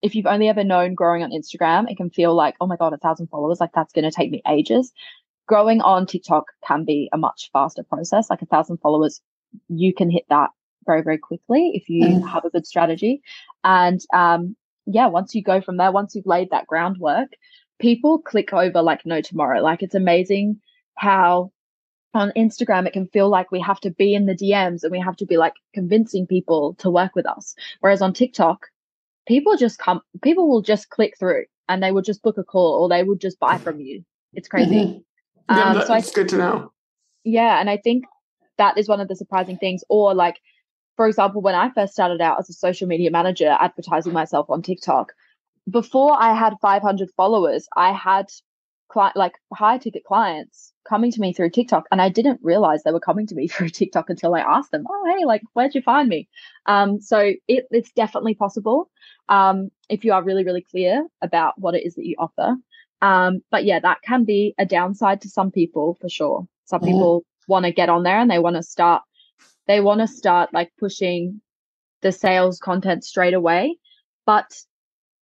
if 0.01 0.15
you've 0.15 0.27
only 0.27 0.47
ever 0.49 0.63
known 0.63 0.95
growing 0.95 1.25
on 1.25 1.33
Instagram, 1.33 1.91
it 1.91 1.97
can 1.97 2.11
feel 2.11 2.33
like, 2.33 2.55
oh 2.61 2.69
my 2.69 2.77
God, 2.77 2.93
a 2.93 2.99
thousand 2.99 3.27
followers, 3.27 3.59
like 3.59 3.73
that's 3.75 3.93
going 3.93 4.05
to 4.05 4.15
take 4.15 4.31
me 4.31 4.43
ages 4.47 4.93
growing 5.47 5.81
on 5.81 6.07
TikTok 6.07 6.45
can 6.67 6.85
be 6.85 7.09
a 7.13 7.19
much 7.19 7.51
faster 7.53 7.83
process. 7.83 8.31
Like 8.31 8.43
a 8.43 8.47
thousand 8.47 8.79
followers, 8.79 9.21
you 9.69 9.95
can 9.95 10.11
hit 10.11 10.25
that 10.29 10.51
very, 10.87 11.03
very 11.03 11.19
quickly 11.19 11.73
if 11.75 11.89
you 11.89 12.07
mm. 12.07 12.29
have 12.29 12.45
a 12.45 12.51
good 12.51 12.67
strategy. 12.67 13.23
And, 13.65 14.01
um, 14.13 14.57
yeah, 14.87 15.07
once 15.07 15.35
you 15.35 15.43
go 15.43 15.61
from 15.61 15.77
there, 15.77 15.91
once 15.91 16.15
you've 16.15 16.27
laid 16.27 16.51
that 16.51 16.67
groundwork, 16.67 17.31
people 17.81 18.19
click 18.19 18.53
over 18.53 18.83
like 18.83 19.05
no 19.05 19.21
tomorrow. 19.21 19.61
Like 19.61 19.83
it's 19.83 19.95
amazing 19.95 20.61
how 20.97 21.53
on 22.15 22.33
Instagram, 22.37 22.87
it 22.87 22.93
can 22.93 23.07
feel 23.09 23.29
like 23.29 23.51
we 23.51 23.61
have 23.61 23.81
to 23.81 23.91
be 23.91 24.15
in 24.15 24.27
the 24.27 24.35
DMs 24.35 24.83
and 24.83 24.91
we 24.91 24.99
have 25.01 25.17
to 25.17 25.27
be 25.27 25.37
like 25.37 25.55
convincing 25.75 26.27
people 26.27 26.75
to 26.79 26.91
work 26.91 27.15
with 27.15 27.27
us. 27.27 27.55
Whereas 27.81 28.01
on 28.01 28.15
TikTok, 28.15 28.67
people 29.27 29.57
just 29.57 29.79
come, 29.79 30.01
people 30.23 30.49
will 30.49 30.63
just 30.63 30.89
click 30.89 31.15
through 31.19 31.45
and 31.69 31.83
they 31.83 31.93
will 31.93 32.03
just 32.03 32.23
book 32.23 32.39
a 32.39 32.45
call 32.45 32.81
or 32.81 32.89
they 32.89 33.03
will 33.03 33.17
just 33.17 33.39
buy 33.39 33.59
from 33.59 33.81
you. 33.81 34.05
It's 34.33 34.49
crazy. 34.49 34.75
Mm-hmm. 34.77 34.99
Yeah, 35.49 35.71
um, 35.71 35.75
that's 35.75 36.07
so 36.09 36.15
good 36.15 36.29
to 36.31 36.39
know. 36.39 36.73
Yeah, 37.25 37.61
and 37.61 37.69
I 37.69 37.77
think 37.77 38.05
that 38.59 38.79
is 38.79 38.89
one 38.89 39.01
of 39.01 39.09
the 39.09 39.17
surprising 39.17 39.59
things. 39.59 39.83
Or 39.89 40.15
like, 40.15 40.41
for 40.97 41.07
example, 41.07 41.43
when 41.43 41.55
I 41.55 41.71
first 41.71 41.93
started 41.93 42.21
out 42.21 42.39
as 42.39 42.49
a 42.49 42.55
social 42.55 42.87
media 42.89 43.11
manager 43.11 43.57
advertising 43.61 44.13
myself 44.13 44.49
on 44.49 44.63
TikTok, 44.63 45.13
before 45.71 46.17
I 46.19 46.35
had 46.35 46.55
500 46.61 47.11
followers, 47.17 47.67
I 47.77 47.93
had 47.93 48.27
cli- 48.89 49.13
like 49.15 49.35
high 49.53 49.79
ticket 49.79 50.05
clients 50.05 50.73
coming 50.89 51.11
to 51.11 51.21
me 51.21 51.33
through 51.33 51.51
TikTok, 51.51 51.85
and 51.91 52.01
I 52.01 52.09
didn't 52.09 52.41
realize 52.43 52.83
they 52.83 52.93
were 52.93 53.01
coming 53.01 53.27
to 53.29 53.35
me 53.35 53.49
through 53.49 53.71
TikTok 53.71 54.11
until 54.11 54.35
I 54.35 54.41
asked 54.41 54.71
them, 54.71 54.85
"Oh, 54.89 55.15
hey, 55.17 55.25
like, 55.25 55.43
where'd 55.55 55.75
you 55.75 55.83
find 55.83 56.09
me?" 56.09 56.29
Um, 56.67 57.01
so 57.01 57.33
it, 57.49 57.67
it's 57.71 57.93
definitely 57.93 58.35
possible 58.35 58.91
um, 59.29 59.71
if 59.89 60.05
you 60.05 60.13
are 60.13 60.23
really, 60.23 60.45
really 60.45 60.63
clear 60.63 61.07
about 61.23 61.59
what 61.59 61.75
it 61.75 61.85
is 61.85 61.95
that 61.97 62.07
you 62.07 62.17
offer. 62.19 62.57
Um, 63.03 63.41
but 63.51 63.65
yeah, 63.65 63.81
that 63.81 63.99
can 64.03 64.25
be 64.25 64.55
a 64.59 64.67
downside 64.67 65.21
to 65.23 65.29
some 65.29 65.51
people 65.51 65.97
for 66.01 66.09
sure. 66.09 66.47
Some 66.65 66.81
mm-hmm. 66.81 66.93
people 66.93 67.25
want 67.49 67.65
to 67.65 67.73
get 67.73 67.89
on 67.89 68.03
there 68.03 68.19
and 68.19 68.31
they 68.31 68.39
want 68.39 68.57
to 68.57 68.63
start, 68.63 69.03
they 69.67 69.81
want 69.81 70.01
to 70.01 70.09
start 70.09 70.53
like 70.53 70.73
pushing 70.79 71.41
the 72.03 72.13
sales 72.13 72.59
content 72.59 73.05
straight 73.05 73.35
away. 73.35 73.79
But 74.25 74.57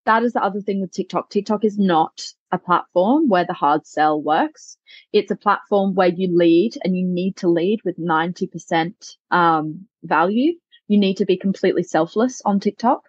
that 0.06 0.22
is 0.22 0.34
the 0.34 0.42
other 0.42 0.60
thing 0.60 0.80
with 0.80 0.92
TikTok. 0.92 1.30
TikTok 1.30 1.64
is 1.64 1.78
not 1.78 2.22
a 2.52 2.58
platform 2.58 3.28
where 3.28 3.44
the 3.44 3.52
hard 3.52 3.86
sell 3.86 4.20
works. 4.20 4.76
It's 5.12 5.30
a 5.30 5.36
platform 5.36 5.94
where 5.94 6.08
you 6.08 6.28
lead 6.36 6.74
and 6.84 6.96
you 6.96 7.06
need 7.06 7.36
to 7.38 7.48
lead 7.48 7.80
with 7.84 7.98
90% 7.98 8.92
um, 9.30 9.86
value. 10.02 10.52
You 10.88 10.98
need 10.98 11.16
to 11.16 11.24
be 11.24 11.36
completely 11.36 11.82
selfless 11.82 12.42
on 12.44 12.60
TikTok 12.60 13.02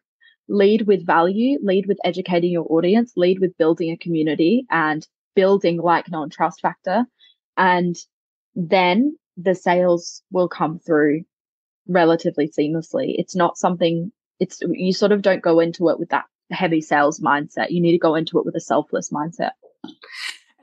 lead 0.48 0.88
with 0.88 1.06
value, 1.06 1.58
lead 1.64 1.86
with 1.88 1.98
educating 2.04 2.52
your 2.52 2.66
audience, 2.70 3.14
lead 3.16 3.40
with 3.40 3.58
building 3.58 3.92
a 3.92 3.98
community 3.98 4.66
and 4.70 5.08
building 5.36 5.78
like 5.78 6.10
non 6.10 6.30
trust 6.30 6.62
factor. 6.62 7.06
And 7.58 7.96
then 8.56 9.18
the 9.38 9.56
sales 9.56 10.22
will 10.32 10.48
come 10.48 10.80
through 10.80 11.24
relatively 11.88 12.48
seamlessly. 12.48 13.16
It's 13.18 13.36
not 13.36 13.58
something, 13.58 14.12
it's, 14.40 14.60
you 14.62 14.94
sort 14.94 15.12
of 15.12 15.22
don't 15.22 15.42
go 15.42 15.60
into 15.60 15.90
it 15.90 16.00
with 16.00 16.10
that 16.10 16.26
heavy 16.52 16.82
sales 16.82 17.20
mindset. 17.20 17.72
You 17.72 17.82
need 17.82 17.94
to 17.94 17.98
go 17.98 18.16
into 18.16 18.40
it 18.40 18.46
with 18.46 18.56
a 18.56 18.62
selfless 18.62 19.12
mindset. 19.12 19.52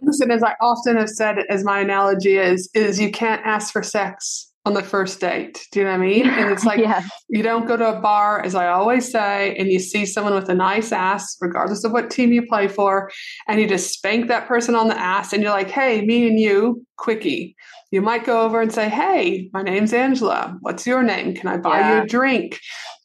Listen, 0.01 0.30
as 0.30 0.43
I 0.43 0.55
often 0.61 0.97
have 0.97 1.09
said, 1.09 1.39
as 1.49 1.64
my 1.64 1.80
analogy 1.80 2.37
is, 2.37 2.68
is 2.74 3.01
you 3.01 3.12
can't 3.12 3.45
ask 3.45 3.72
for 3.72 3.83
sex 3.83 4.52
on 4.65 4.75
the 4.75 4.83
first 4.83 5.21
date. 5.21 5.67
Do 5.73 5.81
you 5.81 5.85
know 5.85 5.91
what 5.91 6.01
I 6.01 6.07
mean? 6.07 6.27
And 6.27 6.53
it's 6.53 6.65
like 6.73 6.81
you 7.29 7.43
don't 7.43 7.67
go 7.67 7.77
to 7.77 7.97
a 7.97 8.01
bar, 8.01 8.41
as 8.43 8.55
I 8.55 8.69
always 8.69 9.11
say, 9.11 9.57
and 9.57 9.69
you 9.69 9.81
see 9.81 10.07
someone 10.07 10.35
with 10.35 10.49
a 10.49 10.55
nice 10.55 10.93
ass, 10.93 11.37
regardless 11.41 11.85
of 11.85 11.93
what 11.93 12.11
team 12.11 12.33
you 12.33 12.47
play 12.47 12.69
for, 12.69 13.11
and 13.49 13.61
you 13.61 13.69
just 13.69 13.93
spank 13.93 14.29
that 14.29 14.47
person 14.47 14.75
on 14.75 14.89
the 14.89 14.99
ass, 14.99 15.33
and 15.33 15.43
you're 15.43 15.53
like, 15.53 15.71
"Hey, 15.71 16.05
me 16.05 16.27
and 16.27 16.39
you, 16.39 16.85
quickie." 16.97 17.57
You 17.91 18.01
might 18.01 18.25
go 18.25 18.43
over 18.43 18.61
and 18.61 18.73
say, 18.73 18.89
"Hey, 18.89 19.51
my 19.53 19.63
name's 19.63 19.93
Angela. 19.93 20.57
What's 20.61 20.87
your 20.87 21.03
name? 21.03 21.35
Can 21.35 21.49
I 21.49 21.57
buy 21.57 21.81
yeah. 21.81 21.97
you 21.97 22.03
a 22.03 22.07
drink? 22.07 22.59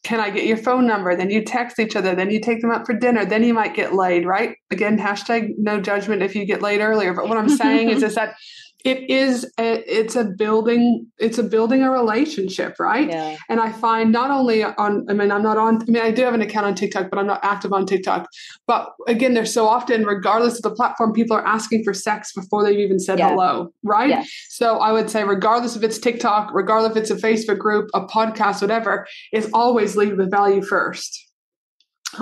Can 0.04 0.20
I 0.20 0.30
get 0.30 0.46
your 0.46 0.58
phone 0.58 0.86
number?" 0.86 1.16
Then 1.16 1.32
you 1.32 1.44
text 1.44 1.80
each 1.80 1.96
other. 1.96 2.14
Then 2.14 2.30
you 2.30 2.40
take 2.40 2.62
them 2.62 2.72
out 2.72 2.86
for 2.86 2.94
dinner. 2.94 3.26
Then 3.26 3.44
you 3.44 3.54
might 3.54 3.74
get 3.74 3.96
laid, 3.96 4.26
right? 4.26 4.56
Again, 4.70 4.98
hashtag 5.00 5.54
no 5.58 5.82
judgment 5.82 6.22
if 6.22 6.36
you 6.36 6.46
get 6.46 6.62
laid 6.62 6.82
earlier. 6.82 7.14
But 7.14 7.28
what 7.28 7.38
I'm 7.38 7.50
saying 7.50 7.90
is, 7.90 8.04
is 8.04 8.16
that 8.16 8.36
it 8.88 9.10
is 9.10 9.46
a, 9.60 9.84
it's 10.00 10.16
a 10.16 10.24
building 10.24 11.06
it's 11.20 11.38
a 11.38 11.44
building 11.44 11.84
a 11.84 11.92
relationship 11.92 12.80
right 12.80 13.10
yeah. 13.10 13.36
and 13.50 13.60
i 13.60 13.70
find 13.70 14.14
not 14.14 14.32
only 14.32 14.64
on 14.64 15.06
i 15.10 15.14
mean 15.14 15.30
i'm 15.30 15.44
not 15.44 15.58
on 15.58 15.82
i 15.82 15.86
mean 15.86 16.02
i 16.02 16.10
do 16.10 16.24
have 16.24 16.34
an 16.34 16.42
account 16.42 16.66
on 16.66 16.74
tiktok 16.74 17.10
but 17.10 17.20
i'm 17.20 17.28
not 17.28 17.44
active 17.44 17.74
on 17.74 17.86
tiktok 17.86 18.28
but 18.66 18.94
again 19.08 19.34
there's 19.34 19.54
so 19.54 19.68
often 19.68 20.06
regardless 20.06 20.56
of 20.56 20.62
the 20.62 20.72
platform 20.72 21.12
people 21.12 21.36
are 21.36 21.46
asking 21.46 21.84
for 21.84 21.94
sex 21.94 22.32
before 22.32 22.64
they've 22.64 22.80
even 22.80 22.98
said 22.98 23.20
yeah. 23.20 23.30
hello 23.30 23.74
right 23.84 24.10
yeah. 24.10 24.24
so 24.48 24.78
i 24.80 24.92
would 24.92 25.10
say 25.10 25.24
regardless 25.26 25.76
if 25.76 25.84
it's 25.84 26.00
tiktok 26.00 26.50
regardless 26.54 26.92
if 26.92 26.98
it's 26.98 27.12
a 27.12 27.16
facebook 27.16 27.60
group 27.60 27.90
a 27.94 28.06
podcast 28.06 28.62
whatever 28.62 29.06
is 29.34 29.50
always 29.54 29.98
lead 29.98 30.16
with 30.18 30.32
value 30.32 30.62
first 30.62 31.26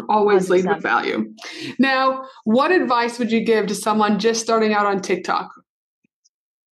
always 0.09 0.47
100%. 0.47 0.49
lead 0.49 0.65
with 0.65 0.81
value 0.81 1.31
now 1.77 2.25
what 2.43 2.71
advice 2.71 3.19
would 3.19 3.31
you 3.31 3.45
give 3.45 3.67
to 3.67 3.75
someone 3.75 4.17
just 4.17 4.41
starting 4.41 4.73
out 4.73 4.87
on 4.87 4.99
tiktok 4.99 5.51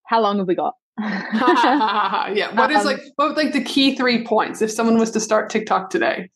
how 0.05 0.21
long 0.21 0.37
have 0.37 0.47
we 0.47 0.55
got? 0.55 0.75
yeah. 0.99 2.53
What 2.53 2.71
is 2.71 2.79
um, 2.79 2.85
like 2.85 3.01
what 3.15 3.35
like 3.35 3.53
the 3.53 3.63
key 3.63 3.95
three 3.95 4.23
points 4.23 4.61
if 4.61 4.71
someone 4.71 4.97
was 4.97 5.11
to 5.11 5.19
start 5.19 5.49
TikTok 5.49 5.89
today? 5.89 6.29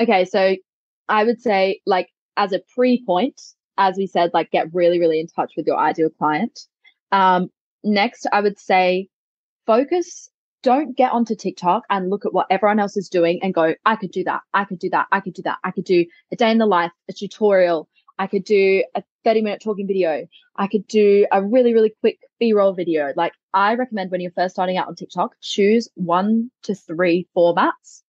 Okay, 0.00 0.24
so 0.24 0.56
I 1.08 1.24
would 1.24 1.40
say 1.40 1.80
like 1.86 2.08
as 2.36 2.52
a 2.52 2.60
pre 2.74 3.04
point, 3.04 3.40
as 3.78 3.96
we 3.96 4.06
said, 4.06 4.30
like 4.34 4.50
get 4.50 4.72
really, 4.72 4.98
really 4.98 5.20
in 5.20 5.26
touch 5.26 5.52
with 5.56 5.66
your 5.66 5.78
ideal 5.78 6.10
client. 6.10 6.58
Um, 7.12 7.50
next, 7.84 8.26
I 8.32 8.40
would 8.40 8.58
say 8.58 9.08
focus. 9.66 10.30
Don't 10.62 10.94
get 10.94 11.12
onto 11.12 11.34
TikTok 11.34 11.84
and 11.88 12.10
look 12.10 12.26
at 12.26 12.34
what 12.34 12.46
everyone 12.50 12.80
else 12.80 12.94
is 12.94 13.08
doing 13.08 13.40
and 13.42 13.54
go, 13.54 13.74
I 13.86 13.96
could 13.96 14.10
do 14.10 14.22
that. 14.24 14.42
I 14.52 14.64
could 14.64 14.78
do 14.78 14.90
that. 14.90 15.06
I 15.10 15.20
could 15.20 15.32
do 15.32 15.40
that. 15.42 15.56
I 15.64 15.70
could 15.70 15.84
do 15.84 16.04
a 16.32 16.36
day 16.36 16.50
in 16.50 16.58
the 16.58 16.66
life, 16.66 16.92
a 17.08 17.14
tutorial. 17.14 17.88
I 18.18 18.26
could 18.26 18.44
do 18.44 18.84
a 18.94 19.02
30 19.24 19.42
minute 19.42 19.62
talking 19.62 19.86
video. 19.86 20.26
I 20.56 20.66
could 20.66 20.86
do 20.86 21.26
a 21.32 21.42
really, 21.42 21.72
really 21.74 21.92
quick 22.00 22.18
B 22.38 22.52
roll 22.52 22.72
video. 22.72 23.12
Like 23.16 23.32
I 23.54 23.74
recommend 23.74 24.10
when 24.10 24.20
you're 24.20 24.32
first 24.32 24.54
starting 24.54 24.76
out 24.76 24.88
on 24.88 24.94
TikTok, 24.94 25.36
choose 25.40 25.88
one 25.94 26.50
to 26.64 26.74
three 26.74 27.28
formats 27.36 28.02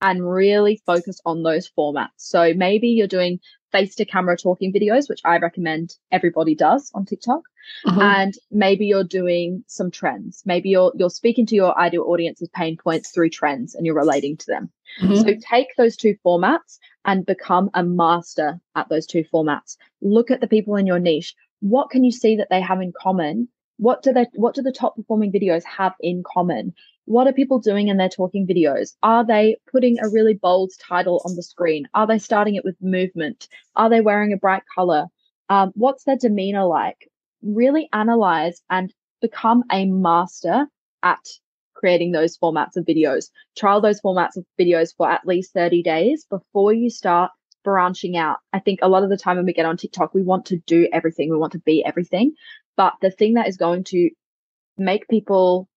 and 0.00 0.28
really 0.28 0.80
focus 0.86 1.20
on 1.24 1.42
those 1.42 1.70
formats. 1.76 2.08
So 2.16 2.52
maybe 2.54 2.88
you're 2.88 3.06
doing 3.06 3.40
face 3.76 3.94
to 3.96 4.04
camera 4.04 4.36
talking 4.36 4.72
videos, 4.72 5.08
which 5.08 5.20
I 5.24 5.38
recommend 5.38 5.94
everybody 6.10 6.54
does 6.54 6.90
on 6.94 7.04
TikTok. 7.04 7.42
Mm-hmm. 7.86 8.00
And 8.00 8.34
maybe 8.50 8.86
you're 8.86 9.04
doing 9.04 9.64
some 9.66 9.90
trends. 9.90 10.42
Maybe 10.46 10.68
you're 10.70 10.92
you're 10.96 11.10
speaking 11.10 11.46
to 11.46 11.54
your 11.54 11.78
ideal 11.78 12.04
audience's 12.04 12.48
pain 12.54 12.76
points 12.76 13.10
through 13.10 13.30
trends 13.30 13.74
and 13.74 13.84
you're 13.84 13.94
relating 13.94 14.36
to 14.36 14.46
them. 14.46 14.70
Mm-hmm. 15.02 15.14
So 15.16 15.34
take 15.40 15.68
those 15.76 15.96
two 15.96 16.16
formats 16.24 16.78
and 17.04 17.26
become 17.26 17.70
a 17.74 17.82
master 17.82 18.60
at 18.74 18.88
those 18.88 19.06
two 19.06 19.24
formats. 19.32 19.76
Look 20.00 20.30
at 20.30 20.40
the 20.40 20.48
people 20.48 20.76
in 20.76 20.86
your 20.86 21.00
niche. 21.00 21.34
What 21.60 21.90
can 21.90 22.04
you 22.04 22.12
see 22.12 22.36
that 22.36 22.48
they 22.50 22.60
have 22.60 22.80
in 22.80 22.92
common? 22.98 23.48
What 23.78 24.02
do 24.02 24.12
they 24.12 24.26
what 24.34 24.54
do 24.54 24.62
the 24.62 24.72
top 24.72 24.96
performing 24.96 25.32
videos 25.32 25.64
have 25.64 25.94
in 26.00 26.22
common? 26.24 26.72
What 27.06 27.28
are 27.28 27.32
people 27.32 27.60
doing 27.60 27.88
in 27.88 27.96
their 27.96 28.08
talking 28.08 28.46
videos? 28.46 28.94
Are 29.02 29.24
they 29.24 29.56
putting 29.70 29.98
a 29.98 30.08
really 30.08 30.34
bold 30.34 30.72
title 30.80 31.22
on 31.24 31.36
the 31.36 31.42
screen? 31.42 31.88
Are 31.94 32.06
they 32.06 32.18
starting 32.18 32.56
it 32.56 32.64
with 32.64 32.76
movement? 32.82 33.48
Are 33.76 33.88
they 33.88 34.00
wearing 34.00 34.32
a 34.32 34.36
bright 34.36 34.64
color? 34.74 35.06
Um, 35.48 35.72
what's 35.74 36.02
their 36.02 36.16
demeanor 36.16 36.64
like? 36.64 37.08
Really 37.42 37.88
analyze 37.92 38.60
and 38.70 38.92
become 39.20 39.62
a 39.70 39.86
master 39.86 40.66
at 41.04 41.24
creating 41.74 42.10
those 42.10 42.36
formats 42.36 42.76
of 42.76 42.84
videos. 42.84 43.30
Trial 43.56 43.80
those 43.80 44.00
formats 44.00 44.36
of 44.36 44.44
videos 44.58 44.92
for 44.96 45.08
at 45.08 45.26
least 45.26 45.52
30 45.52 45.84
days 45.84 46.26
before 46.28 46.72
you 46.72 46.90
start 46.90 47.30
branching 47.62 48.16
out. 48.16 48.38
I 48.52 48.58
think 48.58 48.80
a 48.82 48.88
lot 48.88 49.04
of 49.04 49.10
the 49.10 49.16
time 49.16 49.36
when 49.36 49.46
we 49.46 49.52
get 49.52 49.66
on 49.66 49.76
TikTok, 49.76 50.12
we 50.12 50.22
want 50.22 50.46
to 50.46 50.56
do 50.66 50.88
everything. 50.92 51.30
We 51.30 51.38
want 51.38 51.52
to 51.52 51.60
be 51.60 51.84
everything. 51.84 52.34
But 52.76 52.94
the 53.00 53.12
thing 53.12 53.34
that 53.34 53.48
is 53.48 53.56
going 53.56 53.84
to 53.84 54.10
make 54.76 55.08
people 55.08 55.68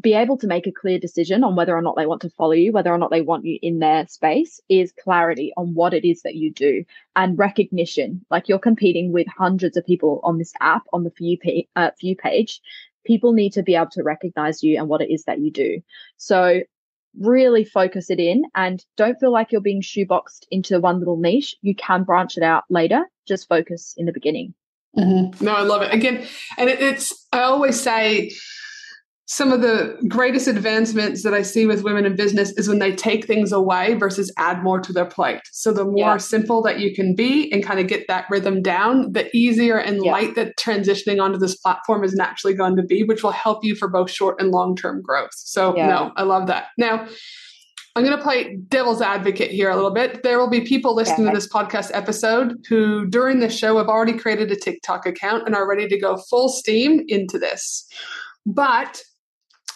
be 0.00 0.14
able 0.14 0.36
to 0.38 0.46
make 0.46 0.66
a 0.66 0.72
clear 0.72 0.98
decision 0.98 1.42
on 1.42 1.56
whether 1.56 1.76
or 1.76 1.82
not 1.82 1.96
they 1.96 2.06
want 2.06 2.22
to 2.22 2.30
follow 2.30 2.52
you, 2.52 2.72
whether 2.72 2.92
or 2.92 2.98
not 2.98 3.10
they 3.10 3.22
want 3.22 3.44
you 3.44 3.58
in 3.62 3.78
their 3.78 4.06
space 4.06 4.60
is 4.68 4.92
clarity 5.02 5.52
on 5.56 5.74
what 5.74 5.94
it 5.94 6.06
is 6.06 6.22
that 6.22 6.34
you 6.34 6.52
do 6.52 6.84
and 7.16 7.38
recognition. 7.38 8.24
Like 8.30 8.48
you're 8.48 8.58
competing 8.58 9.12
with 9.12 9.26
hundreds 9.26 9.76
of 9.76 9.86
people 9.86 10.20
on 10.22 10.38
this 10.38 10.52
app 10.60 10.82
on 10.92 11.04
the 11.04 11.10
view, 11.10 11.38
pa- 11.42 11.80
uh, 11.80 11.90
view 12.00 12.16
page. 12.16 12.60
People 13.06 13.32
need 13.32 13.54
to 13.54 13.62
be 13.62 13.74
able 13.74 13.90
to 13.92 14.02
recognize 14.02 14.62
you 14.62 14.78
and 14.78 14.88
what 14.88 15.00
it 15.00 15.10
is 15.10 15.24
that 15.24 15.40
you 15.40 15.50
do. 15.50 15.80
So 16.18 16.60
really 17.18 17.64
focus 17.64 18.10
it 18.10 18.20
in 18.20 18.44
and 18.54 18.84
don't 18.96 19.18
feel 19.18 19.32
like 19.32 19.50
you're 19.50 19.60
being 19.60 19.82
shoeboxed 19.82 20.44
into 20.50 20.78
one 20.80 20.98
little 20.98 21.16
niche. 21.16 21.56
You 21.62 21.74
can 21.74 22.04
branch 22.04 22.36
it 22.36 22.42
out 22.42 22.64
later. 22.68 23.04
Just 23.26 23.48
focus 23.48 23.94
in 23.96 24.06
the 24.06 24.12
beginning. 24.12 24.54
Mm-hmm. 24.96 25.44
No, 25.44 25.52
I 25.52 25.62
love 25.62 25.82
it. 25.82 25.92
Again, 25.92 26.26
and 26.56 26.68
it, 26.68 26.80
it's, 26.80 27.26
I 27.32 27.40
always 27.40 27.80
say, 27.80 28.32
some 29.30 29.52
of 29.52 29.60
the 29.60 29.94
greatest 30.08 30.48
advancements 30.48 31.22
that 31.22 31.34
I 31.34 31.42
see 31.42 31.66
with 31.66 31.82
women 31.82 32.06
in 32.06 32.16
business 32.16 32.50
is 32.52 32.66
when 32.66 32.78
they 32.78 32.96
take 32.96 33.26
things 33.26 33.52
away 33.52 33.92
versus 33.92 34.32
add 34.38 34.62
more 34.62 34.80
to 34.80 34.90
their 34.90 35.04
plate. 35.04 35.42
So 35.52 35.70
the 35.70 35.84
more 35.84 35.96
yeah. 35.96 36.16
simple 36.16 36.62
that 36.62 36.80
you 36.80 36.94
can 36.94 37.14
be 37.14 37.52
and 37.52 37.62
kind 37.62 37.78
of 37.78 37.88
get 37.88 38.08
that 38.08 38.24
rhythm 38.30 38.62
down, 38.62 39.12
the 39.12 39.28
easier 39.36 39.76
and 39.76 40.02
yeah. 40.02 40.12
light 40.12 40.34
that 40.36 40.56
transitioning 40.56 41.22
onto 41.22 41.38
this 41.38 41.54
platform 41.56 42.04
is 42.04 42.14
naturally 42.14 42.54
going 42.54 42.74
to 42.76 42.82
be, 42.82 43.02
which 43.02 43.22
will 43.22 43.30
help 43.30 43.62
you 43.62 43.74
for 43.74 43.86
both 43.86 44.10
short 44.10 44.40
and 44.40 44.50
long 44.50 44.74
term 44.74 45.02
growth. 45.02 45.34
So 45.34 45.76
yeah. 45.76 45.88
no, 45.88 46.12
I 46.16 46.22
love 46.22 46.46
that. 46.46 46.68
Now, 46.78 47.06
I'm 47.96 48.04
going 48.04 48.16
to 48.16 48.22
play 48.22 48.56
devil's 48.68 49.02
advocate 49.02 49.50
here 49.50 49.68
a 49.68 49.74
little 49.74 49.90
bit. 49.90 50.22
There 50.22 50.38
will 50.38 50.48
be 50.48 50.62
people 50.62 50.94
listening 50.94 51.26
to 51.26 51.34
this 51.34 51.48
podcast 51.48 51.90
episode 51.92 52.64
who, 52.66 53.06
during 53.06 53.40
the 53.40 53.50
show, 53.50 53.76
have 53.76 53.88
already 53.88 54.14
created 54.14 54.50
a 54.50 54.56
TikTok 54.56 55.04
account 55.04 55.42
and 55.44 55.54
are 55.54 55.68
ready 55.68 55.86
to 55.86 55.98
go 55.98 56.16
full 56.16 56.48
steam 56.48 57.04
into 57.08 57.38
this. 57.38 57.86
But 58.46 59.02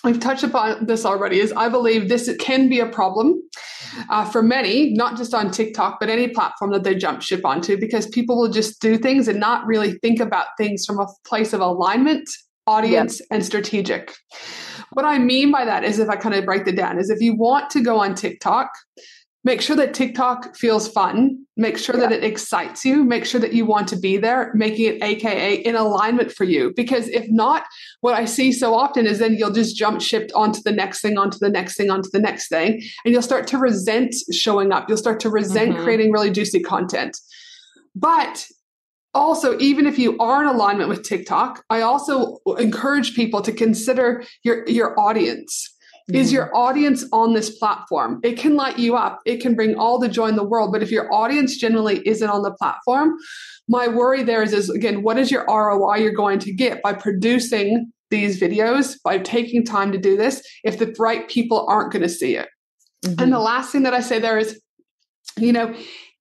we've 0.04 0.20
touched 0.20 0.42
upon 0.42 0.86
this 0.86 1.04
already 1.04 1.40
is 1.40 1.52
i 1.52 1.68
believe 1.68 2.08
this 2.08 2.34
can 2.38 2.68
be 2.68 2.80
a 2.80 2.86
problem 2.86 3.40
uh, 4.08 4.24
for 4.24 4.42
many 4.42 4.92
not 4.92 5.16
just 5.16 5.34
on 5.34 5.50
tiktok 5.50 5.98
but 6.00 6.08
any 6.08 6.28
platform 6.28 6.70
that 6.72 6.84
they 6.84 6.94
jump 6.94 7.22
ship 7.22 7.44
onto 7.44 7.78
because 7.78 8.06
people 8.08 8.38
will 8.38 8.50
just 8.50 8.80
do 8.80 8.96
things 8.96 9.28
and 9.28 9.38
not 9.38 9.66
really 9.66 9.92
think 9.98 10.20
about 10.20 10.46
things 10.58 10.84
from 10.84 10.98
a 10.98 11.06
place 11.24 11.52
of 11.52 11.60
alignment 11.60 12.28
audience 12.66 13.20
yep. 13.20 13.28
and 13.30 13.44
strategic 13.44 14.14
what 14.92 15.04
i 15.04 15.18
mean 15.18 15.50
by 15.50 15.64
that 15.64 15.84
is 15.84 15.98
if 15.98 16.08
i 16.08 16.16
kind 16.16 16.34
of 16.34 16.44
break 16.44 16.66
it 16.66 16.76
down 16.76 16.98
is 16.98 17.10
if 17.10 17.20
you 17.20 17.34
want 17.34 17.70
to 17.70 17.80
go 17.80 17.98
on 17.98 18.14
tiktok 18.14 18.70
make 19.44 19.60
sure 19.60 19.76
that 19.76 19.94
TikTok 19.94 20.56
feels 20.56 20.88
fun. 20.88 21.44
Make 21.56 21.76
sure 21.76 21.96
yeah. 21.96 22.02
that 22.02 22.12
it 22.12 22.24
excites 22.24 22.84
you. 22.84 23.04
Make 23.04 23.24
sure 23.24 23.40
that 23.40 23.52
you 23.52 23.66
want 23.66 23.88
to 23.88 23.96
be 23.96 24.16
there, 24.16 24.52
making 24.54 24.86
it 24.86 25.02
AKA 25.02 25.56
in 25.56 25.74
alignment 25.74 26.32
for 26.32 26.44
you. 26.44 26.72
Because 26.74 27.08
if 27.08 27.26
not, 27.28 27.64
what 28.00 28.14
I 28.14 28.24
see 28.24 28.52
so 28.52 28.74
often 28.74 29.06
is 29.06 29.18
then 29.18 29.34
you'll 29.34 29.50
just 29.50 29.76
jump 29.76 30.00
shipped 30.00 30.32
onto 30.32 30.60
the 30.62 30.72
next 30.72 31.02
thing, 31.02 31.18
onto 31.18 31.38
the 31.38 31.50
next 31.50 31.76
thing, 31.76 31.90
onto 31.90 32.08
the 32.10 32.20
next 32.20 32.48
thing. 32.48 32.82
And 33.04 33.12
you'll 33.12 33.22
start 33.22 33.46
to 33.48 33.58
resent 33.58 34.14
showing 34.32 34.72
up. 34.72 34.88
You'll 34.88 34.98
start 34.98 35.20
to 35.20 35.30
resent 35.30 35.74
mm-hmm. 35.74 35.84
creating 35.84 36.12
really 36.12 36.30
juicy 36.30 36.60
content. 36.60 37.16
But 37.94 38.46
also, 39.14 39.58
even 39.58 39.86
if 39.86 39.98
you 39.98 40.16
are 40.18 40.42
in 40.42 40.48
alignment 40.48 40.88
with 40.88 41.02
TikTok, 41.02 41.64
I 41.68 41.82
also 41.82 42.38
encourage 42.58 43.14
people 43.14 43.42
to 43.42 43.52
consider 43.52 44.24
your, 44.42 44.66
your 44.68 44.98
audience 44.98 45.71
mm-hmm. 46.10 46.14
is 46.14 46.32
your 46.32 46.54
audience 46.56 47.04
on 47.12 47.34
this 47.34 47.50
platform. 47.58 48.20
It 48.22 48.38
can 48.38 48.54
light 48.54 48.78
you 48.78 48.96
up, 48.96 49.20
it 49.26 49.40
can 49.40 49.54
bring 49.54 49.74
all 49.76 49.98
the 49.98 50.08
joy 50.08 50.28
in 50.28 50.36
the 50.36 50.44
world. 50.44 50.72
But 50.72 50.82
if 50.82 50.90
your 50.90 51.12
audience 51.12 51.56
generally 51.56 52.06
isn't 52.06 52.28
on 52.28 52.42
the 52.42 52.52
platform, 52.52 53.16
my 53.68 53.88
worry 53.88 54.22
there 54.22 54.42
is, 54.42 54.52
is 54.52 54.70
again, 54.70 55.02
what 55.02 55.18
is 55.18 55.30
your 55.30 55.44
ROI 55.46 55.96
you're 55.96 56.12
going 56.12 56.38
to 56.40 56.52
get 56.52 56.82
by 56.82 56.92
producing 56.92 57.92
these 58.10 58.40
videos, 58.40 58.96
by 59.02 59.18
taking 59.18 59.64
time 59.64 59.92
to 59.92 59.98
do 59.98 60.16
this, 60.16 60.42
if 60.64 60.78
the 60.78 60.94
right 60.98 61.28
people 61.28 61.66
aren't 61.68 61.92
going 61.92 62.02
to 62.02 62.08
see 62.08 62.36
it? 62.36 62.48
Mm-hmm. 63.04 63.22
And 63.22 63.32
the 63.32 63.40
last 63.40 63.72
thing 63.72 63.82
that 63.82 63.94
I 63.94 64.00
say 64.00 64.18
there 64.18 64.38
is, 64.38 64.61
you 65.38 65.52
know, 65.52 65.74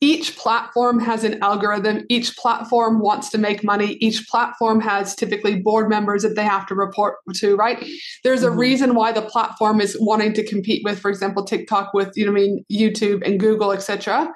each 0.03 0.35
platform 0.35 0.99
has 0.99 1.23
an 1.23 1.41
algorithm. 1.43 2.05
Each 2.09 2.35
platform 2.35 2.99
wants 2.99 3.29
to 3.29 3.37
make 3.37 3.63
money. 3.63 3.97
Each 4.01 4.27
platform 4.27 4.81
has 4.81 5.13
typically 5.13 5.61
board 5.61 5.89
members 5.89 6.23
that 6.23 6.35
they 6.35 6.43
have 6.43 6.65
to 6.67 6.75
report 6.75 7.17
to, 7.35 7.55
right? 7.55 7.85
There's 8.23 8.41
mm-hmm. 8.41 8.53
a 8.53 8.57
reason 8.57 8.95
why 8.95 9.11
the 9.11 9.21
platform 9.21 9.79
is 9.79 9.95
wanting 9.99 10.33
to 10.33 10.47
compete 10.47 10.81
with, 10.83 10.99
for 10.99 11.09
example, 11.09 11.45
TikTok 11.45 11.93
with, 11.93 12.13
you 12.15 12.25
know, 12.25 12.31
I 12.31 12.35
mean, 12.35 12.65
YouTube 12.71 13.25
and 13.25 13.39
Google, 13.39 13.71
etc. 13.71 14.33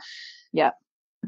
Yeah. 0.54 0.72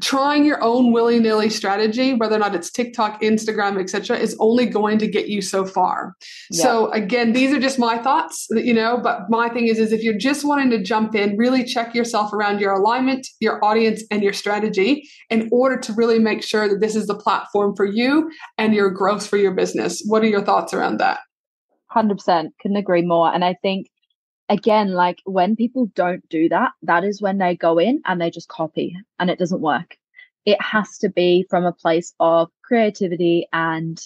Trying 0.00 0.44
your 0.44 0.62
own 0.62 0.92
willy-nilly 0.92 1.50
strategy 1.50 2.14
whether 2.14 2.36
or 2.36 2.38
not 2.38 2.54
it's 2.54 2.70
tiktok 2.70 3.20
instagram 3.22 3.80
etc 3.80 4.16
is 4.16 4.36
only 4.40 4.66
going 4.66 4.98
to 4.98 5.06
get 5.06 5.28
you 5.28 5.40
so 5.40 5.64
far. 5.64 6.14
Yeah. 6.50 6.62
so 6.62 6.90
again 6.92 7.32
these 7.32 7.52
are 7.52 7.60
just 7.60 7.78
my 7.78 7.98
thoughts 7.98 8.46
you 8.50 8.74
know 8.74 8.98
but 9.02 9.22
my 9.28 9.48
thing 9.48 9.66
is 9.66 9.78
is 9.78 9.92
if 9.92 10.02
you're 10.02 10.18
just 10.18 10.44
wanting 10.44 10.70
to 10.70 10.82
jump 10.82 11.14
in 11.14 11.36
really 11.36 11.64
check 11.64 11.94
yourself 11.94 12.32
around 12.32 12.60
your 12.60 12.72
alignment 12.72 13.26
your 13.40 13.64
audience 13.64 14.02
and 14.10 14.22
your 14.22 14.32
strategy 14.32 15.08
in 15.30 15.48
order 15.52 15.78
to 15.78 15.92
really 15.92 16.18
make 16.18 16.42
sure 16.42 16.68
that 16.68 16.80
this 16.80 16.96
is 16.96 17.06
the 17.06 17.14
platform 17.14 17.74
for 17.76 17.84
you 17.84 18.30
and 18.56 18.74
your 18.74 18.90
growth 18.90 19.26
for 19.26 19.36
your 19.36 19.52
business. 19.52 20.02
What 20.06 20.22
are 20.22 20.26
your 20.26 20.42
thoughts 20.42 20.72
around 20.72 20.98
that? 20.98 21.20
100% 21.94 22.48
couldn't 22.60 22.76
agree 22.76 23.02
more. 23.02 23.32
And 23.32 23.44
i 23.44 23.54
think 23.62 23.88
again, 24.48 24.92
like 24.92 25.20
when 25.24 25.56
people 25.56 25.86
don't 25.94 26.26
do 26.28 26.48
that, 26.48 26.72
that 26.82 27.04
is 27.04 27.20
when 27.20 27.38
they 27.38 27.56
go 27.56 27.78
in 27.78 28.00
and 28.06 28.20
they 28.20 28.30
just 28.30 28.48
copy 28.48 28.96
and 29.18 29.30
it 29.30 29.38
doesn't 29.38 29.60
work. 29.60 29.96
It 30.44 30.60
has 30.62 30.98
to 30.98 31.10
be 31.10 31.46
from 31.50 31.64
a 31.64 31.72
place 31.72 32.14
of 32.20 32.50
creativity 32.62 33.46
and 33.52 34.00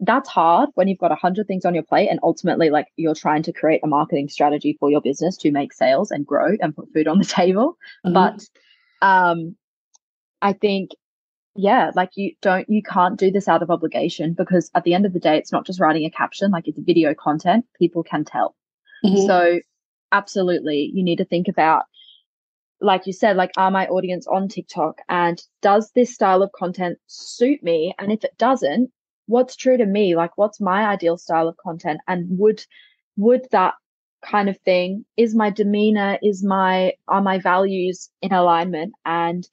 that's 0.00 0.28
hard 0.28 0.68
when 0.74 0.88
you've 0.88 0.98
got 0.98 1.12
a 1.12 1.16
hundred 1.16 1.46
things 1.46 1.64
on 1.64 1.72
your 1.72 1.82
plate 1.82 2.08
and 2.10 2.20
ultimately 2.22 2.68
like 2.68 2.88
you're 2.96 3.14
trying 3.14 3.42
to 3.42 3.52
create 3.52 3.80
a 3.82 3.86
marketing 3.86 4.28
strategy 4.28 4.76
for 4.78 4.90
your 4.90 5.00
business 5.00 5.38
to 5.38 5.50
make 5.50 5.72
sales 5.72 6.10
and 6.10 6.26
grow 6.26 6.54
and 6.60 6.76
put 6.76 6.92
food 6.92 7.08
on 7.08 7.18
the 7.18 7.24
table. 7.24 7.78
Mm-hmm. 8.04 8.12
But 8.12 8.44
um 9.00 9.56
I 10.42 10.52
think 10.52 10.90
yeah, 11.58 11.90
like 11.94 12.10
you 12.16 12.32
don't 12.42 12.68
you 12.68 12.82
can't 12.82 13.18
do 13.18 13.30
this 13.30 13.48
out 13.48 13.62
of 13.62 13.70
obligation 13.70 14.34
because 14.34 14.70
at 14.74 14.84
the 14.84 14.92
end 14.92 15.06
of 15.06 15.14
the 15.14 15.20
day 15.20 15.38
it's 15.38 15.52
not 15.52 15.64
just 15.64 15.80
writing 15.80 16.04
a 16.04 16.10
caption, 16.10 16.50
like 16.50 16.68
it's 16.68 16.78
video 16.78 17.14
content, 17.14 17.64
people 17.78 18.02
can 18.02 18.26
tell. 18.26 18.54
Mm-hmm. 19.02 19.26
So 19.26 19.60
absolutely. 20.12 20.90
You 20.92 21.02
need 21.02 21.16
to 21.16 21.24
think 21.24 21.48
about 21.48 21.84
like 22.80 23.06
you 23.06 23.12
said 23.12 23.36
like 23.36 23.50
are 23.56 23.70
my 23.70 23.86
audience 23.86 24.26
on 24.26 24.48
tiktok? 24.48 24.98
And 25.08 25.42
does 25.62 25.90
this 25.92 26.14
style 26.14 26.42
of 26.42 26.52
content 26.52 26.98
suit 27.06 27.62
me? 27.62 27.94
And 27.98 28.12
if 28.12 28.24
it 28.24 28.36
doesn't 28.38 28.90
what's 29.26 29.56
true 29.56 29.76
to 29.76 29.86
me? 29.86 30.14
Like 30.16 30.36
what's 30.36 30.60
my 30.60 30.86
ideal 30.86 31.16
style 31.18 31.48
of 31.48 31.56
content? 31.56 32.00
And 32.06 32.38
would 32.38 32.64
would 33.16 33.46
that 33.52 33.74
kind 34.24 34.48
of 34.48 34.58
thing 34.60 35.04
is 35.16 35.34
my 35.34 35.50
demeanor 35.50 36.18
is 36.22 36.42
my 36.44 36.92
are 37.08 37.22
my 37.22 37.38
values 37.38 38.10
in 38.22 38.32
alignment? 38.32 38.92
And 39.04 39.46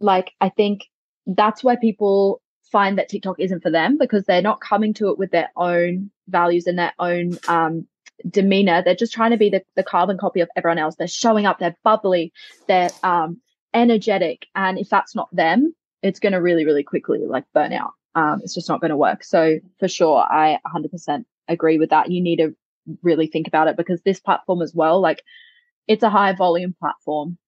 like 0.00 0.32
i 0.40 0.48
think 0.48 0.84
that's 1.26 1.62
where 1.62 1.76
people 1.76 2.40
find 2.72 2.98
that 2.98 3.08
tiktok 3.08 3.38
isn't 3.38 3.62
for 3.62 3.70
them 3.70 3.98
because 3.98 4.24
they're 4.24 4.42
not 4.42 4.60
coming 4.60 4.94
to 4.94 5.08
it 5.08 5.18
with 5.18 5.30
their 5.30 5.50
own 5.56 6.10
values 6.28 6.66
and 6.66 6.78
their 6.78 6.92
own 6.98 7.38
um, 7.48 7.86
demeanor. 8.28 8.82
They're 8.82 8.94
just 8.94 9.12
trying 9.12 9.30
to 9.30 9.36
be 9.36 9.50
the, 9.50 9.62
the 9.76 9.82
carbon 9.82 10.18
copy 10.18 10.40
of 10.40 10.48
everyone 10.56 10.78
else. 10.78 10.96
They're 10.96 11.06
showing 11.06 11.46
up, 11.46 11.58
they're 11.58 11.76
bubbly, 11.84 12.32
they're 12.66 12.90
um, 13.02 13.40
energetic. 13.74 14.46
And 14.54 14.78
if 14.78 14.88
that's 14.88 15.14
not 15.14 15.34
them, 15.34 15.74
it's 16.02 16.20
going 16.20 16.32
to 16.32 16.40
really, 16.40 16.64
really 16.64 16.82
quickly 16.82 17.20
like 17.20 17.44
burn 17.52 17.72
out. 17.72 17.92
Um, 18.14 18.40
it's 18.42 18.54
just 18.54 18.68
not 18.68 18.80
going 18.80 18.90
to 18.90 18.96
work. 18.96 19.22
So 19.22 19.58
for 19.78 19.88
sure, 19.88 20.18
I 20.18 20.58
100% 20.66 21.24
agree 21.48 21.78
with 21.78 21.90
that. 21.90 22.10
You 22.10 22.22
need 22.22 22.36
to 22.36 22.56
really 23.02 23.26
think 23.26 23.46
about 23.46 23.68
it 23.68 23.76
because 23.76 24.00
this 24.02 24.20
platform 24.20 24.62
as 24.62 24.74
well, 24.74 25.00
like 25.00 25.22
it's 25.86 26.02
a 26.02 26.10
high 26.10 26.32
volume 26.32 26.74
platform. 26.78 27.38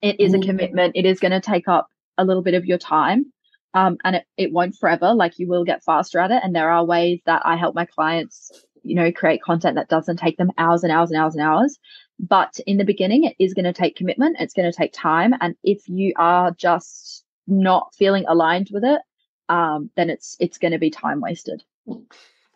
It 0.00 0.20
is 0.20 0.34
a 0.34 0.38
mm-hmm. 0.38 0.48
commitment. 0.48 0.96
It 0.96 1.06
is 1.06 1.20
going 1.20 1.32
to 1.32 1.40
take 1.40 1.68
up 1.68 1.88
a 2.18 2.24
little 2.24 2.42
bit 2.42 2.54
of 2.54 2.66
your 2.66 2.78
time. 2.78 3.32
Um, 3.74 3.96
and 4.04 4.16
it, 4.16 4.24
it 4.36 4.52
won't 4.52 4.76
forever. 4.76 5.14
Like 5.14 5.38
you 5.38 5.48
will 5.48 5.64
get 5.64 5.84
faster 5.84 6.18
at 6.18 6.30
it. 6.30 6.42
And 6.42 6.54
there 6.54 6.70
are 6.70 6.84
ways 6.84 7.20
that 7.24 7.42
I 7.44 7.56
help 7.56 7.74
my 7.74 7.86
clients 7.86 8.50
you 8.82 8.94
know, 8.94 9.12
create 9.12 9.42
content 9.42 9.76
that 9.76 9.88
doesn't 9.88 10.18
take 10.18 10.36
them 10.36 10.52
hours 10.58 10.82
and 10.82 10.92
hours 10.92 11.10
and 11.10 11.20
hours 11.20 11.34
and 11.34 11.42
hours. 11.42 11.78
But 12.18 12.58
in 12.66 12.76
the 12.76 12.84
beginning, 12.84 13.24
it 13.24 13.36
is 13.38 13.54
going 13.54 13.64
to 13.64 13.72
take 13.72 13.96
commitment. 13.96 14.36
It's 14.38 14.54
going 14.54 14.70
to 14.70 14.76
take 14.76 14.92
time. 14.92 15.34
And 15.40 15.56
if 15.64 15.88
you 15.88 16.12
are 16.16 16.52
just 16.52 17.24
not 17.46 17.94
feeling 17.94 18.24
aligned 18.28 18.70
with 18.72 18.84
it, 18.84 19.00
um, 19.48 19.90
then 19.96 20.10
it's, 20.10 20.36
it's 20.38 20.58
going 20.58 20.72
to 20.72 20.78
be 20.78 20.90
time 20.90 21.20
wasted. 21.20 21.62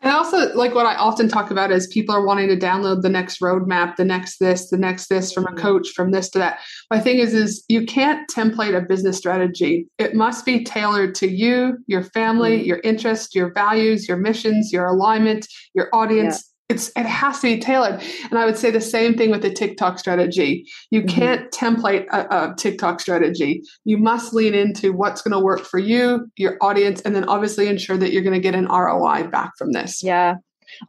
And 0.02 0.12
also, 0.12 0.54
like 0.54 0.74
what 0.74 0.86
I 0.86 0.94
often 0.94 1.26
talk 1.26 1.50
about 1.50 1.72
is 1.72 1.86
people 1.86 2.14
are 2.14 2.24
wanting 2.24 2.48
to 2.48 2.56
download 2.56 3.02
the 3.02 3.08
next 3.08 3.40
roadmap, 3.40 3.96
the 3.96 4.04
next 4.04 4.38
this, 4.38 4.68
the 4.68 4.76
next 4.76 5.08
this 5.08 5.32
from 5.32 5.44
a 5.44 5.48
mm-hmm. 5.48 5.58
coach, 5.58 5.88
from 5.94 6.10
this 6.10 6.28
to 6.30 6.38
that. 6.38 6.60
My 6.90 7.00
thing 7.00 7.18
is, 7.18 7.32
is 7.32 7.64
you 7.68 7.86
can't 7.86 8.28
template 8.28 8.76
a 8.76 8.82
business 8.82 9.16
strategy. 9.16 9.88
It 9.98 10.14
must 10.14 10.44
be 10.44 10.62
tailored 10.62 11.14
to 11.16 11.28
you, 11.28 11.78
your 11.86 12.02
family, 12.02 12.58
mm-hmm. 12.58 12.66
your 12.66 12.80
interests, 12.84 13.34
your 13.34 13.52
values, 13.54 14.06
your 14.06 14.18
missions, 14.18 14.70
your 14.72 14.84
alignment, 14.86 15.48
your 15.74 15.88
audience. 15.94 16.52
It's 16.68 16.90
it 16.96 17.06
has 17.06 17.40
to 17.40 17.54
be 17.54 17.60
tailored. 17.60 18.02
And 18.30 18.38
i 18.38 18.44
would 18.44 18.56
say 18.56 18.70
the 18.70 18.80
same 18.80 19.14
thing 19.14 19.30
with 19.30 19.42
the 19.42 19.52
tiktok 19.52 19.98
strategy. 19.98 20.66
You 20.90 21.02
mm-hmm. 21.02 21.08
can't 21.08 21.50
template 21.52 22.06
a, 22.10 22.26
a, 22.26 22.54
tiktok 22.56 23.00
strategy. 23.00 23.62
You 23.84 23.98
must 23.98 24.34
lean 24.34 24.54
into 24.54 24.92
what's 24.92 25.22
going 25.22 25.32
to 25.32 25.38
work 25.38 25.60
for 25.60 25.78
you 25.78 26.26
your 26.36 26.56
audience 26.60 27.00
and 27.02 27.14
then 27.14 27.24
obviously 27.24 27.68
ensure 27.68 27.96
that 27.98 28.12
you're 28.12 28.22
going 28.22 28.34
to 28.34 28.40
get 28.40 28.54
an 28.54 28.66
roi 28.66 29.28
back 29.28 29.52
from 29.56 29.72
this. 29.72 30.02
Yeah. 30.02 30.36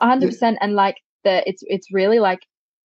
100% 0.01 0.55
and 0.59 0.73
like 0.73 0.97
the 1.23 1.47
it's 1.47 1.63
it's 1.67 1.93
really 1.93 2.19
like 2.19 2.39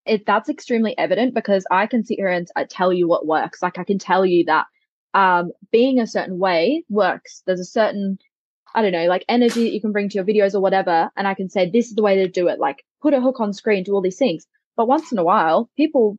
it 0.04 0.26
that's 0.26 0.48
extremely 0.48 0.96
evident 0.98 1.32
because 1.32 1.64
i 1.70 1.86
can 1.86 2.04
sit 2.04 2.16
here 2.18 2.28
and 2.28 2.48
I 2.56 2.64
tell 2.64 2.92
you 2.92 3.08
what 3.08 3.26
works. 3.26 3.62
Like 3.62 3.78
i 3.78 3.84
can 3.84 3.98
tell 3.98 4.26
you 4.26 4.44
that 4.44 4.66
um 5.14 5.50
being 5.70 5.98
a 5.98 6.06
certain 6.06 6.38
way 6.38 6.84
works. 6.90 7.42
There's 7.46 7.60
a 7.60 7.64
certain 7.64 8.18
I 8.74 8.82
don't 8.82 8.92
know, 8.92 9.06
like 9.06 9.24
energy 9.28 9.64
that 9.64 9.72
you 9.72 9.80
can 9.80 9.92
bring 9.92 10.08
to 10.08 10.14
your 10.14 10.24
videos 10.24 10.54
or 10.54 10.60
whatever. 10.60 11.10
And 11.16 11.28
I 11.28 11.34
can 11.34 11.48
say, 11.48 11.70
this 11.70 11.88
is 11.88 11.94
the 11.94 12.02
way 12.02 12.16
to 12.16 12.28
do 12.28 12.48
it. 12.48 12.58
Like 12.58 12.84
put 13.00 13.14
a 13.14 13.20
hook 13.20 13.40
on 13.40 13.52
screen, 13.52 13.84
do 13.84 13.92
all 13.92 14.02
these 14.02 14.18
things. 14.18 14.46
But 14.76 14.88
once 14.88 15.12
in 15.12 15.18
a 15.18 15.24
while, 15.24 15.70
people 15.76 16.16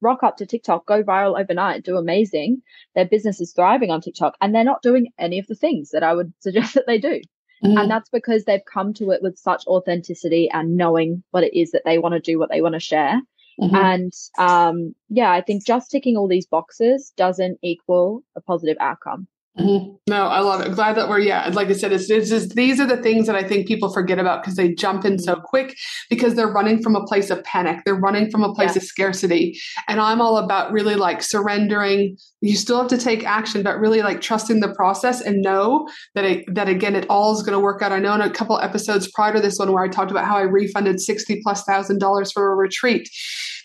rock 0.00 0.22
up 0.22 0.36
to 0.36 0.46
TikTok, 0.46 0.86
go 0.86 1.02
viral 1.02 1.40
overnight, 1.40 1.84
do 1.84 1.96
amazing. 1.96 2.62
Their 2.94 3.06
business 3.06 3.40
is 3.40 3.52
thriving 3.52 3.90
on 3.90 4.00
TikTok 4.00 4.36
and 4.40 4.54
they're 4.54 4.64
not 4.64 4.82
doing 4.82 5.08
any 5.18 5.38
of 5.38 5.46
the 5.46 5.54
things 5.54 5.90
that 5.90 6.02
I 6.02 6.14
would 6.14 6.32
suggest 6.40 6.74
that 6.74 6.86
they 6.86 6.98
do. 6.98 7.20
Mm-hmm. 7.64 7.78
And 7.78 7.90
that's 7.90 8.10
because 8.10 8.44
they've 8.44 8.64
come 8.70 8.92
to 8.94 9.10
it 9.12 9.22
with 9.22 9.38
such 9.38 9.66
authenticity 9.66 10.50
and 10.52 10.76
knowing 10.76 11.22
what 11.30 11.42
it 11.42 11.58
is 11.58 11.70
that 11.70 11.82
they 11.84 11.98
want 11.98 12.12
to 12.12 12.20
do, 12.20 12.38
what 12.38 12.50
they 12.50 12.60
want 12.60 12.74
to 12.74 12.80
share. 12.80 13.20
Mm-hmm. 13.60 13.74
And 13.74 14.12
um, 14.38 14.94
yeah, 15.08 15.30
I 15.30 15.40
think 15.40 15.64
just 15.64 15.90
ticking 15.90 16.16
all 16.16 16.28
these 16.28 16.46
boxes 16.46 17.12
doesn't 17.16 17.58
equal 17.62 18.22
a 18.36 18.42
positive 18.42 18.76
outcome. 18.78 19.26
Mm-hmm. 19.58 19.94
No, 20.08 20.26
I 20.26 20.40
love 20.40 20.60
it. 20.60 20.68
I'm 20.68 20.74
glad 20.74 20.96
that 20.96 21.08
we're, 21.08 21.18
yeah, 21.18 21.48
like 21.48 21.68
I 21.68 21.72
said, 21.72 21.90
it's, 21.90 22.10
it's 22.10 22.28
just 22.28 22.54
these 22.54 22.78
are 22.78 22.86
the 22.86 22.98
things 22.98 23.26
that 23.26 23.34
I 23.34 23.42
think 23.42 23.66
people 23.66 23.90
forget 23.90 24.18
about 24.18 24.42
because 24.42 24.54
they 24.56 24.74
jump 24.74 25.04
in 25.04 25.18
so 25.18 25.36
quick 25.36 25.76
because 26.10 26.34
they're 26.34 26.46
running 26.46 26.82
from 26.82 26.94
a 26.94 27.04
place 27.04 27.30
of 27.30 27.42
panic. 27.42 27.80
They're 27.84 27.94
running 27.94 28.30
from 28.30 28.42
a 28.44 28.54
place 28.54 28.76
yeah. 28.76 28.82
of 28.82 28.84
scarcity. 28.84 29.58
And 29.88 29.98
I'm 29.98 30.20
all 30.20 30.36
about 30.36 30.72
really 30.72 30.94
like 30.94 31.22
surrendering. 31.22 32.18
You 32.42 32.54
still 32.54 32.78
have 32.78 32.90
to 32.90 32.98
take 32.98 33.24
action, 33.24 33.62
but 33.62 33.80
really 33.80 34.02
like 34.02 34.20
trusting 34.20 34.60
the 34.60 34.74
process 34.74 35.22
and 35.22 35.40
know 35.40 35.88
that 36.14 36.24
it, 36.24 36.54
that 36.54 36.68
again, 36.68 36.94
it 36.94 37.06
all 37.08 37.34
is 37.34 37.42
going 37.42 37.54
to 37.54 37.60
work 37.60 37.80
out. 37.80 37.92
I 37.92 37.98
know 37.98 38.14
in 38.14 38.20
a 38.20 38.30
couple 38.30 38.60
episodes 38.60 39.10
prior 39.10 39.32
to 39.32 39.40
this 39.40 39.58
one 39.58 39.72
where 39.72 39.82
I 39.82 39.88
talked 39.88 40.10
about 40.10 40.26
how 40.26 40.36
I 40.36 40.42
refunded 40.42 41.00
60 41.00 41.40
plus 41.42 41.64
thousand 41.64 41.98
dollars 41.98 42.30
for 42.30 42.52
a 42.52 42.54
retreat 42.54 43.08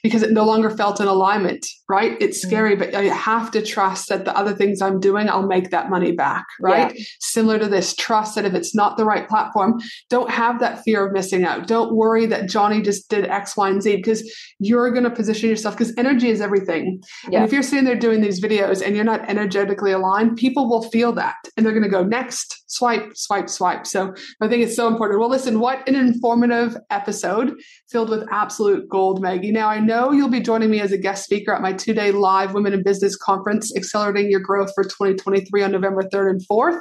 because 0.04 0.24
it 0.24 0.32
no 0.32 0.46
longer 0.46 0.70
felt 0.70 1.00
in 1.00 1.08
alignment, 1.08 1.66
right? 1.88 2.18
It's 2.20 2.40
mm-hmm. 2.40 2.50
scary, 2.50 2.76
but 2.76 2.96
I 2.96 3.04
have 3.04 3.52
to 3.52 3.62
trust 3.62 4.10
that 4.10 4.26
the 4.26 4.36
other 4.36 4.54
things 4.54 4.82
I'm 4.82 5.00
doing, 5.00 5.30
I'll 5.30 5.48
make 5.48 5.70
that 5.70 5.90
money 5.90 6.12
back, 6.12 6.46
right? 6.60 6.94
Yeah. 6.96 7.04
Similar 7.20 7.60
to 7.60 7.68
this, 7.68 7.96
trust 7.96 8.36
that 8.36 8.46
if 8.46 8.54
it's 8.54 8.74
not 8.74 8.98
the 8.98 9.06
right 9.06 9.28
platform, 9.30 9.80
don't 10.10 10.32
have 10.32 10.60
that 10.60 10.84
fear 10.84 11.06
of 11.06 11.14
missing 11.14 11.44
out. 11.44 11.68
Don't 11.68 11.96
worry 11.96 12.26
that 12.26 12.50
Johnny 12.50 12.82
just 12.82 13.10
did 13.10 13.26
X, 13.26 13.56
Y, 13.56 13.70
and 13.70 13.82
Z 13.82 13.98
because 13.98 14.32
you're 14.60 14.90
going 14.92 15.04
to 15.04 15.12
position 15.12 15.50
yourself 15.50 15.78
because 15.78 15.94
energy 15.98 16.30
is 16.30 16.42
everything. 16.42 17.02
Yeah. 17.30 17.40
And 17.40 17.46
if 17.46 17.54
you're 17.54 17.64
sitting 17.64 17.86
there 17.86 17.96
doing 17.96 18.22
these 18.22 18.42
videos 18.42 18.86
and 18.86 18.96
you're 18.96 19.06
not 19.06 19.30
energetically 19.30 19.92
aligned, 19.92 20.38
people 20.38 20.70
will 20.70 20.90
feel 20.90 21.12
that 21.14 21.36
and 21.56 21.66
they're 21.66 21.74
going 21.74 21.84
to 21.84 21.90
go 21.90 22.04
next, 22.04 22.64
swipe, 22.68 23.16
swipe, 23.16 23.50
swipe. 23.50 23.86
So 23.86 24.16
I 24.42 24.48
think 24.48 24.64
it's 24.64 24.76
so 24.76 24.88
important. 24.88 25.20
Well, 25.20 25.30
listen, 25.30 25.60
what 25.60 25.88
an 25.88 25.96
informative 25.96 26.76
episode 26.90 27.54
filled 27.90 28.10
with 28.10 28.28
absolute 28.32 28.88
gold, 28.90 29.22
Maggie. 29.22 29.52
Now 29.52 29.68
I 29.68 29.80
know 29.80 29.91
know 29.92 30.12
you'll 30.14 30.30
be 30.30 30.40
joining 30.40 30.72
me 30.72 30.80
as 30.80 30.94
a 30.94 30.98
guest 30.98 31.26
speaker 31.26 31.54
at 31.54 31.62
my 31.62 31.74
two 31.74 31.94
day 31.94 32.12
live 32.14 32.54
Women 32.54 32.72
in 32.72 32.82
Business 32.82 33.18
conference, 33.18 33.76
Accelerating 33.76 34.32
Your 34.32 34.40
Growth 34.40 34.72
for 34.74 34.86
2023 34.86 35.64
on 35.64 35.72
November 35.74 36.04
3rd 36.04 36.30
and 36.30 36.42
4th. 36.50 36.80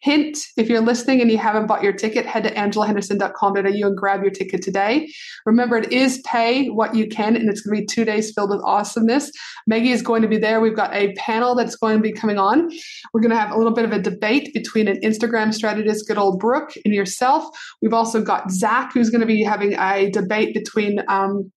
Hint 0.00 0.38
if 0.56 0.68
you're 0.68 0.80
listening 0.80 1.20
and 1.20 1.28
you 1.28 1.38
haven't 1.38 1.66
bought 1.66 1.82
your 1.82 1.92
ticket, 1.92 2.24
head 2.24 2.44
to 2.44 2.54
angelahenderson.com.au 2.54 3.86
and 3.88 3.96
grab 3.96 4.22
your 4.22 4.30
ticket 4.30 4.62
today. 4.62 5.08
Remember, 5.44 5.76
it 5.76 5.92
is 5.92 6.22
pay 6.24 6.68
what 6.68 6.94
you 6.94 7.08
can, 7.08 7.34
and 7.34 7.50
it's 7.50 7.62
going 7.62 7.76
to 7.76 7.80
be 7.82 7.86
two 7.86 8.04
days 8.04 8.32
filled 8.32 8.50
with 8.50 8.62
awesomeness. 8.64 9.32
Maggie 9.66 9.90
is 9.90 10.02
going 10.02 10.22
to 10.22 10.28
be 10.28 10.38
there. 10.38 10.60
We've 10.60 10.76
got 10.76 10.94
a 10.94 11.14
panel 11.14 11.56
that's 11.56 11.74
going 11.74 11.96
to 11.96 12.02
be 12.02 12.12
coming 12.12 12.38
on. 12.38 12.70
We're 13.12 13.22
going 13.22 13.30
to 13.32 13.38
have 13.38 13.50
a 13.50 13.58
little 13.58 13.74
bit 13.74 13.86
of 13.86 13.92
a 13.92 13.98
debate 13.98 14.54
between 14.54 14.86
an 14.86 15.00
Instagram 15.00 15.52
strategist, 15.52 16.06
good 16.06 16.18
old 16.18 16.38
Brooke, 16.38 16.74
and 16.84 16.94
yourself. 16.94 17.44
We've 17.80 17.94
also 17.94 18.22
got 18.22 18.52
Zach, 18.52 18.92
who's 18.94 19.10
going 19.10 19.20
to 19.20 19.26
be 19.26 19.42
having 19.42 19.74
a 19.74 20.10
debate 20.10 20.54
between 20.54 21.00
um, 21.08 21.50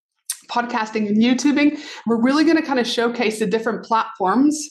podcasting 0.47 1.07
and 1.07 1.17
YouTubing. 1.21 1.79
We're 2.05 2.21
really 2.21 2.43
going 2.43 2.57
to 2.57 2.63
kind 2.63 2.79
of 2.79 2.87
showcase 2.87 3.39
the 3.39 3.45
different 3.45 3.85
platforms 3.85 4.69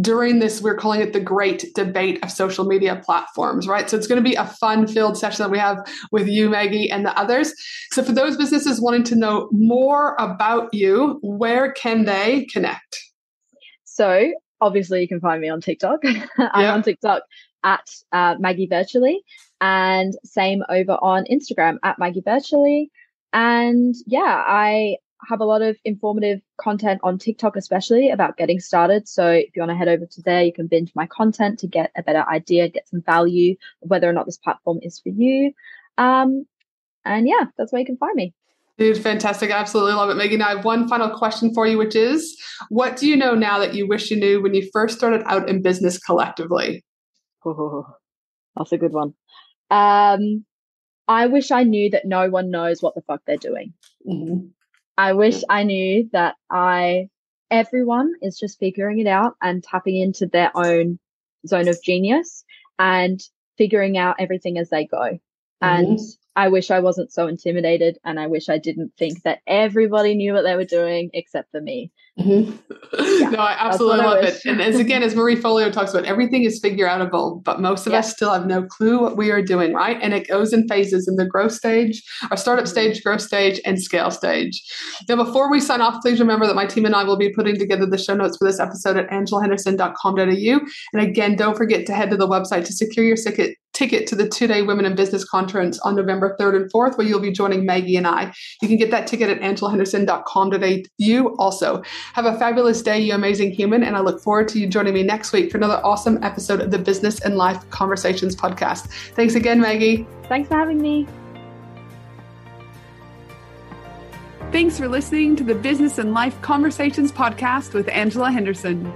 during 0.00 0.38
this 0.38 0.62
we're 0.62 0.76
calling 0.76 1.00
it 1.00 1.12
the 1.12 1.20
great 1.20 1.66
debate 1.74 2.18
of 2.22 2.30
social 2.30 2.64
media 2.64 3.00
platforms 3.04 3.68
right 3.68 3.88
so 3.88 3.96
it's 3.96 4.06
going 4.06 4.22
to 4.22 4.28
be 4.28 4.34
a 4.34 4.46
fun 4.46 4.86
filled 4.86 5.16
session 5.16 5.42
that 5.42 5.50
we 5.50 5.58
have 5.58 5.78
with 6.10 6.26
you 6.26 6.48
maggie 6.48 6.90
and 6.90 7.04
the 7.04 7.16
others 7.18 7.52
so 7.92 8.02
for 8.02 8.12
those 8.12 8.36
businesses 8.36 8.80
wanting 8.80 9.04
to 9.04 9.14
know 9.14 9.48
more 9.52 10.16
about 10.18 10.72
you 10.72 11.18
where 11.22 11.72
can 11.72 12.04
they 12.04 12.46
connect 12.46 12.98
so 13.84 14.32
obviously 14.60 15.00
you 15.00 15.08
can 15.08 15.20
find 15.20 15.40
me 15.40 15.48
on 15.48 15.60
TikTok. 15.60 16.00
I'm 16.04 16.62
yeah. 16.62 16.74
on 16.74 16.82
TikTok 16.82 17.22
at 17.64 17.88
uh, 18.12 18.36
Maggie 18.38 18.68
Virtually 18.70 19.22
and 19.60 20.14
same 20.24 20.62
over 20.68 20.92
on 20.92 21.24
Instagram 21.30 21.78
at 21.82 21.98
Maggie 21.98 22.22
Virtually. 22.24 22.90
And 23.32 23.94
yeah, 24.06 24.44
I 24.46 24.96
have 25.28 25.40
a 25.40 25.44
lot 25.44 25.62
of 25.62 25.76
informative 25.84 26.40
content 26.58 27.00
on 27.02 27.18
TikTok, 27.18 27.56
especially 27.56 28.10
about 28.10 28.36
getting 28.36 28.60
started. 28.60 29.08
So 29.08 29.30
if 29.30 29.54
you 29.54 29.62
want 29.62 29.70
to 29.70 29.76
head 29.76 29.88
over 29.88 30.06
to 30.06 30.22
there, 30.22 30.42
you 30.42 30.52
can 30.52 30.66
binge 30.66 30.92
my 30.94 31.06
content 31.06 31.58
to 31.60 31.66
get 31.66 31.90
a 31.96 32.02
better 32.02 32.24
idea, 32.28 32.68
get 32.68 32.88
some 32.88 33.02
value 33.02 33.56
of 33.82 33.90
whether 33.90 34.08
or 34.08 34.12
not 34.12 34.26
this 34.26 34.36
platform 34.36 34.78
is 34.82 35.00
for 35.00 35.08
you. 35.08 35.52
Um, 35.98 36.46
and 37.04 37.26
yeah, 37.26 37.44
that's 37.56 37.72
where 37.72 37.80
you 37.80 37.86
can 37.86 37.96
find 37.96 38.14
me. 38.14 38.34
Dude, 38.78 38.98
fantastic. 38.98 39.50
I 39.50 39.54
Absolutely 39.54 39.94
love 39.94 40.10
it, 40.10 40.16
Megan. 40.16 40.42
I 40.42 40.50
have 40.50 40.64
one 40.64 40.86
final 40.86 41.08
question 41.08 41.54
for 41.54 41.66
you, 41.66 41.78
which 41.78 41.96
is 41.96 42.36
what 42.68 42.96
do 42.96 43.06
you 43.06 43.16
know 43.16 43.34
now 43.34 43.58
that 43.58 43.74
you 43.74 43.88
wish 43.88 44.10
you 44.10 44.18
knew 44.18 44.42
when 44.42 44.54
you 44.54 44.68
first 44.72 44.98
started 44.98 45.22
out 45.24 45.48
in 45.48 45.62
business 45.62 45.98
collectively? 45.98 46.84
Oh, 47.44 47.86
that's 48.54 48.72
a 48.72 48.78
good 48.78 48.92
one. 48.92 49.14
Um, 49.70 50.44
I 51.08 51.26
wish 51.26 51.50
I 51.50 51.62
knew 51.62 51.88
that 51.90 52.04
no 52.04 52.28
one 52.28 52.50
knows 52.50 52.82
what 52.82 52.94
the 52.94 53.02
fuck 53.02 53.22
they're 53.26 53.36
doing. 53.36 53.72
Mm-hmm. 54.06 54.48
I 54.98 55.12
wish 55.12 55.42
I 55.48 55.62
knew 55.64 56.08
that 56.12 56.36
I, 56.50 57.08
everyone 57.50 58.14
is 58.22 58.38
just 58.38 58.58
figuring 58.58 58.98
it 58.98 59.06
out 59.06 59.36
and 59.42 59.62
tapping 59.62 59.96
into 59.96 60.26
their 60.26 60.50
own 60.56 60.98
zone 61.46 61.68
of 61.68 61.82
genius 61.82 62.44
and 62.78 63.20
figuring 63.58 63.98
out 63.98 64.16
everything 64.18 64.58
as 64.58 64.70
they 64.70 64.86
go. 64.86 64.98
Mm-hmm. 64.98 65.18
And 65.62 65.98
I 66.36 66.48
wish 66.48 66.70
I 66.70 66.80
wasn't 66.80 67.12
so 67.12 67.26
intimidated 67.26 67.98
and 68.04 68.20
I 68.20 68.26
wish 68.26 68.50
I 68.50 68.58
didn't 68.58 68.92
think 68.98 69.22
that 69.22 69.40
everybody 69.46 70.14
knew 70.14 70.34
what 70.34 70.42
they 70.42 70.54
were 70.54 70.64
doing 70.64 71.10
except 71.14 71.50
for 71.50 71.62
me. 71.62 71.90
Mm-hmm. 72.18 72.56
Yeah, 73.22 73.28
no, 73.30 73.38
I 73.38 73.56
absolutely 73.58 73.98
love 73.98 74.24
I 74.24 74.28
it. 74.28 74.44
And 74.44 74.60
as 74.60 74.78
again, 74.78 75.02
as 75.02 75.14
Marie 75.14 75.36
Forleo 75.36 75.70
talks 75.70 75.92
about, 75.92 76.06
everything 76.06 76.44
is 76.44 76.58
figure 76.60 76.86
outable, 76.86 77.42
but 77.44 77.60
most 77.60 77.86
of 77.86 77.92
yeah. 77.92 77.98
us 77.98 78.10
still 78.10 78.32
have 78.32 78.46
no 78.46 78.62
clue 78.62 79.00
what 79.00 79.16
we 79.16 79.30
are 79.30 79.42
doing, 79.42 79.74
right? 79.74 79.98
And 80.00 80.14
it 80.14 80.28
goes 80.28 80.52
in 80.52 80.66
phases 80.68 81.08
in 81.08 81.16
the 81.16 81.26
growth 81.26 81.52
stage, 81.52 82.02
our 82.30 82.36
startup 82.36 82.64
mm-hmm. 82.64 82.70
stage, 82.70 83.02
growth 83.02 83.20
stage, 83.20 83.60
and 83.64 83.80
scale 83.82 84.10
stage. 84.10 84.62
Now, 85.08 85.16
before 85.16 85.50
we 85.50 85.60
sign 85.60 85.80
off, 85.80 86.00
please 86.00 86.20
remember 86.20 86.46
that 86.46 86.54
my 86.54 86.66
team 86.66 86.86
and 86.86 86.94
I 86.94 87.04
will 87.04 87.18
be 87.18 87.32
putting 87.32 87.58
together 87.58 87.86
the 87.86 87.98
show 87.98 88.14
notes 88.14 88.36
for 88.38 88.46
this 88.46 88.60
episode 88.60 88.96
at 88.96 89.08
angelahenderson.com.au. 89.10 90.60
And 90.92 91.02
again, 91.02 91.36
don't 91.36 91.56
forget 91.56 91.86
to 91.86 91.94
head 91.94 92.10
to 92.10 92.16
the 92.16 92.28
website 92.28 92.64
to 92.66 92.72
secure 92.72 93.04
your 93.04 93.16
ticket 93.16 93.56
ticket 93.76 94.06
to 94.08 94.16
the 94.16 94.28
two 94.28 94.46
day 94.46 94.62
Women 94.62 94.86
in 94.86 94.94
Business 94.94 95.24
conference 95.24 95.78
on 95.80 95.94
November 95.94 96.34
3rd 96.40 96.56
and 96.56 96.72
4th, 96.72 96.96
where 96.96 97.06
you'll 97.06 97.20
be 97.20 97.30
joining 97.30 97.66
Maggie 97.66 97.96
and 97.96 98.06
I. 98.06 98.32
You 98.62 98.68
can 98.68 98.78
get 98.78 98.90
that 98.90 99.06
ticket 99.06 99.28
at 99.28 99.38
angelahenderson.com.au 99.40 101.36
also. 101.38 101.82
Have 102.14 102.24
a 102.24 102.38
fabulous 102.38 102.80
day, 102.82 102.98
you 102.98 103.12
amazing 103.14 103.52
human, 103.52 103.84
and 103.84 103.96
I 103.96 104.00
look 104.00 104.22
forward 104.22 104.48
to 104.48 104.58
you 104.58 104.66
joining 104.66 104.94
me 104.94 105.02
next 105.02 105.32
week 105.32 105.50
for 105.50 105.58
another 105.58 105.84
awesome 105.84 106.24
episode 106.24 106.60
of 106.60 106.70
the 106.70 106.78
Business 106.78 107.20
and 107.20 107.36
Life 107.36 107.68
Conversations 107.70 108.34
podcast. 108.34 108.86
Thanks 109.14 109.34
again, 109.34 109.60
Maggie. 109.60 110.06
Thanks 110.24 110.48
for 110.48 110.54
having 110.54 110.80
me. 110.80 111.06
Thanks 114.52 114.78
for 114.78 114.86
listening 114.88 115.36
to 115.36 115.44
the 115.44 115.54
Business 115.54 115.98
and 115.98 116.14
Life 116.14 116.40
Conversations 116.40 117.12
podcast 117.12 117.74
with 117.74 117.88
Angela 117.88 118.30
Henderson. 118.30 118.90